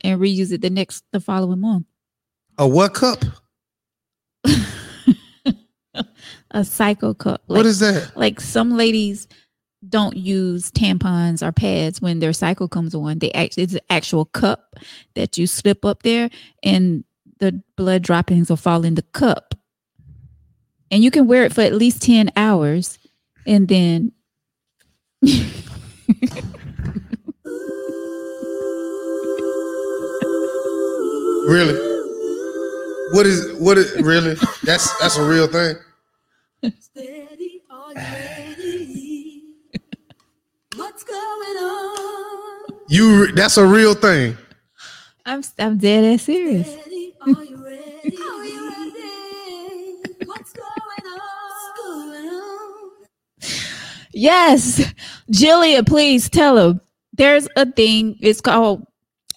[0.02, 1.86] and reuse it the next the following month.
[2.58, 3.24] a what cup?
[6.54, 7.42] A cycle cup.
[7.48, 8.16] Like, what is that?
[8.16, 9.28] like some ladies
[9.88, 13.18] don't use tampons or pads when their cycle comes on.
[13.18, 14.76] They actually it's an actual cup
[15.14, 16.30] that you slip up there
[16.62, 17.04] and
[17.40, 19.54] the blood droppings will fall in the cup.
[20.90, 22.98] And you can wear it for at least 10 hours
[23.46, 24.12] and then
[31.46, 31.74] Really?
[33.12, 34.34] What is what is really?
[34.62, 35.76] That's that's a real thing.
[36.80, 39.42] Steady, are you ready?
[40.76, 42.64] What's going on?
[42.88, 44.38] You that's a real thing.
[45.26, 46.66] I'm I'm dead ass serious.
[46.72, 48.16] Steady, are you ready?
[48.16, 50.02] Are you ready?
[50.24, 51.20] What's going on?
[51.50, 52.90] What's going on?
[54.12, 54.92] Yes.
[55.30, 56.80] Jillian, please tell them.
[57.12, 58.86] There's a thing, it's called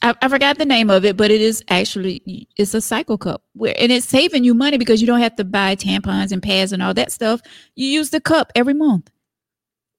[0.07, 3.43] I, I forgot the name of it, but it is actually it's a cycle cup
[3.53, 6.71] where and it's saving you money because you don't have to buy tampons and pads
[6.71, 7.41] and all that stuff.
[7.75, 9.11] You use the cup every month.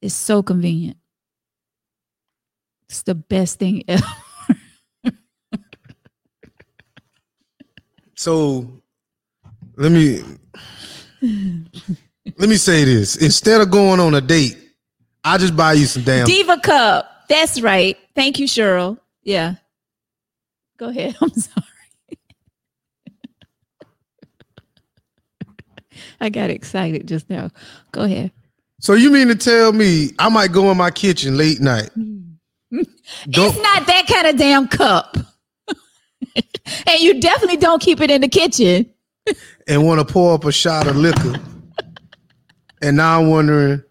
[0.00, 0.96] It's so convenient.
[2.88, 4.06] It's the best thing ever.
[8.14, 8.66] So
[9.76, 10.22] let me
[11.20, 13.16] let me say this.
[13.16, 14.56] Instead of going on a date,
[15.22, 17.26] I just buy you some damn Diva Cup.
[17.28, 17.98] That's right.
[18.14, 18.98] Thank you, Cheryl.
[19.22, 19.56] Yeah.
[20.78, 21.16] Go ahead.
[21.20, 21.66] I'm sorry.
[26.20, 27.50] I got excited just now.
[27.92, 28.30] Go ahead.
[28.80, 31.90] So you mean to tell me I might go in my kitchen late night?
[33.26, 35.16] It's not that kind of damn cup.
[36.86, 38.84] and you definitely don't keep it in the kitchen.
[39.66, 41.36] and want to pour up a shot of liquor.
[42.82, 43.82] And now I'm wondering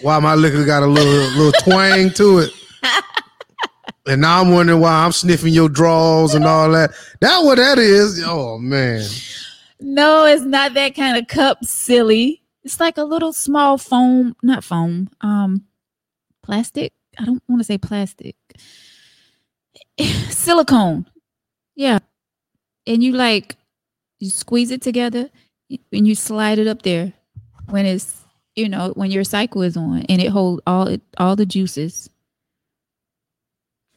[0.00, 2.50] why my liquor got a little little twang to it.
[4.06, 6.92] And now I'm wondering why I'm sniffing your drawers and all that.
[7.20, 8.22] That what that is.
[8.24, 9.02] Oh man.
[9.80, 12.42] No, it's not that kind of cup, silly.
[12.64, 15.64] It's like a little small foam, not foam, um,
[16.42, 16.92] plastic.
[17.18, 18.36] I don't want to say plastic.
[20.30, 21.06] Silicone.
[21.74, 21.98] Yeah.
[22.86, 23.56] And you like
[24.18, 25.28] you squeeze it together
[25.92, 27.12] and you slide it up there
[27.68, 28.24] when it's
[28.54, 32.08] you know when your cycle is on and it holds all it all the juices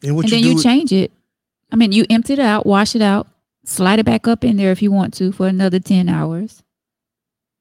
[0.02, 0.50] And what and you then do?
[0.50, 1.12] you change it
[1.72, 3.26] i mean you empty it out wash it out
[3.64, 6.62] slide it back up in there if you want to for another 10 hours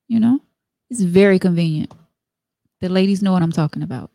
[0.07, 0.39] you know
[0.89, 1.93] it's very convenient
[2.81, 4.09] the ladies know what i'm talking about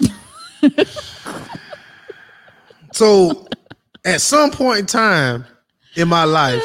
[2.92, 3.46] so
[4.04, 5.44] at some point in time
[5.96, 6.62] in my life,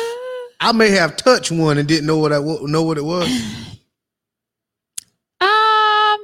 [0.59, 3.27] I may have touched one and didn't know what I know what it was.
[5.39, 6.19] Um,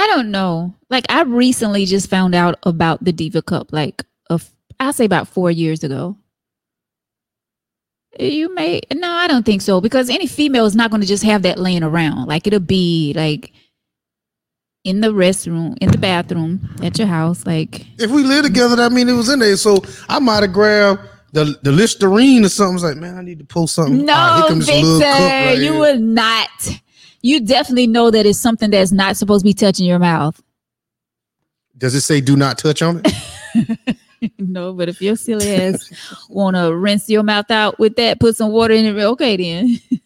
[0.00, 0.74] I don't know.
[0.88, 3.72] Like I recently just found out about the Diva Cup.
[3.72, 6.16] Like, of I'll say about four years ago.
[8.18, 11.22] You may no, I don't think so because any female is not going to just
[11.24, 12.26] have that laying around.
[12.26, 13.52] Like it'll be like
[14.84, 17.46] in the restroom, in the bathroom at your house.
[17.46, 19.56] Like If we live together, that mean it was in there.
[19.56, 21.02] So I might have grabbed
[21.32, 22.74] the the Listerine or something.
[22.76, 24.04] It's like, man, I need to pull something.
[24.04, 25.78] no, Ah, here comes this little cup Victor, right you here.
[25.78, 26.48] would not.
[27.22, 30.40] You definitely know that it's something that's not supposed to be touching your mouth.
[31.76, 33.96] Does it say do not touch on it?
[34.38, 38.36] no, but if your silly ass want to rinse your mouth out with that, put
[38.36, 39.02] some water in it.
[39.02, 39.78] Okay, then.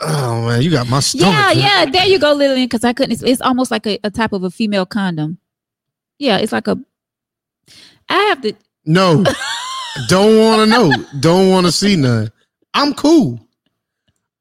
[0.00, 1.34] Oh man, you got my stomach.
[1.34, 1.58] yeah, man.
[1.58, 1.84] yeah.
[1.90, 2.66] There you go, Lillian.
[2.66, 3.12] Because I couldn't.
[3.12, 5.38] It's, it's almost like a, a type of a female condom.
[6.18, 6.78] Yeah, it's like a.
[8.08, 8.52] I have to.
[8.84, 9.24] No,
[10.08, 10.92] don't want to know.
[11.20, 12.30] Don't want to see none.
[12.74, 13.40] I'm cool.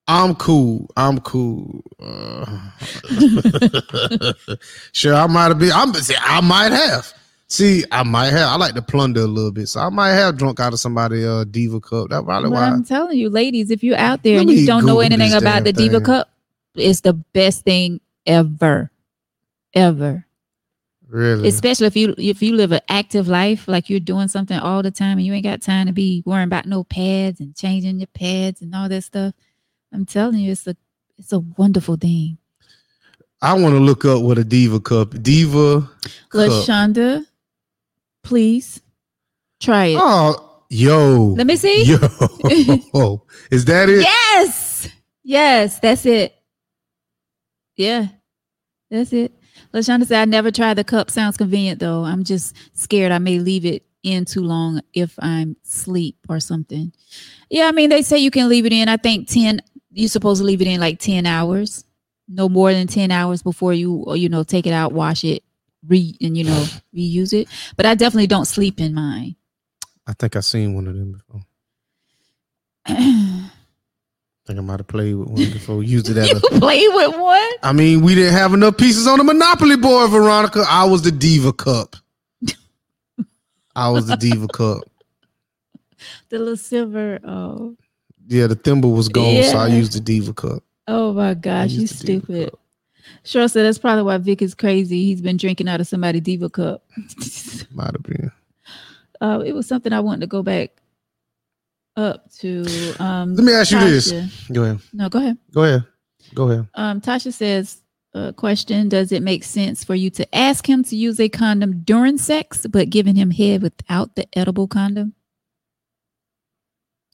[0.07, 0.89] I'm cool.
[0.95, 1.83] I'm cool.
[2.01, 2.45] Uh,
[4.93, 5.71] sure, I might have been.
[5.73, 5.93] I'm.
[5.93, 7.13] See, I might have.
[7.49, 8.49] See, I might have.
[8.49, 11.25] I like to plunder a little bit, so I might have drunk out of somebody
[11.25, 12.09] uh diva cup.
[12.09, 12.67] That's probably But why.
[12.67, 15.73] I'm telling you, ladies, if you're out there and you don't know anything about the
[15.73, 16.05] Diva thing.
[16.05, 16.29] Cup,
[16.75, 18.91] it's the best thing ever,
[19.73, 20.25] ever.
[21.09, 24.83] really, especially if you if you live an active life like you're doing something all
[24.83, 27.99] the time and you ain't got time to be worrying about no pads and changing
[27.99, 29.33] your pads and all that stuff
[29.93, 30.75] i'm telling you it's a
[31.17, 32.37] it's a wonderful thing.
[33.41, 35.21] I want to look up what a diva cup.
[35.21, 35.89] Diva.
[36.33, 37.25] Lashonda
[38.23, 38.81] please
[39.59, 39.97] try it.
[39.99, 41.83] Oh, yo, let me see.
[41.83, 41.97] Yo,
[43.51, 44.01] is that it?
[44.01, 44.89] yes.
[45.23, 46.35] Yes that's it.
[47.75, 48.07] Yeah
[48.89, 49.33] that's it.
[49.73, 51.09] Lashonda said i never tried the cup.
[51.11, 52.03] Sounds convenient though.
[52.03, 56.91] I'm just scared i may leave it in too long if i'm sleep or something.
[57.49, 58.89] Yeah i mean they say you can leave it in.
[58.89, 59.61] I think 10
[59.99, 61.83] you're supposed to leave it in like 10 hours
[62.27, 65.43] no more than 10 hours before you or, you know take it out wash it
[65.87, 66.65] re and you know
[66.95, 69.35] reuse it but i definitely don't sleep in mine
[70.07, 71.41] I think I seen one of them before.
[72.87, 73.49] I
[74.47, 75.83] think I might have played with one before.
[75.83, 76.39] Used it as a.
[76.59, 80.63] play with one I mean, we didn't have enough pieces on the Monopoly board, Veronica.
[80.69, 81.97] I was the Diva Cup.
[83.75, 84.83] I was the Diva Cup.
[86.29, 87.75] the little silver oh
[88.27, 90.63] Yeah, the thimble was gone, so I used the Diva Cup.
[90.87, 92.53] Oh my gosh, you used the Diva stupid.
[93.23, 95.05] Cheryl said that's probably why Vic is crazy.
[95.05, 96.83] He's been drinking out of somebody's diva cup.
[97.71, 98.31] Might have been.
[99.21, 100.71] uh, it was something I wanted to go back
[101.95, 102.65] up to.
[102.99, 104.11] Um, Let me ask you this.
[104.51, 104.79] Go ahead.
[104.93, 105.37] No, go ahead.
[105.53, 105.85] Go ahead.
[106.33, 106.67] Go ahead.
[106.75, 107.81] Um, Tasha says,
[108.13, 111.81] uh, question: Does it make sense for you to ask him to use a condom
[111.83, 115.13] during sex, but giving him head without the edible condom?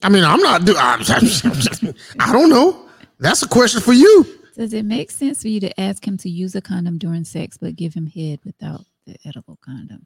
[0.03, 0.77] I mean, I'm not doing.
[2.19, 2.89] I don't know.
[3.19, 4.25] That's a question for you.
[4.55, 7.57] Does it make sense for you to ask him to use a condom during sex,
[7.57, 10.05] but give him head without the edible condom?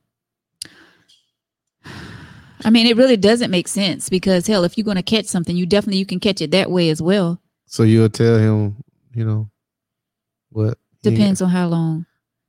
[2.63, 5.55] I mean, it really doesn't make sense because hell, if you're going to catch something,
[5.55, 7.41] you definitely you can catch it that way as well.
[7.65, 8.77] So you'll tell him,
[9.13, 9.49] you know,
[10.49, 10.77] what?
[11.03, 12.05] Depends on how long.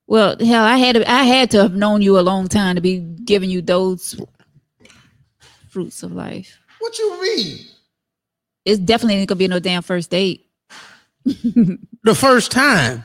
[0.07, 2.81] Well, hell, I had to, I had to have known you a long time to
[2.81, 4.19] be giving you those
[5.69, 6.59] fruits of life.
[6.79, 7.59] What you mean?
[8.65, 10.47] It's definitely ain't gonna be no damn first date.
[12.05, 13.05] The first time.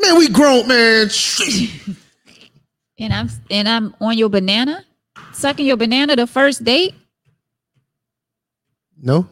[0.00, 1.08] Man, we grown, man.
[2.98, 4.84] And I'm and I'm on your banana,
[5.32, 6.94] sucking your banana the first date.
[9.02, 9.28] No.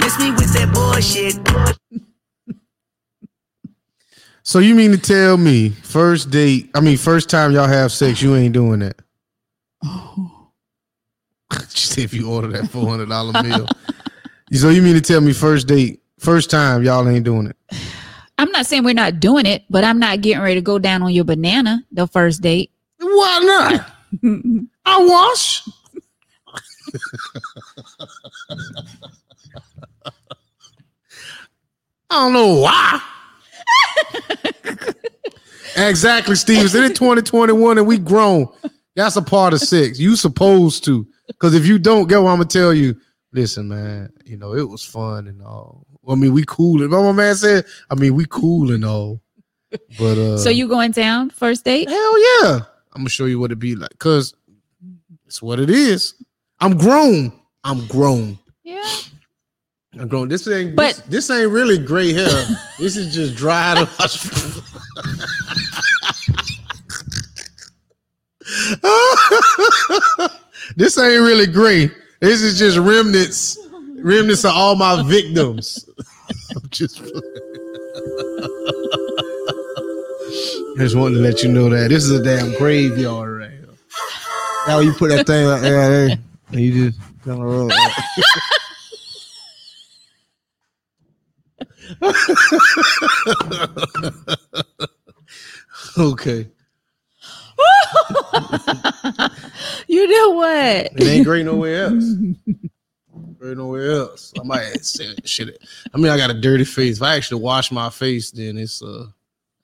[0.00, 2.03] Miss me with that bullshit.
[4.46, 6.70] So you mean to tell me first date?
[6.74, 9.00] I mean, first time y'all have sex, you ain't doing that.
[11.70, 13.66] she said if you order that four hundred dollar meal.
[14.52, 17.56] so you mean to tell me first date, first time y'all ain't doing it?
[18.36, 21.02] I'm not saying we're not doing it, but I'm not getting ready to go down
[21.02, 22.70] on your banana the first date.
[23.00, 23.90] Why not?
[24.84, 25.66] I wash.
[32.10, 33.00] I don't know why.
[35.76, 36.64] Exactly, Steve.
[36.64, 38.48] It's in 2021 and we grown.
[38.96, 39.98] That's a part of sex.
[39.98, 41.06] You supposed to.
[41.26, 42.96] Because if you don't get what I'm gonna tell you,
[43.32, 45.86] listen, man, you know, it was fun and all.
[46.08, 46.82] I mean, we cool.
[46.82, 49.20] And my man said, I mean, we cool and all.
[49.98, 51.88] But uh so you going down first date?
[51.88, 52.60] Hell yeah.
[52.92, 53.98] I'm gonna show you what it be like.
[53.98, 54.34] Cause
[55.26, 56.14] it's what it is.
[56.60, 57.32] I'm grown.
[57.64, 58.38] I'm grown.
[58.62, 58.82] Yeah.
[59.98, 60.28] I'm grown.
[60.28, 62.44] This ain't But- this, this ain't really gray hair.
[62.78, 63.88] this is just dried up.
[70.76, 71.90] this ain't really gray.
[72.20, 73.58] This is just remnants,
[73.98, 75.88] remnants of all my victims.
[76.56, 77.00] I'm just
[80.76, 83.68] I just wanted to let you know that this is a damn graveyard right here.
[84.66, 86.06] Now you put that thing like there, eh?
[86.06, 86.16] there,
[86.50, 87.70] and you just kind of roll.
[95.98, 96.48] okay.
[99.86, 100.86] You know what?
[100.96, 102.14] It ain't great nowhere else.
[103.38, 104.32] Great nowhere else.
[104.40, 105.62] I might say shit.
[105.92, 106.96] I mean, I got a dirty face.
[106.96, 109.06] If I actually wash my face, then it's uh,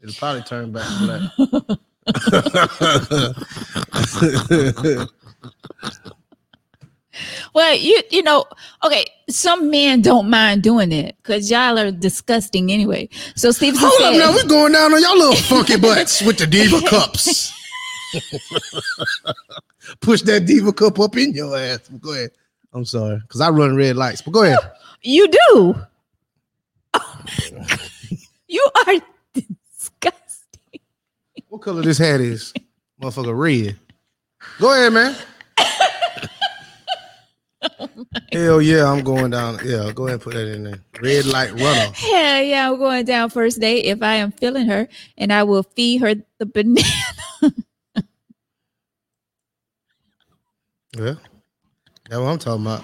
[0.01, 1.23] it'll probably turn back black.
[7.55, 8.45] Well, you you know,
[8.85, 9.07] okay.
[9.29, 13.09] Some men don't mind doing it because y'all are disgusting anyway.
[13.37, 16.47] So Stevenson Hold up now, we're going down on y'all little funky butts with the
[16.47, 17.53] diva cups.
[20.01, 21.89] Push that diva cup up in your ass.
[22.01, 22.31] Go ahead.
[22.73, 24.23] I'm sorry, because I run red lights.
[24.23, 24.59] But go ahead.
[25.03, 25.75] "You do.
[26.95, 27.25] Oh,
[28.49, 28.95] you are
[29.33, 30.81] disgusting."
[31.49, 32.53] What color this hat is?
[33.01, 33.77] Motherfucker, red.
[34.59, 35.17] Go ahead, man.
[38.33, 39.59] Hell yeah, I'm going down.
[39.65, 40.81] Yeah, go ahead and put that in there.
[41.03, 41.93] Red light runner.
[41.95, 44.89] Hell yeah, I'm going down first date if I am feeling her,
[45.19, 46.83] and I will feed her the banana.
[50.97, 51.15] Yeah.
[52.09, 52.83] That's what I'm talking about.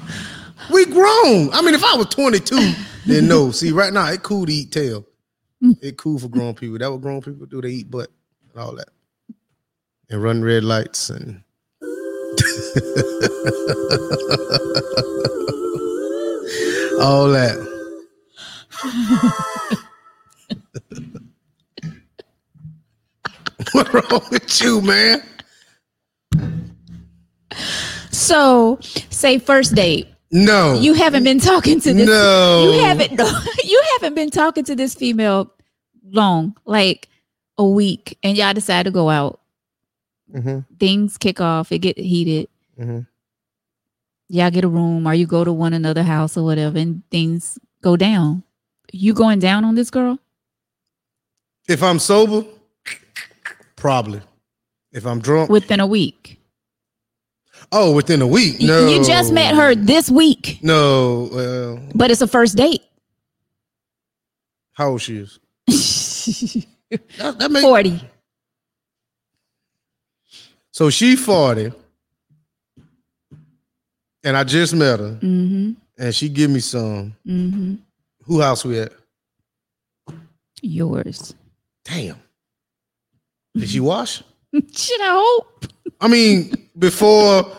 [0.71, 1.53] We grown.
[1.53, 2.73] I mean, if I was 22,
[3.07, 3.51] then no.
[3.51, 5.05] See, right now, it cool to eat tail.
[5.83, 6.79] It cool for grown people.
[6.79, 7.61] That what grown people do.
[7.61, 8.11] They eat butt
[8.53, 8.89] and all that.
[10.09, 11.43] And run red lights and
[17.01, 17.57] all that.
[23.73, 25.23] what wrong with you, man?
[28.11, 28.79] So,
[29.11, 30.09] say first date.
[30.31, 30.75] No.
[30.79, 32.07] You haven't been talking to this.
[32.07, 32.71] no.
[32.73, 33.21] You haven't.
[33.65, 35.53] You haven't been talking to this female
[36.11, 37.09] long, like
[37.59, 39.41] a week, and y'all decide to go out.
[40.35, 41.73] Mhm, Things kick off.
[41.73, 42.49] It get heated.
[42.79, 43.07] Mhm.
[44.29, 47.59] Y'all get a room, or you go to one another house or whatever, and things
[47.83, 48.43] go down.
[48.93, 50.19] You going down on this girl?
[51.69, 52.45] If I'm sober,
[53.77, 54.21] probably.
[54.93, 56.41] If I'm drunk, within a week.
[57.73, 58.61] oh, within a week.
[58.61, 62.83] No, You just met her this week, No, well, but it's a first date.
[64.73, 65.39] how old she is?
[67.19, 68.01] That, that make, 40.
[70.71, 71.73] so she forty,
[74.27, 75.73] and I just met her, Mm-hmm.
[75.99, 77.15] and she give me some.
[77.27, 77.77] Mm-hmm.
[78.25, 78.93] Who house we at?
[80.63, 81.35] Yours.
[81.85, 82.17] Damn.
[83.57, 84.23] Did she wash?
[84.53, 85.67] Should I hope?
[86.01, 87.51] I mean, before.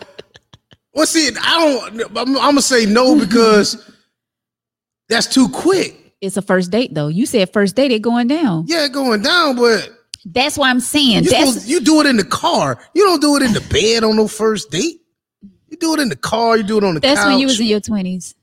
[0.92, 2.16] Well, see, I don't.
[2.16, 3.90] I'm, I'm gonna say no because
[5.08, 6.14] that's too quick.
[6.20, 7.08] It's a first date though.
[7.08, 8.64] You said first date, it going down.
[8.66, 9.88] Yeah, going down, but
[10.24, 11.24] That's what I'm saying.
[11.24, 12.78] You, That's you do it in the car.
[12.94, 15.00] You don't do it in the bed on no first date.
[15.80, 16.56] You do it in the car.
[16.56, 17.08] You do it on the couch.
[17.08, 17.28] that's couch.
[17.30, 18.34] when you was in your twenties.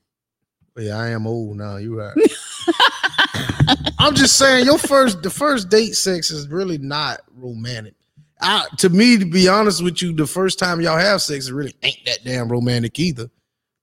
[0.78, 1.76] yeah, I am old now.
[1.76, 2.16] You're right.
[3.98, 7.94] I'm just saying, your first, the first date sex is really not romantic.
[8.40, 11.54] I, to me, to be honest with you, the first time y'all have sex, it
[11.54, 13.28] really ain't that damn romantic either.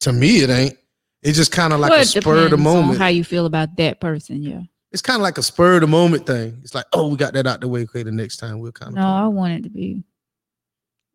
[0.02, 0.78] To me, it ain't.
[1.22, 3.00] It's just kind of like Well, a spur of the moment.
[3.00, 4.44] how you feel about that person.
[4.44, 4.62] Yeah.
[4.92, 6.60] it's kind of like a spur of the moment thing.
[6.64, 7.82] It's like, oh, we got that out the way.
[7.84, 8.96] Okay, the next time we'll kind of.
[8.96, 10.04] No, I want it to be.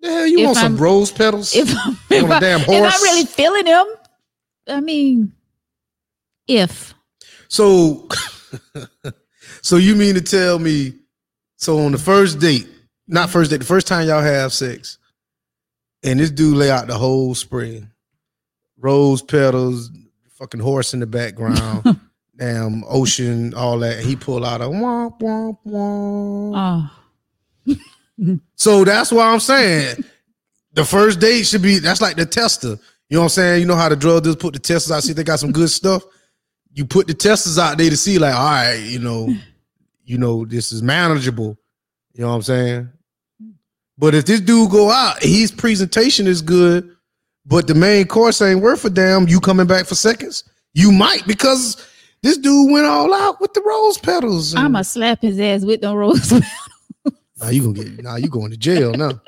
[0.02, 1.54] Hell, you If want some I'm- rose petals?
[1.56, 2.68] If, I'm- if, I, damn if?
[2.68, 3.86] I'm really feeling him,
[4.68, 5.32] I mean,
[6.46, 6.94] if
[7.48, 8.08] So,
[9.62, 10.94] so you mean to tell me?
[11.56, 12.68] So on the first date,
[13.08, 14.98] not first date, the first time y'all have sex,
[16.04, 17.88] and this dude lay out the whole spread,
[18.78, 19.90] rose petals,
[20.30, 21.98] fucking horse in the background,
[22.38, 23.98] damn ocean, all that.
[24.04, 26.52] He pull out a womp womp womp.
[26.54, 26.97] oh,
[28.20, 28.36] Mm-hmm.
[28.56, 30.04] So that's why I'm saying
[30.72, 32.78] the first date should be that's like the tester.
[33.08, 33.60] You know what I'm saying?
[33.60, 35.52] You know how the drug dealers put the testers out, see if they got some
[35.52, 36.02] good stuff.
[36.72, 39.34] You put the testers out there to see, like, all right, you know,
[40.04, 41.56] you know, this is manageable.
[42.12, 42.88] You know what I'm saying?
[43.96, 46.94] But if this dude go out, his presentation is good,
[47.46, 49.26] but the main course ain't worth a damn.
[49.26, 50.44] You coming back for seconds?
[50.74, 51.84] You might because
[52.22, 54.54] this dude went all out with the rose petals.
[54.54, 56.32] I'm gonna slap his ass with the rose.
[57.40, 59.20] now you gonna get now you going to jail now.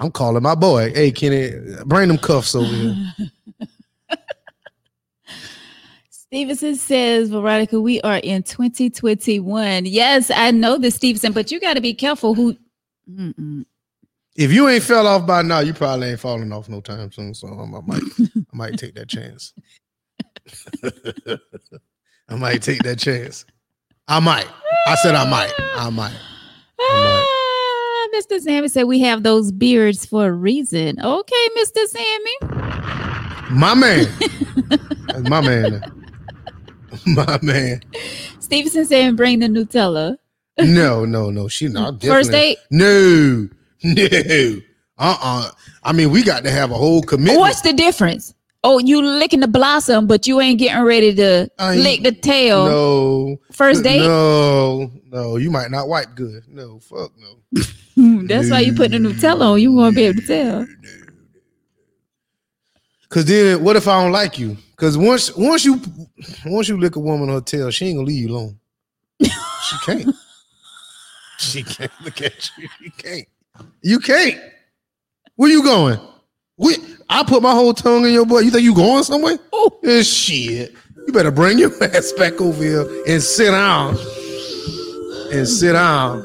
[0.00, 0.92] I'm calling my boy.
[0.92, 1.52] Hey Kenny,
[1.84, 3.14] bring them cuffs over here.
[6.34, 9.86] Stevenson says, Veronica, we are in 2021.
[9.86, 12.56] Yes, I know this, Stevenson, but you got to be careful who.
[13.08, 13.64] Mm-mm.
[14.34, 17.34] If you ain't fell off by now, you probably ain't falling off no time soon.
[17.34, 19.54] So I might I might take that chance.
[22.28, 23.46] I might take that chance.
[24.08, 24.48] I might.
[24.88, 25.52] I said I might.
[25.76, 26.18] I might.
[26.90, 28.40] Ah, Mr.
[28.40, 31.00] Sammy said we have those beards for a reason.
[31.00, 31.86] Okay, Mr.
[31.86, 32.36] Sammy.
[33.50, 34.06] My man.
[35.08, 35.82] That's my man.
[37.06, 37.82] My man.
[38.38, 40.16] Stevenson saying bring the Nutella.
[40.58, 41.48] No, no, no.
[41.48, 42.58] She not First date?
[42.70, 43.48] No,
[43.82, 44.60] no.
[44.96, 45.50] Uh-uh.
[45.82, 47.40] I mean, we got to have a whole commitment.
[47.40, 48.32] What's the difference?
[48.62, 52.64] Oh, you licking the blossom, but you ain't getting ready to I lick the tail.
[52.66, 53.36] No.
[53.52, 53.98] First date?
[54.06, 55.36] No, no.
[55.36, 56.42] You might not wipe good.
[56.48, 57.62] No, fuck no.
[58.26, 59.60] That's why you put the Nutella on.
[59.60, 60.66] You won't be able to tell.
[63.08, 64.56] Cause then what if I don't like you?
[64.74, 65.80] Cause once once you
[66.46, 68.58] once you lick a woman her tail, she ain't gonna leave you alone.
[69.20, 70.14] She can't.
[71.38, 72.68] she can't look at you.
[72.80, 73.28] You can't.
[73.82, 74.40] You can't.
[75.36, 76.00] Where you going?
[76.56, 76.76] We,
[77.08, 78.44] I put my whole tongue in your butt.
[78.44, 79.38] You think you going somewhere?
[79.52, 79.78] Oh.
[79.84, 80.74] Eh, shit.
[81.06, 83.96] You better bring your ass back over here and sit down.
[85.34, 86.22] And sit down.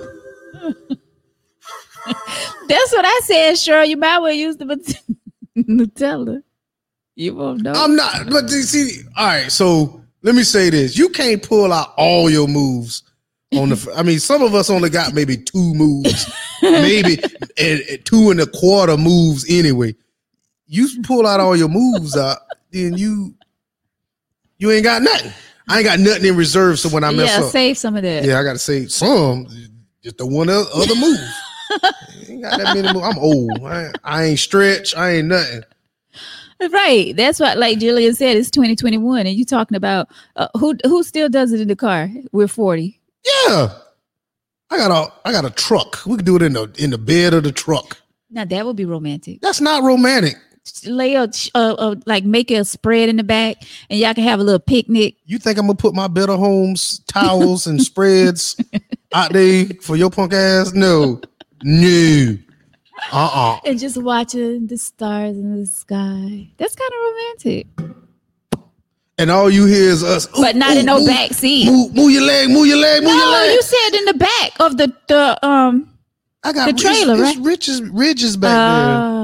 [2.68, 3.88] That's what I said, Cheryl.
[3.88, 4.66] You might well use the
[5.58, 6.44] Nutella.
[7.16, 7.74] You won't know.
[7.74, 9.52] I'm not, but you see, all right.
[9.52, 13.04] So let me say this: you can't pull out all your moves
[13.56, 13.94] on the.
[13.96, 16.32] I mean, some of us only got maybe two moves,
[16.62, 17.18] maybe
[17.58, 19.96] and, and two and a quarter moves anyway.
[20.68, 22.38] You pull out all your moves out,
[22.72, 23.34] then you
[24.60, 25.34] you ain't got nothing.
[25.70, 26.80] I ain't got nothing in reserve.
[26.80, 27.40] So when I mess up.
[27.42, 28.26] yeah, up, save some of that.
[28.26, 29.48] yeah, I got to save some.
[30.04, 31.20] Just the one other move.
[32.30, 33.06] ain't got that many moves.
[33.06, 33.52] I'm old.
[33.64, 34.96] I, ain't- I ain't stretch.
[34.96, 35.64] I ain't nothing.
[36.72, 37.16] Right.
[37.16, 41.30] That's what, like Jillian said, it's 2021, and you talking about uh, who who still
[41.30, 42.10] does it in the car?
[42.34, 43.00] We're 40.
[43.48, 43.70] Yeah.
[44.70, 46.06] I got a I got a truck.
[46.06, 47.98] We could do it in the in the bed of the truck.
[48.30, 49.40] Now that would be romantic.
[49.42, 50.36] That's not romantic.
[50.86, 51.30] Lay a
[52.06, 55.16] like make a spread in the back, and y'all can have a little picnic.
[55.26, 58.56] You think I'm gonna put my Better Homes towels and spreads
[59.14, 60.74] out there for your punk ass?
[60.74, 61.22] No,
[61.64, 62.38] no,
[63.12, 66.50] uh uh and just watching the stars in the sky.
[66.58, 67.68] That's kind of romantic,
[69.18, 71.66] And all you hear is us, but "Ooh, not in no ooh, back seat.
[71.68, 74.14] Move, move your leg, move your leg, move your leg No, you said in the
[74.14, 75.94] back of the the um.
[76.42, 77.36] I got the trailer, it's, right?
[77.38, 79.19] It's riches, ridges back Uh, there.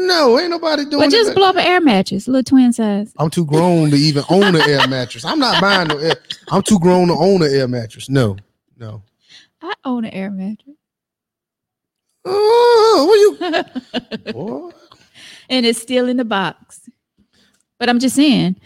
[0.00, 3.12] No, ain't nobody doing but just blow up an air mattress, little twin size.
[3.18, 5.24] I'm too grown to even own an air mattress.
[5.24, 6.14] I'm not buying no air.
[6.52, 8.08] I'm too grown to own an air mattress.
[8.08, 8.36] No,
[8.78, 9.02] no.
[9.60, 10.76] I own an air mattress,
[12.24, 14.72] Oh, what you?
[15.50, 16.88] And it's still in the box.
[17.78, 18.56] But I'm just saying,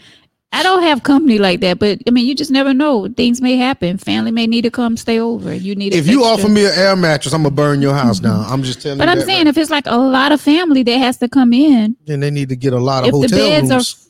[0.53, 1.79] I don't have company like that.
[1.79, 3.07] But I mean, you just never know.
[3.07, 3.97] Things may happen.
[3.97, 5.53] Family may need to come stay over.
[5.53, 5.93] You need.
[5.93, 8.41] If you offer me an air mattress, I'm gonna burn your house mm-hmm.
[8.41, 8.45] down.
[8.51, 9.05] I'm just telling you.
[9.05, 9.09] but.
[9.09, 11.97] I'm saying, right- if it's like a lot of family that has to come in,
[12.05, 13.99] then they need to get a lot of if the hotel beds rooms.
[13.99, 14.03] are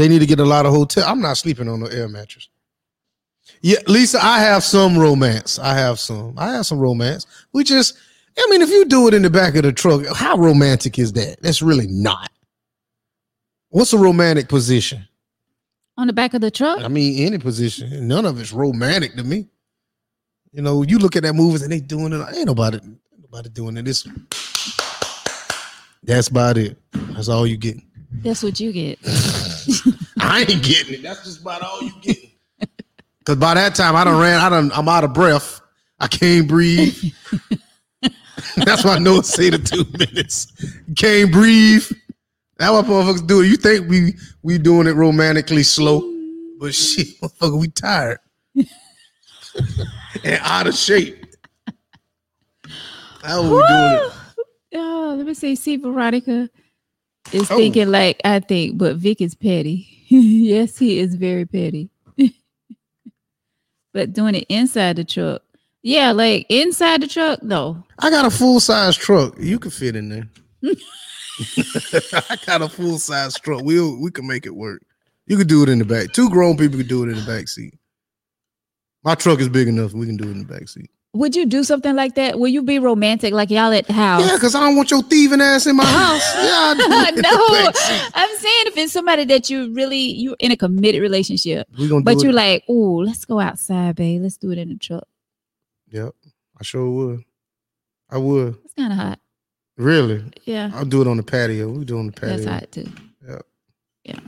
[0.00, 1.04] they need to get a lot of hotel.
[1.06, 2.48] I'm not sleeping on no air mattress.
[3.60, 5.58] Yeah, Lisa, I have some romance.
[5.58, 6.34] I have some.
[6.38, 7.26] I have some romance.
[7.52, 7.98] We just,
[8.38, 11.12] I mean, if you do it in the back of the truck, how romantic is
[11.14, 11.42] that?
[11.42, 12.30] That's really not.
[13.70, 15.06] What's a romantic position?
[15.96, 16.80] On the back of the truck?
[16.80, 18.08] I mean, any position.
[18.08, 19.46] None of it's romantic to me.
[20.52, 22.26] You know, you look at that movies and they doing it.
[22.34, 22.80] Ain't nobody,
[23.20, 23.84] nobody doing it.
[23.84, 24.08] This.
[26.02, 26.76] That's about it.
[26.92, 27.76] That's all you get.
[28.12, 28.98] That's what you get.
[30.20, 31.02] I ain't getting it.
[31.02, 32.30] That's just about all you getting.
[33.24, 35.60] Cause by that time I done ran, I done, I'm out of breath.
[36.00, 37.12] I can't breathe.
[38.56, 40.52] That's why Noah say the two minutes.
[40.96, 41.88] Can't breathe.
[42.60, 43.42] That's what motherfuckers do.
[43.42, 46.02] You think we we doing it romantically slow,
[46.58, 48.18] but shit, motherfucker, we tired
[48.54, 51.24] and out of shape.
[53.22, 54.12] How we doing it?
[54.74, 55.56] Oh, let me see.
[55.56, 56.50] See, Veronica
[57.32, 57.56] is Oh.
[57.56, 59.88] thinking like I think, but Vic is petty.
[60.08, 61.88] yes, he is very petty.
[63.94, 65.40] but doing it inside the truck.
[65.82, 67.82] Yeah, like inside the truck, no.
[68.00, 69.34] I got a full size truck.
[69.38, 70.28] You can fit in there.
[72.30, 73.62] I got a full size truck.
[73.62, 74.82] We'll we can make it work.
[75.26, 76.12] You could do it in the back.
[76.12, 77.74] Two grown people could do it in the back seat.
[79.04, 79.92] My truck is big enough.
[79.92, 80.90] We can do it in the back seat.
[81.12, 82.38] Would you do something like that?
[82.38, 84.24] Will you be romantic like y'all at the house?
[84.24, 86.34] Yeah, because I don't want your thieving ass in my house.
[86.36, 88.10] Yeah, I do it in the no.
[88.14, 92.02] I'm saying if it's somebody that you really you're in a committed relationship, We gonna
[92.02, 92.34] but you it.
[92.34, 94.22] like, oh, let's go outside, babe.
[94.22, 95.08] Let's do it in the truck.
[95.90, 96.14] Yep,
[96.60, 97.24] I sure would.
[98.08, 99.18] I would It's kind of hot.
[99.80, 100.22] Really.
[100.44, 101.68] Yeah, I'll do it on the patio.
[101.70, 102.88] We do it on the patio that's hot too.
[103.28, 103.42] Yep.
[104.04, 104.20] Yeah.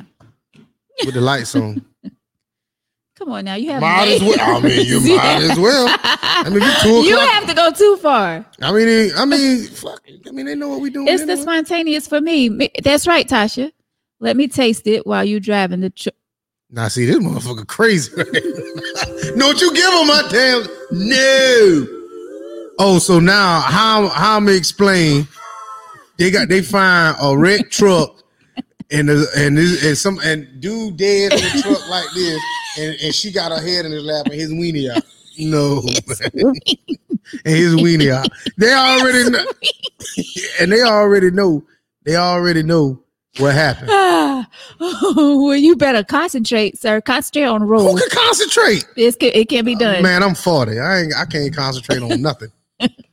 [1.05, 1.85] with the lights on.
[3.17, 4.57] Come on now, you have might as well.
[4.57, 5.87] I mean, you might as well.
[6.03, 8.45] I mean, it's two you have to go too far.
[8.61, 10.01] I mean, I mean, fuck.
[10.27, 11.07] I mean, they know what we doing.
[11.07, 12.49] It's the spontaneous for me.
[12.49, 13.71] Me- That's right, Tasha.
[14.19, 16.15] Let me taste it while you driving the truck.
[16.71, 18.11] Now, see, this motherfucker crazy.
[18.17, 18.27] Right?
[19.37, 21.87] Don't you give him my damn no.
[22.79, 25.29] Oh, so now how how me explain?
[26.23, 28.23] They got they find a wrecked truck
[28.93, 32.41] and the, and this, and some and dude dead in the truck like this,
[32.79, 35.03] and, and she got her head in his lap and his weenie out.
[35.37, 35.83] No,
[37.45, 38.29] and his weenie out.
[38.57, 39.45] They already know,
[40.61, 41.65] and they already know.
[42.05, 43.03] They already know
[43.39, 43.89] what happened.
[43.91, 47.01] Ah, well, you better concentrate, sir.
[47.01, 48.87] Concentrate on the Who can concentrate?
[48.95, 50.05] It's, it can't be done.
[50.05, 50.79] Man, I'm 40.
[50.79, 52.53] I ain't I can't concentrate on nothing.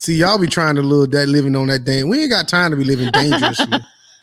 [0.00, 2.08] See, y'all be trying to live that living on that damn.
[2.08, 3.78] We ain't got time to be living dangerously.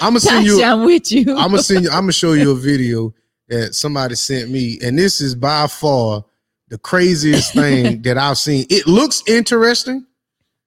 [0.00, 0.62] I'm gonna send you.
[0.62, 1.36] I'm with you.
[1.36, 1.90] I'm gonna send you.
[1.90, 3.12] I'm gonna show you a video
[3.48, 6.24] that somebody sent me, and this is by far
[6.68, 8.66] the craziest thing that I've seen.
[8.70, 10.06] It looks interesting,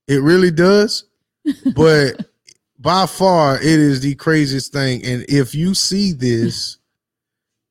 [0.07, 1.05] it really does,
[1.73, 2.25] but
[2.77, 5.05] by far it is the craziest thing.
[5.05, 6.77] And if you see this,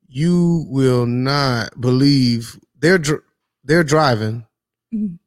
[0.08, 3.24] you will not believe they're dr-
[3.64, 4.46] they're driving.
[4.94, 5.18] Mm.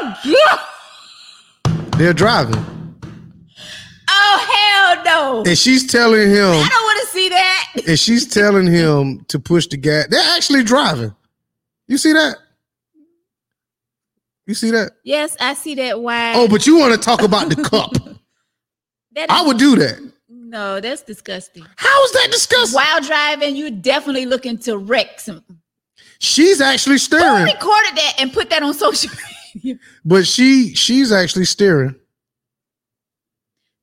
[0.00, 0.14] Oh
[1.64, 1.90] god!
[1.98, 2.64] They're driving,
[4.08, 5.44] Oh hell no!
[5.46, 6.46] and she's telling him.
[6.46, 7.72] I don't want to see that.
[7.86, 10.06] and she's telling him to push the gas.
[10.08, 11.14] They're actually driving.
[11.88, 12.36] You see that?
[14.46, 14.92] You see that?
[15.04, 16.00] Yes, I see that.
[16.00, 16.32] Why?
[16.34, 17.92] Oh, but you want to talk about the cup?
[19.12, 19.98] that I would do that.
[20.28, 21.64] No, that's disgusting.
[21.76, 22.74] How is that disgusting?
[22.74, 25.44] While driving, you're definitely looking to wreck some.
[26.18, 29.24] She's actually Who steering, recorded that and put that on social media?
[30.04, 31.96] But she she's actually steering.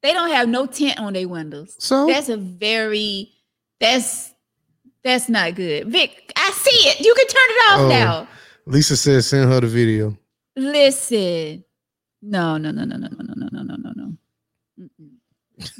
[0.04, 1.76] They don't have no tint on their windows.
[1.80, 3.32] So That's a very
[3.80, 4.34] that's
[5.04, 5.88] that's not good.
[5.90, 7.00] Vic, I see it.
[7.06, 7.90] You can turn it off Oh.
[7.90, 8.28] now.
[8.66, 10.18] Lisa says send her the video.
[10.56, 11.64] Listen.
[12.22, 14.14] No, no, no, no, no, no, no, no, no, no, no, no.
[14.80, 15.10] Mm-mm.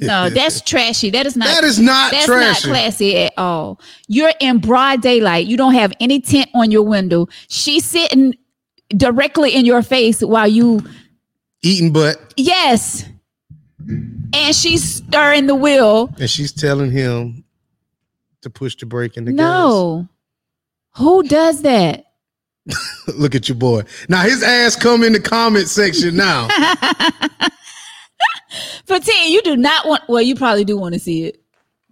[0.00, 1.10] No, that's trashy.
[1.10, 2.68] That is not that is not that's trashy.
[2.68, 3.80] not classy at all.
[4.08, 5.46] You're in broad daylight.
[5.46, 7.28] You don't have any tint on your window.
[7.48, 8.34] She's sitting
[8.96, 10.80] directly in your face while you
[11.62, 13.04] Eating butt, yes.
[14.32, 16.12] And she's stirring the wheel.
[16.20, 17.44] and she's telling him
[18.42, 20.08] to push the brake in the No.
[20.96, 22.04] Who does that?
[23.16, 23.82] Look at your boy.
[24.08, 26.46] Now his ass come in the comment section now.
[28.86, 31.42] Fatin, you do not want well, you probably do want to see it.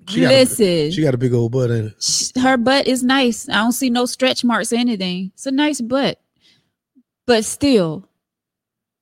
[0.09, 0.91] She got a- Listen.
[0.93, 2.03] She got a big old butt in it.
[2.03, 3.49] sh- her butt is nice.
[3.49, 5.33] I don't see no stretch marks or anything.
[5.35, 6.21] It's a nice butt.
[7.27, 8.09] But still,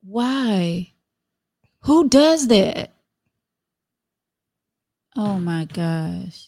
[0.02, 0.92] why?
[1.80, 2.92] Who does that?
[5.16, 6.46] Oh my gosh.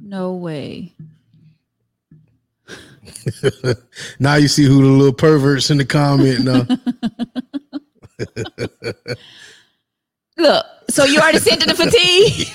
[0.00, 0.92] No way.
[4.18, 6.66] now you see who the little perverts in the comment now.
[10.36, 12.46] Look, so you already sent it to Fatigue.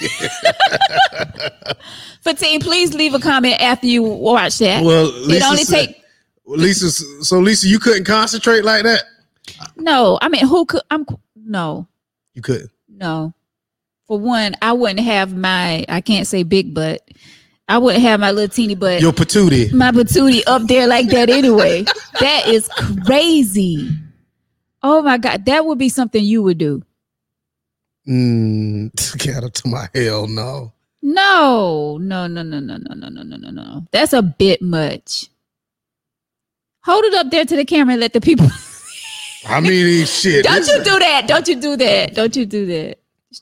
[2.21, 4.83] Fatigue, please leave a comment after you watch that.
[4.83, 5.95] Well, it only said-
[6.45, 6.91] Lisa.
[7.23, 9.03] So Lisa, you couldn't concentrate like that.
[9.75, 10.17] no.
[10.21, 10.81] I mean, who could?
[10.91, 11.05] I'm
[11.35, 11.87] no,
[12.33, 12.71] You couldn't.
[12.87, 13.33] no.
[14.07, 15.85] For one, I wouldn't have my.
[15.87, 17.01] I can't say big butt.
[17.69, 19.01] I wouldn't have my little teeny butt.
[19.01, 19.71] Your patootie.
[19.71, 21.83] my patootie up there like that anyway.
[22.19, 22.67] that is
[23.05, 23.89] crazy.
[24.81, 26.81] Oh my god, that would be something you would do.
[28.07, 30.73] Mm, get up to my hell no.
[31.01, 33.87] No, no, no, no, no, no, no, no, no, no, no.
[33.91, 35.29] That's a bit much.
[36.85, 38.47] Hold it up there to the camera and let the people.
[39.47, 40.45] I mean, shit.
[40.45, 41.27] Don't you do that?
[41.27, 42.13] Don't you do that?
[42.15, 42.99] Don't you do that?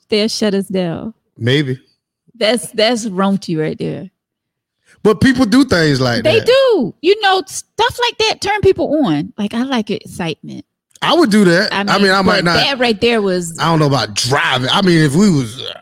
[0.08, 1.14] They'll shut us down.
[1.36, 1.80] Maybe,
[2.34, 4.10] That's that's raunchy right there.
[5.02, 6.46] but people do things like They that.
[6.46, 6.94] do.
[7.02, 9.32] You know, stuff like that turn people on.
[9.38, 10.64] Like I like excitement.
[11.00, 11.72] I would do that.
[11.72, 12.54] I mean, I, might not.
[12.54, 14.68] That right there was I don't know about driving.
[14.70, 15.80] I mean, if we was, uh,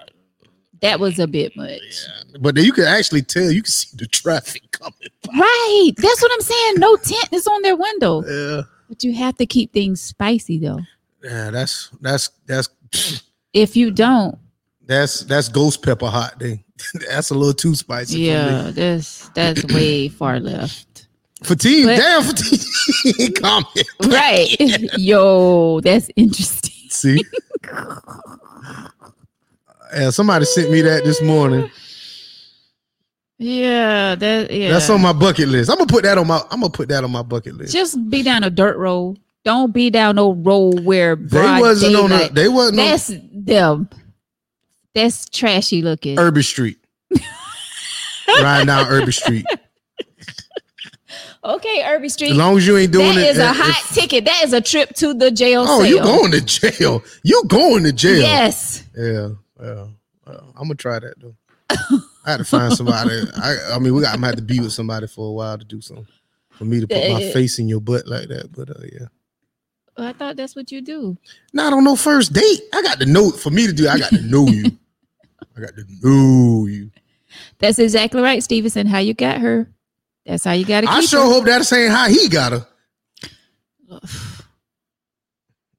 [0.83, 1.81] that was a bit much.
[1.81, 2.39] Yeah.
[2.41, 3.51] but then you can actually tell.
[3.51, 4.95] You can see the traffic coming.
[5.27, 5.39] by.
[5.39, 5.93] Right.
[5.97, 6.75] That's what I'm saying.
[6.79, 8.23] No tent is on their window.
[8.25, 10.81] Yeah, But you have to keep things spicy though.
[11.23, 11.51] yeah.
[11.51, 12.69] That's that's that's
[13.53, 14.39] If you don't,
[14.87, 16.39] that's that's ghost pepper hot.
[16.39, 16.63] Thing.
[17.09, 18.15] that's a little too spicy.
[18.15, 18.27] for me.
[18.29, 21.07] yeah, that's that's way far left.
[21.43, 23.35] Fatigue, But- damn fatigue.
[23.43, 23.89] Comment.
[24.07, 24.57] Right.
[24.99, 26.91] Yo, that's interesting.
[26.91, 27.25] See.
[29.95, 31.71] Yeah, somebody sent me that this morning.
[33.39, 34.71] Yeah, that yeah.
[34.73, 35.71] That's on my bucket list.
[35.71, 36.41] I'm gonna put that on my.
[36.51, 37.73] I'm gonna put that on my bucket list.
[37.73, 39.19] Just be down a dirt road.
[39.45, 42.11] Don't be down no road where They wasn't on.
[42.11, 43.89] The, daylight- they wasn't on That's them.
[44.95, 46.19] That's trashy looking.
[46.19, 46.77] Urban Street.
[48.29, 49.47] Riding down Urban Street.
[51.43, 52.33] Okay, Irby Street.
[52.33, 53.31] As long as you ain't doing That it.
[53.31, 54.27] is a uh, if- hot ticket.
[54.27, 55.87] That is a trip to the jail Oh, cell.
[55.87, 57.03] you going to jail?
[57.23, 58.21] You going to jail?
[58.21, 58.85] Yes.
[58.95, 59.31] Yeah.
[59.61, 59.93] Well,
[60.27, 61.35] well, I'm gonna try that though.
[62.27, 63.23] I had to find somebody.
[63.37, 64.15] I, I mean, we got.
[64.15, 66.07] I'm have to be with somebody for a while to do something.
[66.51, 69.07] For me to put my Uh, face in your butt like that, but uh, yeah.
[69.97, 71.17] I thought that's what you do.
[71.53, 72.61] Not on no first date.
[72.75, 73.89] I got to know for me to do.
[73.89, 74.65] I got to know you.
[75.57, 76.91] I got to know you.
[77.59, 78.87] That's exactly right, Stevenson.
[78.87, 79.71] How you got her.
[80.27, 81.27] That's how you got to I sure her.
[81.33, 82.67] hope that's ain't how he got her.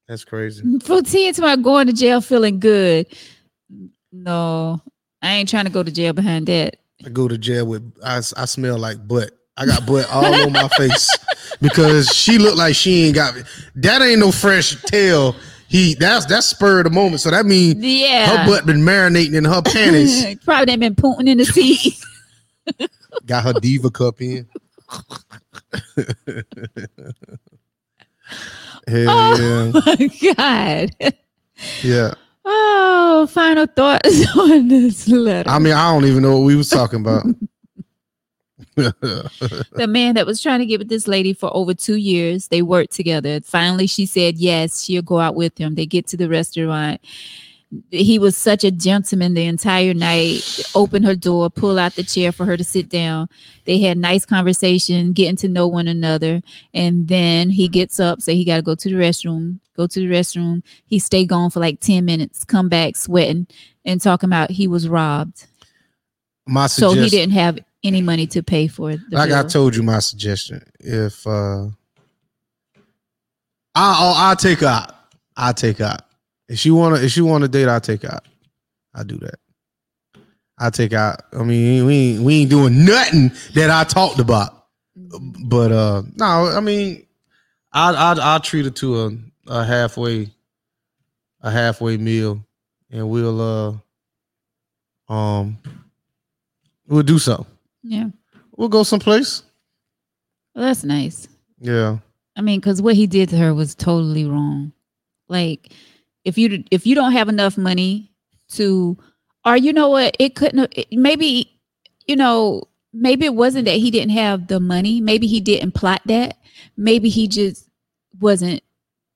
[0.08, 0.64] That's crazy.
[0.80, 3.08] For seeing to my going to jail feeling good.
[4.12, 4.82] No,
[5.22, 6.78] I ain't trying to go to jail behind that.
[7.06, 9.32] I go to jail with I, I smell like butt.
[9.58, 11.10] I got butt all on my face
[11.62, 13.36] because she looked like she ain't got
[13.76, 15.36] that ain't no fresh tail.
[15.68, 17.22] He that's that's spur of the moment.
[17.22, 18.28] So that means Yeah.
[18.38, 20.38] her butt been marinating in her panties.
[20.46, 21.96] Probably done been putting in the seat.
[23.26, 24.48] got her diva cup in.
[28.88, 31.14] Hell oh my God.
[31.84, 32.14] yeah.
[32.44, 35.50] Oh, final thoughts on this letter.
[35.50, 37.26] I mean, I don't even know what we was talking about.
[38.76, 42.48] the man that was trying to get with this lady for over two years.
[42.48, 43.42] They worked together.
[43.42, 45.76] Finally, she said yes, she'll go out with him.
[45.76, 47.02] They get to the restaurant.
[47.90, 50.62] He was such a gentleman the entire night.
[50.76, 53.30] open her door, pull out the chair for her to sit down.
[53.66, 56.42] They had nice conversation, getting to know one another.
[56.74, 59.60] And then he gets up, say he got to go to the restroom.
[59.78, 60.64] Go to the restroom.
[60.86, 62.44] He stay gone for like ten minutes.
[62.44, 63.48] Come back sweating
[63.86, 65.48] and talking about he was robbed.
[66.46, 69.84] my So he didn't have any money to pay for it like I told you,
[69.84, 70.64] my suggestion.
[70.80, 71.68] If uh
[73.74, 74.94] I'll I'll take out.
[75.38, 76.02] I'll take out.
[76.52, 78.28] If she wanna if she wanna date, I'll take out.
[78.94, 79.36] I'll do that.
[80.58, 81.22] I'll take out.
[81.32, 84.66] I mean, we ain't we ain't doing nothing that I talked about.
[84.96, 87.08] But uh no, I mean
[87.72, 89.12] I'll I'll, I'll treat her to a,
[89.48, 90.30] a halfway
[91.40, 92.46] a halfway meal
[92.90, 93.82] and we'll
[95.10, 95.58] uh um
[96.86, 97.48] we'll do something.
[97.82, 98.10] Yeah.
[98.58, 99.44] We'll go someplace.
[100.54, 101.30] Well, that's nice.
[101.62, 102.00] Yeah.
[102.36, 104.74] I mean, because what he did to her was totally wrong.
[105.30, 105.72] Like,
[106.26, 108.12] if you if you don't have enough money
[108.54, 108.98] to,
[109.46, 110.72] or you know what, it couldn't.
[110.78, 111.52] It, maybe,
[112.08, 115.02] you know, maybe it wasn't that he didn't have the money.
[115.02, 116.38] Maybe he didn't plot that.
[116.78, 117.68] Maybe he just
[118.20, 118.62] wasn't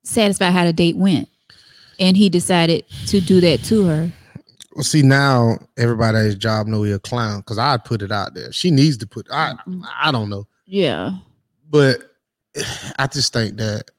[0.04, 1.30] satisfied how the date went,
[2.00, 4.12] and he decided to do that to her.
[4.76, 8.12] Well, see now everybody at his job know he a clown because I'd put it
[8.12, 8.52] out there.
[8.52, 9.28] She needs to put.
[9.32, 9.54] I
[10.02, 11.12] I don't know, Yeah.
[11.70, 12.00] but
[13.00, 13.92] I just think that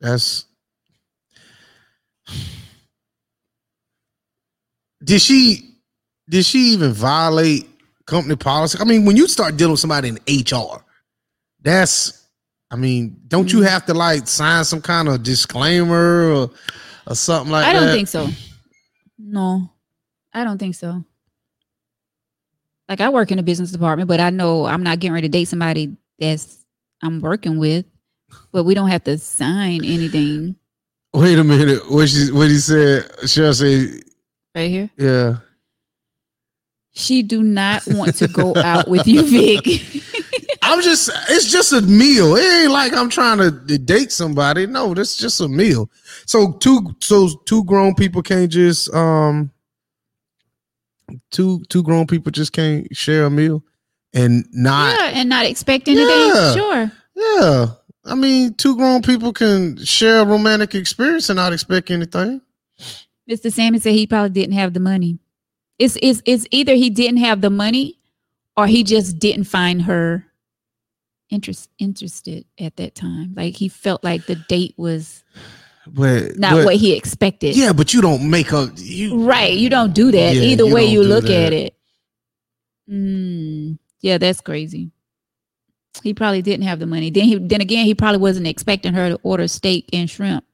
[0.00, 0.44] that's.
[5.02, 5.74] Did she?
[6.28, 7.68] Did she even violate
[8.06, 8.78] company policy?
[8.80, 10.84] I mean, when you start dealing with somebody in HR,
[11.62, 12.24] that's.
[12.68, 13.68] I mean, don't you Mhm.
[13.68, 16.50] have to like sign some kind of disclaimer or,
[17.06, 17.78] or something like I that?
[17.78, 18.28] I don't think so.
[19.18, 19.70] No,
[20.34, 21.04] I don't think so.
[22.88, 25.32] Like I work in a business department, but I know I'm not getting ready to
[25.32, 26.64] date somebody that's
[27.02, 27.86] I'm working with.
[28.50, 30.56] But we don't have to sign anything
[31.16, 31.90] Wait a minute.
[31.90, 33.10] What she what he said?
[33.22, 34.02] Cheryl say,
[34.54, 34.90] right here.
[34.98, 35.38] yeah.
[36.92, 39.66] She do not want to go out with you, Vic.
[40.62, 42.36] I'm just it's just a meal.
[42.36, 44.66] It ain't like I'm trying to date somebody.
[44.66, 45.90] No, that's just a meal.
[46.26, 49.50] So two so two grown people can't just um
[51.30, 53.64] two two grown people just can't share a meal
[54.12, 56.28] and not yeah, and not expect anything.
[56.34, 56.54] Yeah.
[56.54, 56.92] Sure.
[57.14, 57.66] yeah.
[58.06, 62.40] I mean, two grown people can share a romantic experience and not expect anything.
[63.28, 63.52] Mr.
[63.52, 65.18] Salmon said he probably didn't have the money.
[65.78, 67.98] It's it's it's either he didn't have the money
[68.56, 70.24] or he just didn't find her
[71.28, 73.34] interest interested at that time.
[73.36, 75.24] Like he felt like the date was
[75.86, 77.56] But not but- what he expected.
[77.56, 79.52] Yeah, but you don't make a you Right.
[79.54, 80.34] You don't do that.
[80.36, 81.46] Yeah, Either way you look that.
[81.46, 81.74] at it.
[82.90, 84.92] Mm, yeah, that's crazy.
[86.00, 87.10] He probably didn't have the money.
[87.10, 90.44] Then he then again he probably wasn't expecting her to order steak and shrimp.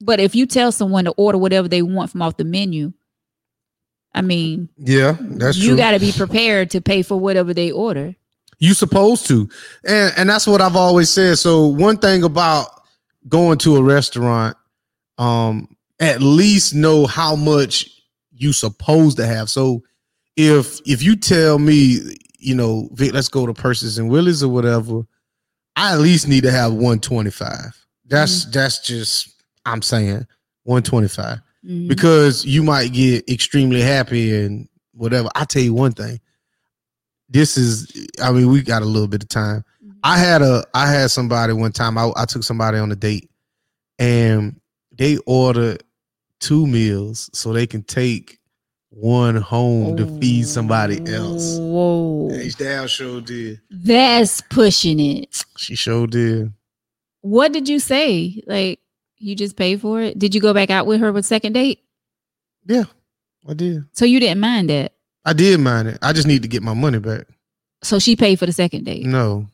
[0.00, 2.92] But if you tell someone to order whatever they want from off the menu,
[4.14, 8.14] I mean, Yeah, that's you got to be prepared to pay for whatever they order.
[8.58, 9.48] You supposed to.
[9.86, 11.38] And and that's what I've always said.
[11.38, 12.68] So one thing about
[13.28, 14.56] going to a restaurant,
[15.18, 17.90] um, at least know how much
[18.32, 19.50] you supposed to have.
[19.50, 19.82] So
[20.36, 24.48] if if you tell me, you know, Vic, let's go to Percy's and Willie's or
[24.48, 25.02] whatever,
[25.76, 27.86] I at least need to have 125.
[28.06, 29.34] That's that's just
[29.66, 30.26] I'm saying
[30.64, 31.88] 125 Mhm.
[31.88, 35.28] because you might get extremely happy and whatever.
[35.34, 36.20] I tell you one thing.
[37.28, 37.92] This is
[38.22, 39.64] I mean, we got a little bit of time.
[40.04, 41.98] I had a I had somebody one time.
[41.98, 43.28] I, I took somebody on a date
[43.98, 44.58] and
[44.96, 45.82] they ordered
[46.40, 48.38] two meals so they can take
[49.00, 51.56] one home to feed somebody else.
[51.58, 53.60] Whoa, Hey, damn sure did.
[53.70, 55.44] that's pushing it.
[55.56, 56.52] She sure did.
[57.20, 58.42] What did you say?
[58.46, 58.80] Like
[59.18, 60.18] you just paid for it?
[60.18, 61.80] Did you go back out with her with second date?
[62.66, 62.84] Yeah,
[63.48, 63.84] I did.
[63.92, 64.92] So you didn't mind that?
[65.24, 65.98] I did mind it.
[66.02, 67.26] I just need to get my money back.
[67.82, 69.04] So she paid for the second date.
[69.04, 69.46] No.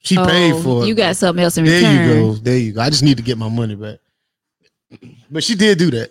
[0.00, 0.86] She paid Oh, for it.
[0.88, 1.96] You got something else in There return.
[2.08, 2.32] There you go.
[2.34, 2.80] There you go.
[2.82, 3.98] I just need to get my money back.
[5.30, 6.10] But she did do that.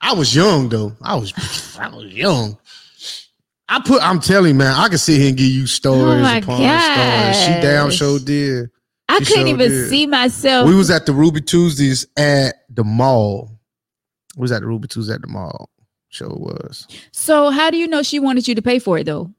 [0.00, 0.92] I was young though.
[1.02, 1.32] I was
[1.80, 2.56] I was young.
[3.68, 6.38] I put I'm telling you, man, I can sit here and give you stories Oh
[6.38, 7.44] upon stories.
[7.44, 8.70] She damn sure did.
[9.08, 9.88] I She couldn't even did.
[9.88, 10.68] see myself.
[10.68, 13.58] We was at the Ruby Tuesdays at the mall.
[14.36, 15.70] We was at the Ruby Tuesdays at the mall.
[16.08, 16.86] Sure was.
[17.12, 19.30] so how do you know she wanted you to pay for it though?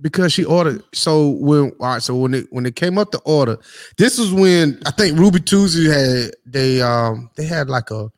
[0.00, 0.82] because she ordered.
[0.94, 3.56] So when all right, so when it when it came up to order,
[3.98, 8.10] this was when I think Ruby Tuesday had they um they had like a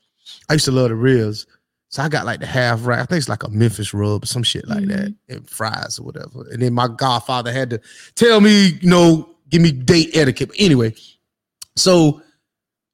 [0.48, 1.46] I used to love the ribs.
[1.88, 2.98] So I got like the half rack.
[3.00, 6.02] I think it's like a Memphis rub or some shit like that, and fries or
[6.04, 6.44] whatever.
[6.50, 7.80] And then my godfather had to
[8.16, 10.48] tell me, you know, give me date etiquette.
[10.48, 10.94] But anyway,
[11.76, 12.20] so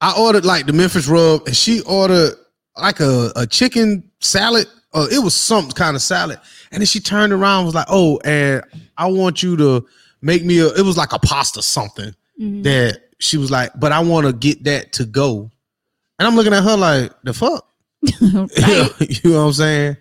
[0.00, 2.34] I ordered like the Memphis rub, and she ordered
[2.76, 4.66] like a, a chicken salad.
[4.92, 6.38] Uh, it was some kind of salad.
[6.72, 8.62] And then she turned around and was like, Oh, and
[8.98, 9.86] I want you to
[10.20, 12.62] make me a it was like a pasta something Mhm.
[12.64, 15.50] that she was like, but I want to get that to go.
[16.20, 17.66] And I'm looking at her like, the fuck?
[18.20, 19.24] Right.
[19.24, 19.96] you know what I'm saying?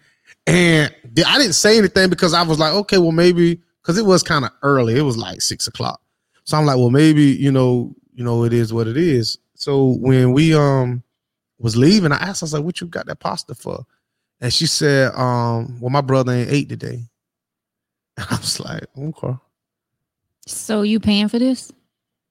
[0.45, 0.93] And
[1.25, 4.43] I didn't say anything because I was like, okay, well, maybe because it was kind
[4.43, 4.97] of early.
[4.97, 6.01] It was like six o'clock.
[6.43, 9.37] So I'm like, well, maybe, you know, you know, it is what it is.
[9.55, 11.03] So when we um
[11.57, 13.85] was leaving, I asked, I was like, what you got that pasta for?
[14.41, 17.05] And she said, um, well, my brother ain't ate today.
[18.17, 19.35] I was like, okay.
[20.47, 21.71] So you paying for this?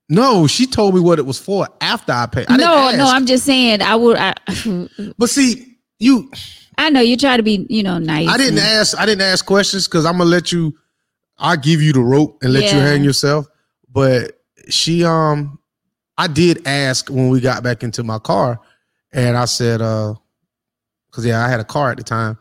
[0.08, 2.46] No, she told me what it was for after I paid.
[2.48, 3.06] I no, no.
[3.06, 4.34] I'm just saying I would I
[5.18, 6.30] But see, you
[6.78, 8.28] I know you try to be, you know, nice.
[8.28, 8.98] I didn't and- ask.
[8.98, 10.74] I didn't ask questions because I'm gonna let you.
[11.36, 13.46] I give you the rope and let you hang yourself.
[13.92, 15.58] But she, um,
[16.16, 18.60] I did ask when we got back into my car,
[19.12, 20.14] and I said, uh,
[21.10, 22.38] because yeah, I had a car at the time,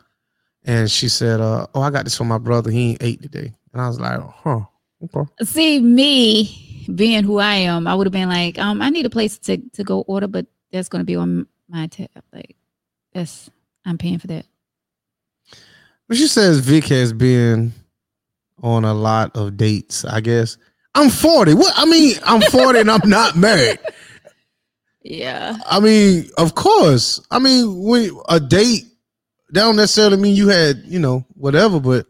[0.64, 2.70] and she said, uh, oh, I got this for my brother.
[2.70, 4.60] He ain't ate today, and I was like, huh,
[5.04, 5.44] okay.
[5.44, 9.10] See me being who I am, I would have been like, um, I need a
[9.10, 12.08] place to to go order, but that's gonna be on my tab.
[12.32, 12.56] Like
[13.12, 13.50] that's
[13.84, 14.46] I'm paying for that.
[16.08, 17.72] But she says Vic has been
[18.62, 20.04] on a lot of dates.
[20.04, 20.56] I guess
[20.94, 21.54] I'm 40.
[21.54, 23.78] What I mean, I'm 40 and I'm not married.
[25.08, 25.56] Yeah.
[25.64, 27.18] I mean, of course.
[27.30, 28.84] I mean, when a date,
[29.50, 32.06] that don't necessarily mean you had, you know, whatever, but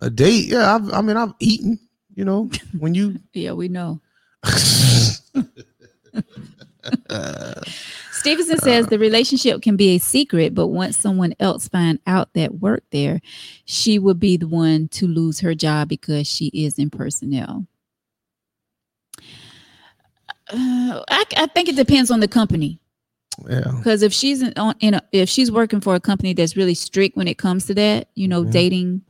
[0.00, 0.74] a date, yeah.
[0.74, 1.78] I've, I mean, I've eaten,
[2.14, 3.20] you know, when you.
[3.34, 4.00] Yeah, we know.
[8.12, 12.56] Stevenson says the relationship can be a secret, but once someone else find out that
[12.60, 13.20] worked there,
[13.64, 17.66] she would be the one to lose her job because she is in personnel.
[20.50, 22.78] Uh, I, I think it depends on the company
[23.48, 23.72] Yeah.
[23.78, 26.74] because if she's in, on, in a, if she's working for a company that's really
[26.74, 28.52] strict when it comes to that, you know, Mhm.
[28.52, 29.02] dating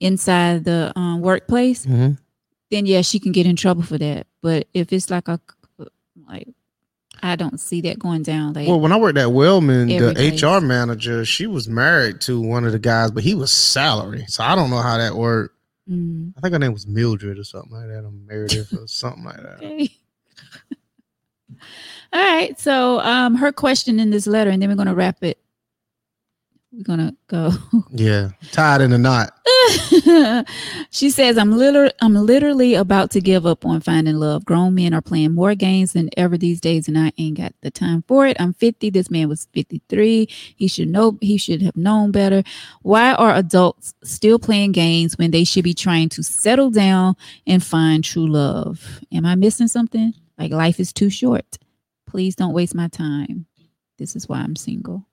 [0.00, 2.18] inside the um, workplace, Mhm.
[2.72, 4.26] Then yeah, she can get in trouble for that.
[4.42, 5.38] But if it's like a
[6.28, 6.48] like,
[7.22, 8.54] I don't see that going down.
[8.54, 10.42] Like, Well, when I worked at Wellman, the place.
[10.42, 14.24] HR manager, she was married to one of the guys, but he was salary.
[14.26, 15.54] So I don't know how that worked.
[15.88, 19.22] mm, I think her name was Mildred or something like that, or Meredith or something
[19.24, 19.56] like that.
[19.58, 19.90] okay.
[22.12, 22.58] All right.
[22.60, 25.38] So, um, her question in this letter, and then we're gonna wrap it.
[26.72, 27.52] We're gonna go.
[27.90, 29.38] Yeah, tied in a knot.
[30.90, 34.46] she says, "I'm literally, I'm literally about to give up on finding love.
[34.46, 37.70] Grown men are playing more games than ever these days, and I ain't got the
[37.70, 38.40] time for it.
[38.40, 38.88] I'm 50.
[38.88, 40.26] This man was 53.
[40.56, 41.18] He should know.
[41.20, 42.42] He should have known better.
[42.80, 47.16] Why are adults still playing games when they should be trying to settle down
[47.46, 49.00] and find true love?
[49.12, 50.14] Am I missing something?
[50.38, 51.58] Like life is too short.
[52.06, 53.44] Please don't waste my time.
[53.98, 55.06] This is why I'm single."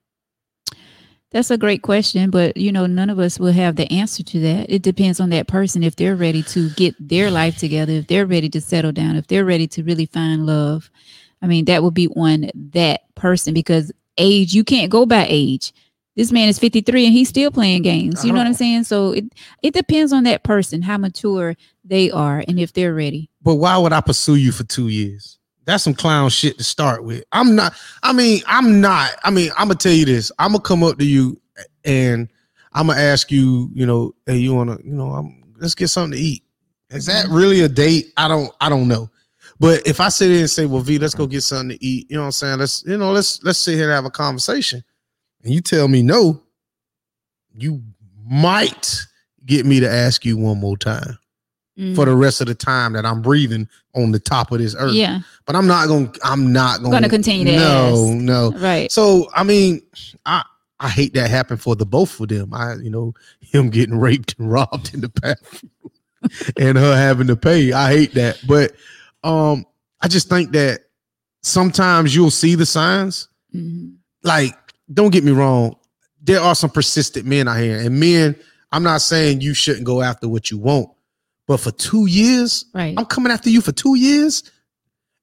[1.32, 4.40] That's a great question, but you know, none of us will have the answer to
[4.40, 4.70] that.
[4.72, 8.26] It depends on that person if they're ready to get their life together, if they're
[8.26, 10.90] ready to settle down, if they're ready to really find love.
[11.42, 15.72] I mean, that would be on that person because age, you can't go by age.
[16.16, 18.26] This man is 53 and he's still playing games.
[18.26, 18.58] You know what I'm Oh.
[18.58, 18.84] saying?
[18.86, 19.26] So it
[19.62, 23.30] it depends on that person, how mature they are and if they're ready.
[23.44, 25.38] But why would I pursue you for two years?
[25.66, 27.24] That's some clown shit to start with.
[27.32, 27.74] I'm not.
[28.02, 29.12] I mean, I'm not.
[29.24, 30.32] I mean, I'm gonna tell you this.
[30.40, 31.40] I'm gonna come up to you
[31.86, 32.28] and
[32.74, 33.70] I'm gonna ask you.
[33.74, 34.78] You know, hey, you wanna?
[34.84, 36.44] You know, I'm, let's get something to eat.
[36.90, 37.36] Is that mm-hmm.
[37.36, 38.14] really a date?
[38.18, 38.52] I don't.
[38.62, 39.10] I don't know.
[39.60, 42.10] But if I sit there and say, "Well, V, let's go get something to eat,"
[42.10, 42.60] you know what I'm saying?
[42.60, 44.84] Let's, you know, let's let's sit here and have a conversation.
[45.44, 46.42] And you tell me no,
[47.54, 47.84] you
[48.26, 49.06] might
[49.46, 51.19] get me to ask you one more time
[51.96, 54.94] for the rest of the time that I'm breathing on the top of this earth.
[54.94, 58.22] yeah, But I'm not going to I'm not going Gonna continue to No, ask.
[58.22, 58.52] no.
[58.58, 58.92] right.
[58.92, 59.82] So, I mean,
[60.26, 60.44] I
[60.82, 62.54] I hate that happened for the both of them.
[62.54, 65.72] I, you know, him getting raped and robbed in the bathroom
[66.58, 67.72] and her having to pay.
[67.72, 68.40] I hate that.
[68.48, 68.74] But
[69.24, 69.66] um
[70.02, 70.82] I just think that
[71.42, 73.96] sometimes you'll see the signs Mhm.
[74.24, 74.54] like
[74.94, 75.76] don't get me wrong
[76.22, 78.36] there are some persistent men out here and men
[78.74, 80.90] i'm not saying you shouldn't go after what you want
[81.50, 82.94] but for two years Right.
[82.96, 84.44] i'm coming after you for two years.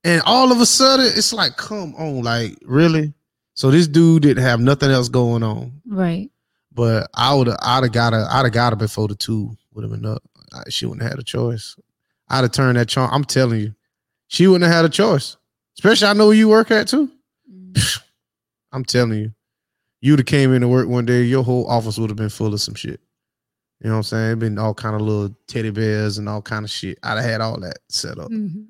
[0.04, 3.14] And all of a sudden it's like come on like really?
[3.54, 5.80] So this dude didn't have nothing else going on.
[5.86, 6.30] Right.
[6.72, 9.56] but i would have i'd have got her i'd have got her before the two
[9.72, 10.22] would have been up.
[10.68, 11.76] She wouldn't have had a choice.
[12.28, 13.74] I'd have turned that charm i'm telling you.
[14.28, 15.36] She wouldn't have had a choice.
[15.78, 17.08] Especially i know where you work at too.
[17.50, 18.00] Mhm.
[18.72, 19.32] I'm telling you,
[20.00, 22.60] you'd have came into work one day, your whole office would have been full of
[22.60, 23.00] some shit.
[23.80, 24.26] You know what I'm saying?
[24.28, 26.98] It'd been all kind of little teddy bears and all kind of shit.
[27.02, 28.30] I'd have had all that set up.
[28.30, 28.66] Mhm.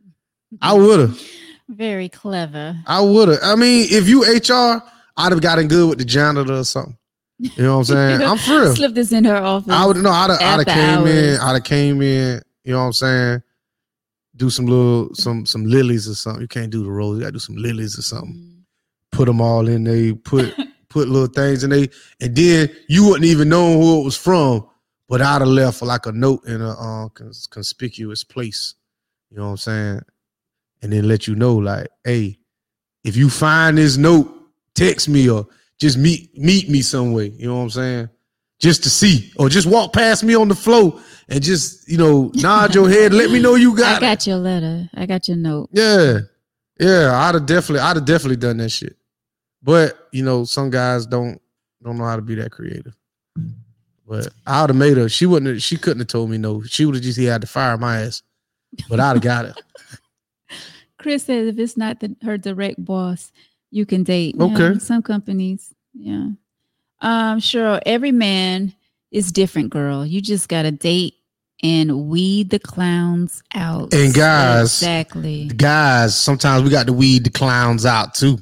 [0.60, 1.20] I would have.
[1.68, 2.76] Very clever.
[2.86, 3.38] I would have.
[3.42, 4.82] I mean, if you HR,
[5.16, 6.96] I'd have gotten good with the janitor or something.
[7.38, 8.22] You know what I'm saying?
[8.22, 8.74] I'm for real.
[8.76, 9.72] Slip this in her office.
[9.72, 10.10] I would no.
[10.10, 11.40] I'd have, I'd have came in.
[11.40, 12.40] I'd have came in.
[12.64, 13.42] You know what I'm saying?
[14.36, 16.42] Do some little some some lilies or something.
[16.42, 17.16] You can't do the rose.
[17.16, 18.34] You gotta do some lilies or something.
[18.34, 18.52] Mhm.
[19.12, 20.52] put them all in they put
[20.90, 21.88] put little things in they
[22.20, 24.66] and then you wouldn't even know who it was from
[25.08, 28.74] but i'd have left like a note in a uh, cons- conspicuous place
[29.30, 30.00] you know what i'm saying
[30.82, 32.38] and then let you know like hey
[33.04, 34.32] if you find this note
[34.74, 35.46] text me or
[35.78, 38.08] just meet meet me some way you know what i'm saying
[38.58, 42.30] just to see or just walk past me on the floor and just you know
[42.34, 44.88] nod your head let me know you got, I it got your letter.
[44.94, 45.68] I got your note.
[45.72, 46.18] yeah.
[46.78, 48.96] Yeah, I'd have definitely I'd have definitely done that shit.
[49.62, 51.40] But you know, some guys don't
[51.82, 52.94] don't know how to be that creative.
[54.08, 55.08] But I would have made her.
[55.08, 56.62] She wouldn't have, she couldn't have told me no.
[56.62, 58.22] She would have just he had to fire my ass.
[58.88, 59.60] But I'd have got it.
[60.98, 63.32] Chris says if it's not the, her direct boss,
[63.70, 64.34] you can date.
[64.38, 64.78] Yeah, Okay.
[64.78, 66.28] some companies, yeah.
[67.00, 67.80] Um, sure.
[67.84, 68.74] Every man
[69.10, 70.04] is different, girl.
[70.06, 71.14] You just gotta date
[71.62, 73.92] and weed the clowns out.
[73.92, 75.46] And guys- exactly.
[75.48, 78.38] Guys, sometimes we got to weed the clowns out too.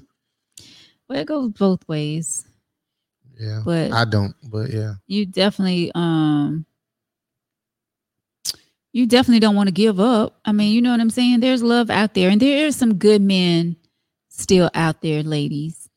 [1.08, 2.44] Well, it goes both ways,
[3.38, 3.62] Yeah.
[3.64, 4.94] but I don't, but yeah.
[5.06, 6.66] you definitely um
[8.92, 10.38] you definitely don't want to give up.
[10.44, 11.40] I mean, you know what I'm saying?
[11.40, 13.76] There's love out there and there are some good men
[14.28, 15.88] still out there, ladies.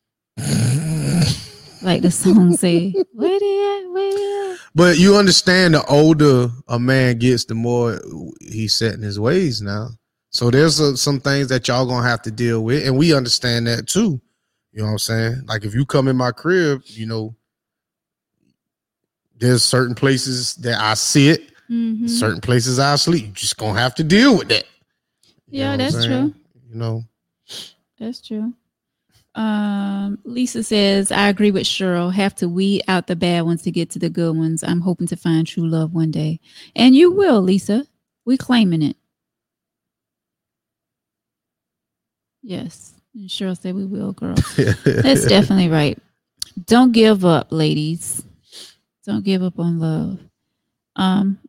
[1.82, 3.92] Like the song say, where they at?
[3.92, 4.58] Where they at?
[4.74, 8.00] But you understand the older a man gets, the more
[8.42, 9.90] he's set in his ways now.
[10.30, 13.68] So there's uh some things that y'all gonna have to deal with, and we understand
[13.68, 14.20] that too.
[14.78, 15.42] You know what I'm saying?
[15.48, 17.36] Like if you come in my crib, you know,
[19.40, 22.08] there's certain places that I sit, Mhm.
[22.08, 23.26] certain places I sleep.
[23.26, 24.66] You just gonna have to deal with that.
[25.48, 26.34] You Yeah, know what I'm that's true.
[26.70, 27.04] You know,
[27.98, 28.54] That's true.
[29.34, 32.14] Um, Lisa says, I agree with Cheryl.
[32.14, 34.64] Have to weed out the bad ones to get to the good ones.
[34.64, 36.40] I'm hoping to find true love one day.
[36.76, 37.88] And you will, Lisa.
[38.26, 38.98] We're claiming it.
[42.44, 42.94] Yes.
[43.26, 44.36] Cheryl said we will, girl.
[44.56, 45.98] That's definitely right.
[46.66, 48.24] Don't give up, ladies.
[49.06, 50.20] Don't give up on love.
[50.96, 51.40] Um,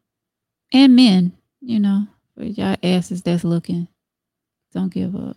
[0.73, 3.89] and men, you know, for y'all asses that's looking,
[4.73, 5.37] don't give up.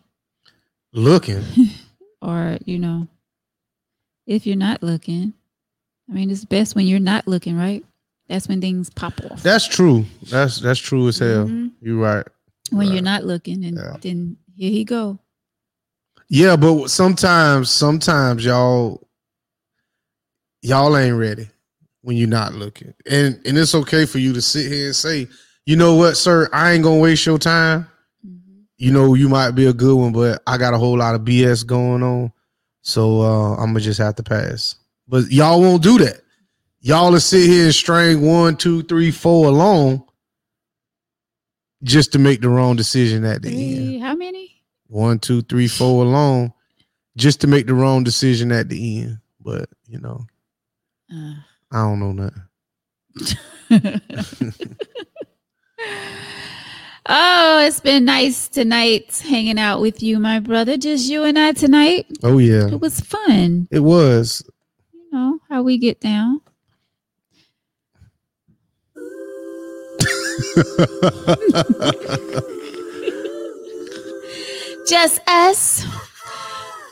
[0.93, 1.43] looking.
[2.23, 3.07] Or, you know,
[4.27, 5.33] if you're not looking,
[6.07, 7.83] I mean, it's best when you're not looking, right?
[8.27, 9.41] That's when things pop off.
[9.41, 10.05] That's true.
[10.29, 11.47] That's that's true as hell.
[11.47, 11.71] Mhm.
[11.81, 12.27] You're right.
[12.71, 13.97] When you're not looking, and Yeah.
[14.01, 15.17] then here he go.
[16.33, 19.05] Yeah, but sometimes, sometimes y'all,
[20.61, 21.49] y'all ain't ready
[22.03, 25.27] when you're not looking, and and it's okay for you to sit here and say,
[25.65, 27.85] you know what, sir, I ain't gonna waste your time.
[28.77, 31.21] You know, you might be a good one, but I got a whole lot of
[31.21, 32.31] BS going on,
[32.81, 34.75] so uh, I'm gonna just have to pass.
[35.09, 36.21] But y'all won't do that.
[36.79, 40.05] Y'all will sit here and string one, two, three, four along
[41.83, 44.50] just to make the wrong decision at the end how many?
[44.91, 46.51] One, two, three, four alone,
[47.15, 49.17] just to make the wrong decision at the end.
[49.39, 50.25] But you know,
[51.11, 51.33] Uh.
[51.71, 52.43] I don't know nothing.
[57.07, 60.77] oh, it's been nice tonight hanging out with you, my brother.
[60.77, 62.05] Just you and I tonight.
[62.23, 63.67] Oh yeah, It was fun.
[63.71, 64.43] it was.
[64.93, 66.41] You know how we get down.
[74.87, 75.85] Just us.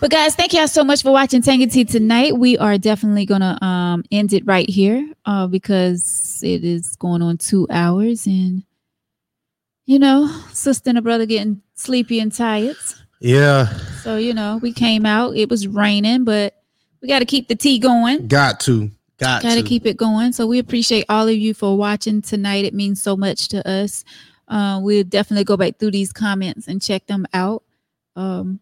[0.01, 2.37] But guys, thank y'all so much for watching Tangy Tea tonight.
[2.37, 7.37] We are definitely gonna um end it right here uh because it is going on
[7.37, 8.63] two hours and
[9.85, 12.77] you know, sister and a brother getting sleepy and tired.
[13.21, 13.65] Yeah,
[14.03, 15.35] So, you know, we came out.
[15.35, 16.61] It was raining, but
[17.01, 18.27] we got to keep the tea going.
[18.27, 20.31] got to, got, Got to to keep it going.
[20.31, 22.65] So, we appreciate all of you for watching tonight.
[22.65, 24.05] It means so much to us.
[24.47, 27.63] Uh, we'll definitely go back through these comments and check them out.
[28.19, 28.59] Um,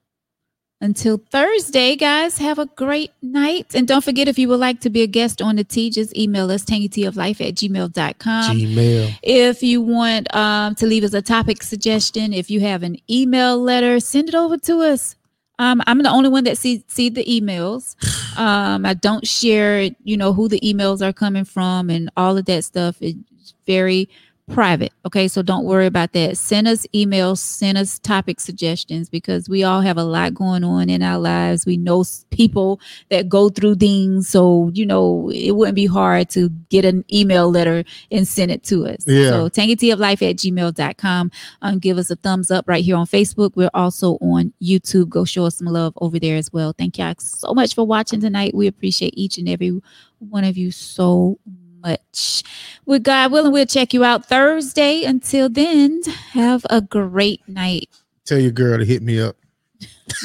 [0.79, 3.73] until Thursday, guys, have a great night.
[3.73, 6.15] And don't forget, if you would like to be a guest on the tea, just
[6.15, 8.57] email us tangyteaoflife at gmail.com.
[8.57, 9.19] Gmail.
[9.23, 13.59] If you want um, to leave us a topic suggestion, if you have an email
[13.59, 15.15] letter, send it over to us.
[15.57, 17.95] Um, I'm the only one that see see the emails.
[18.37, 22.45] Um, I don't share, you know, who the emails are coming from and all of
[22.45, 22.97] that stuff.
[23.01, 24.09] It's very
[24.51, 24.93] private.
[25.05, 26.37] Okay, so don't worry about that.
[26.37, 30.89] Send us emails, send us topic suggestions because we all have a lot going on
[30.89, 31.65] in our lives.
[31.65, 32.79] We know people
[33.09, 37.49] that go through things, so you know it wouldn't be hard to get an email
[37.49, 39.05] letter and send it to us.
[39.05, 39.31] Yeah.
[39.31, 41.31] So tangyteaoflife at gmail.com.
[41.61, 43.51] Um, give us a thumbs up right here on Facebook.
[43.55, 45.09] We're also on YouTube.
[45.09, 46.73] Go show us some love over there as well.
[46.77, 48.55] Thank y'all so much for watching tonight.
[48.55, 49.81] We appreciate each and every
[50.19, 51.37] one of you so
[51.81, 52.43] much.
[52.85, 55.03] With God willing, we'll check you out Thursday.
[55.03, 56.01] Until then,
[56.31, 57.89] have a great night.
[58.25, 59.35] Tell your girl to hit me up.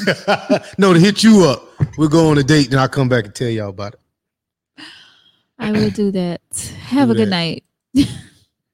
[0.77, 1.67] no, to hit you up.
[1.97, 3.99] We'll go on a date, then I'll come back and tell y'all about it.
[5.59, 6.41] I will do that.
[6.87, 7.63] Have Do a good night.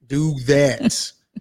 [0.07, 1.11] Do that.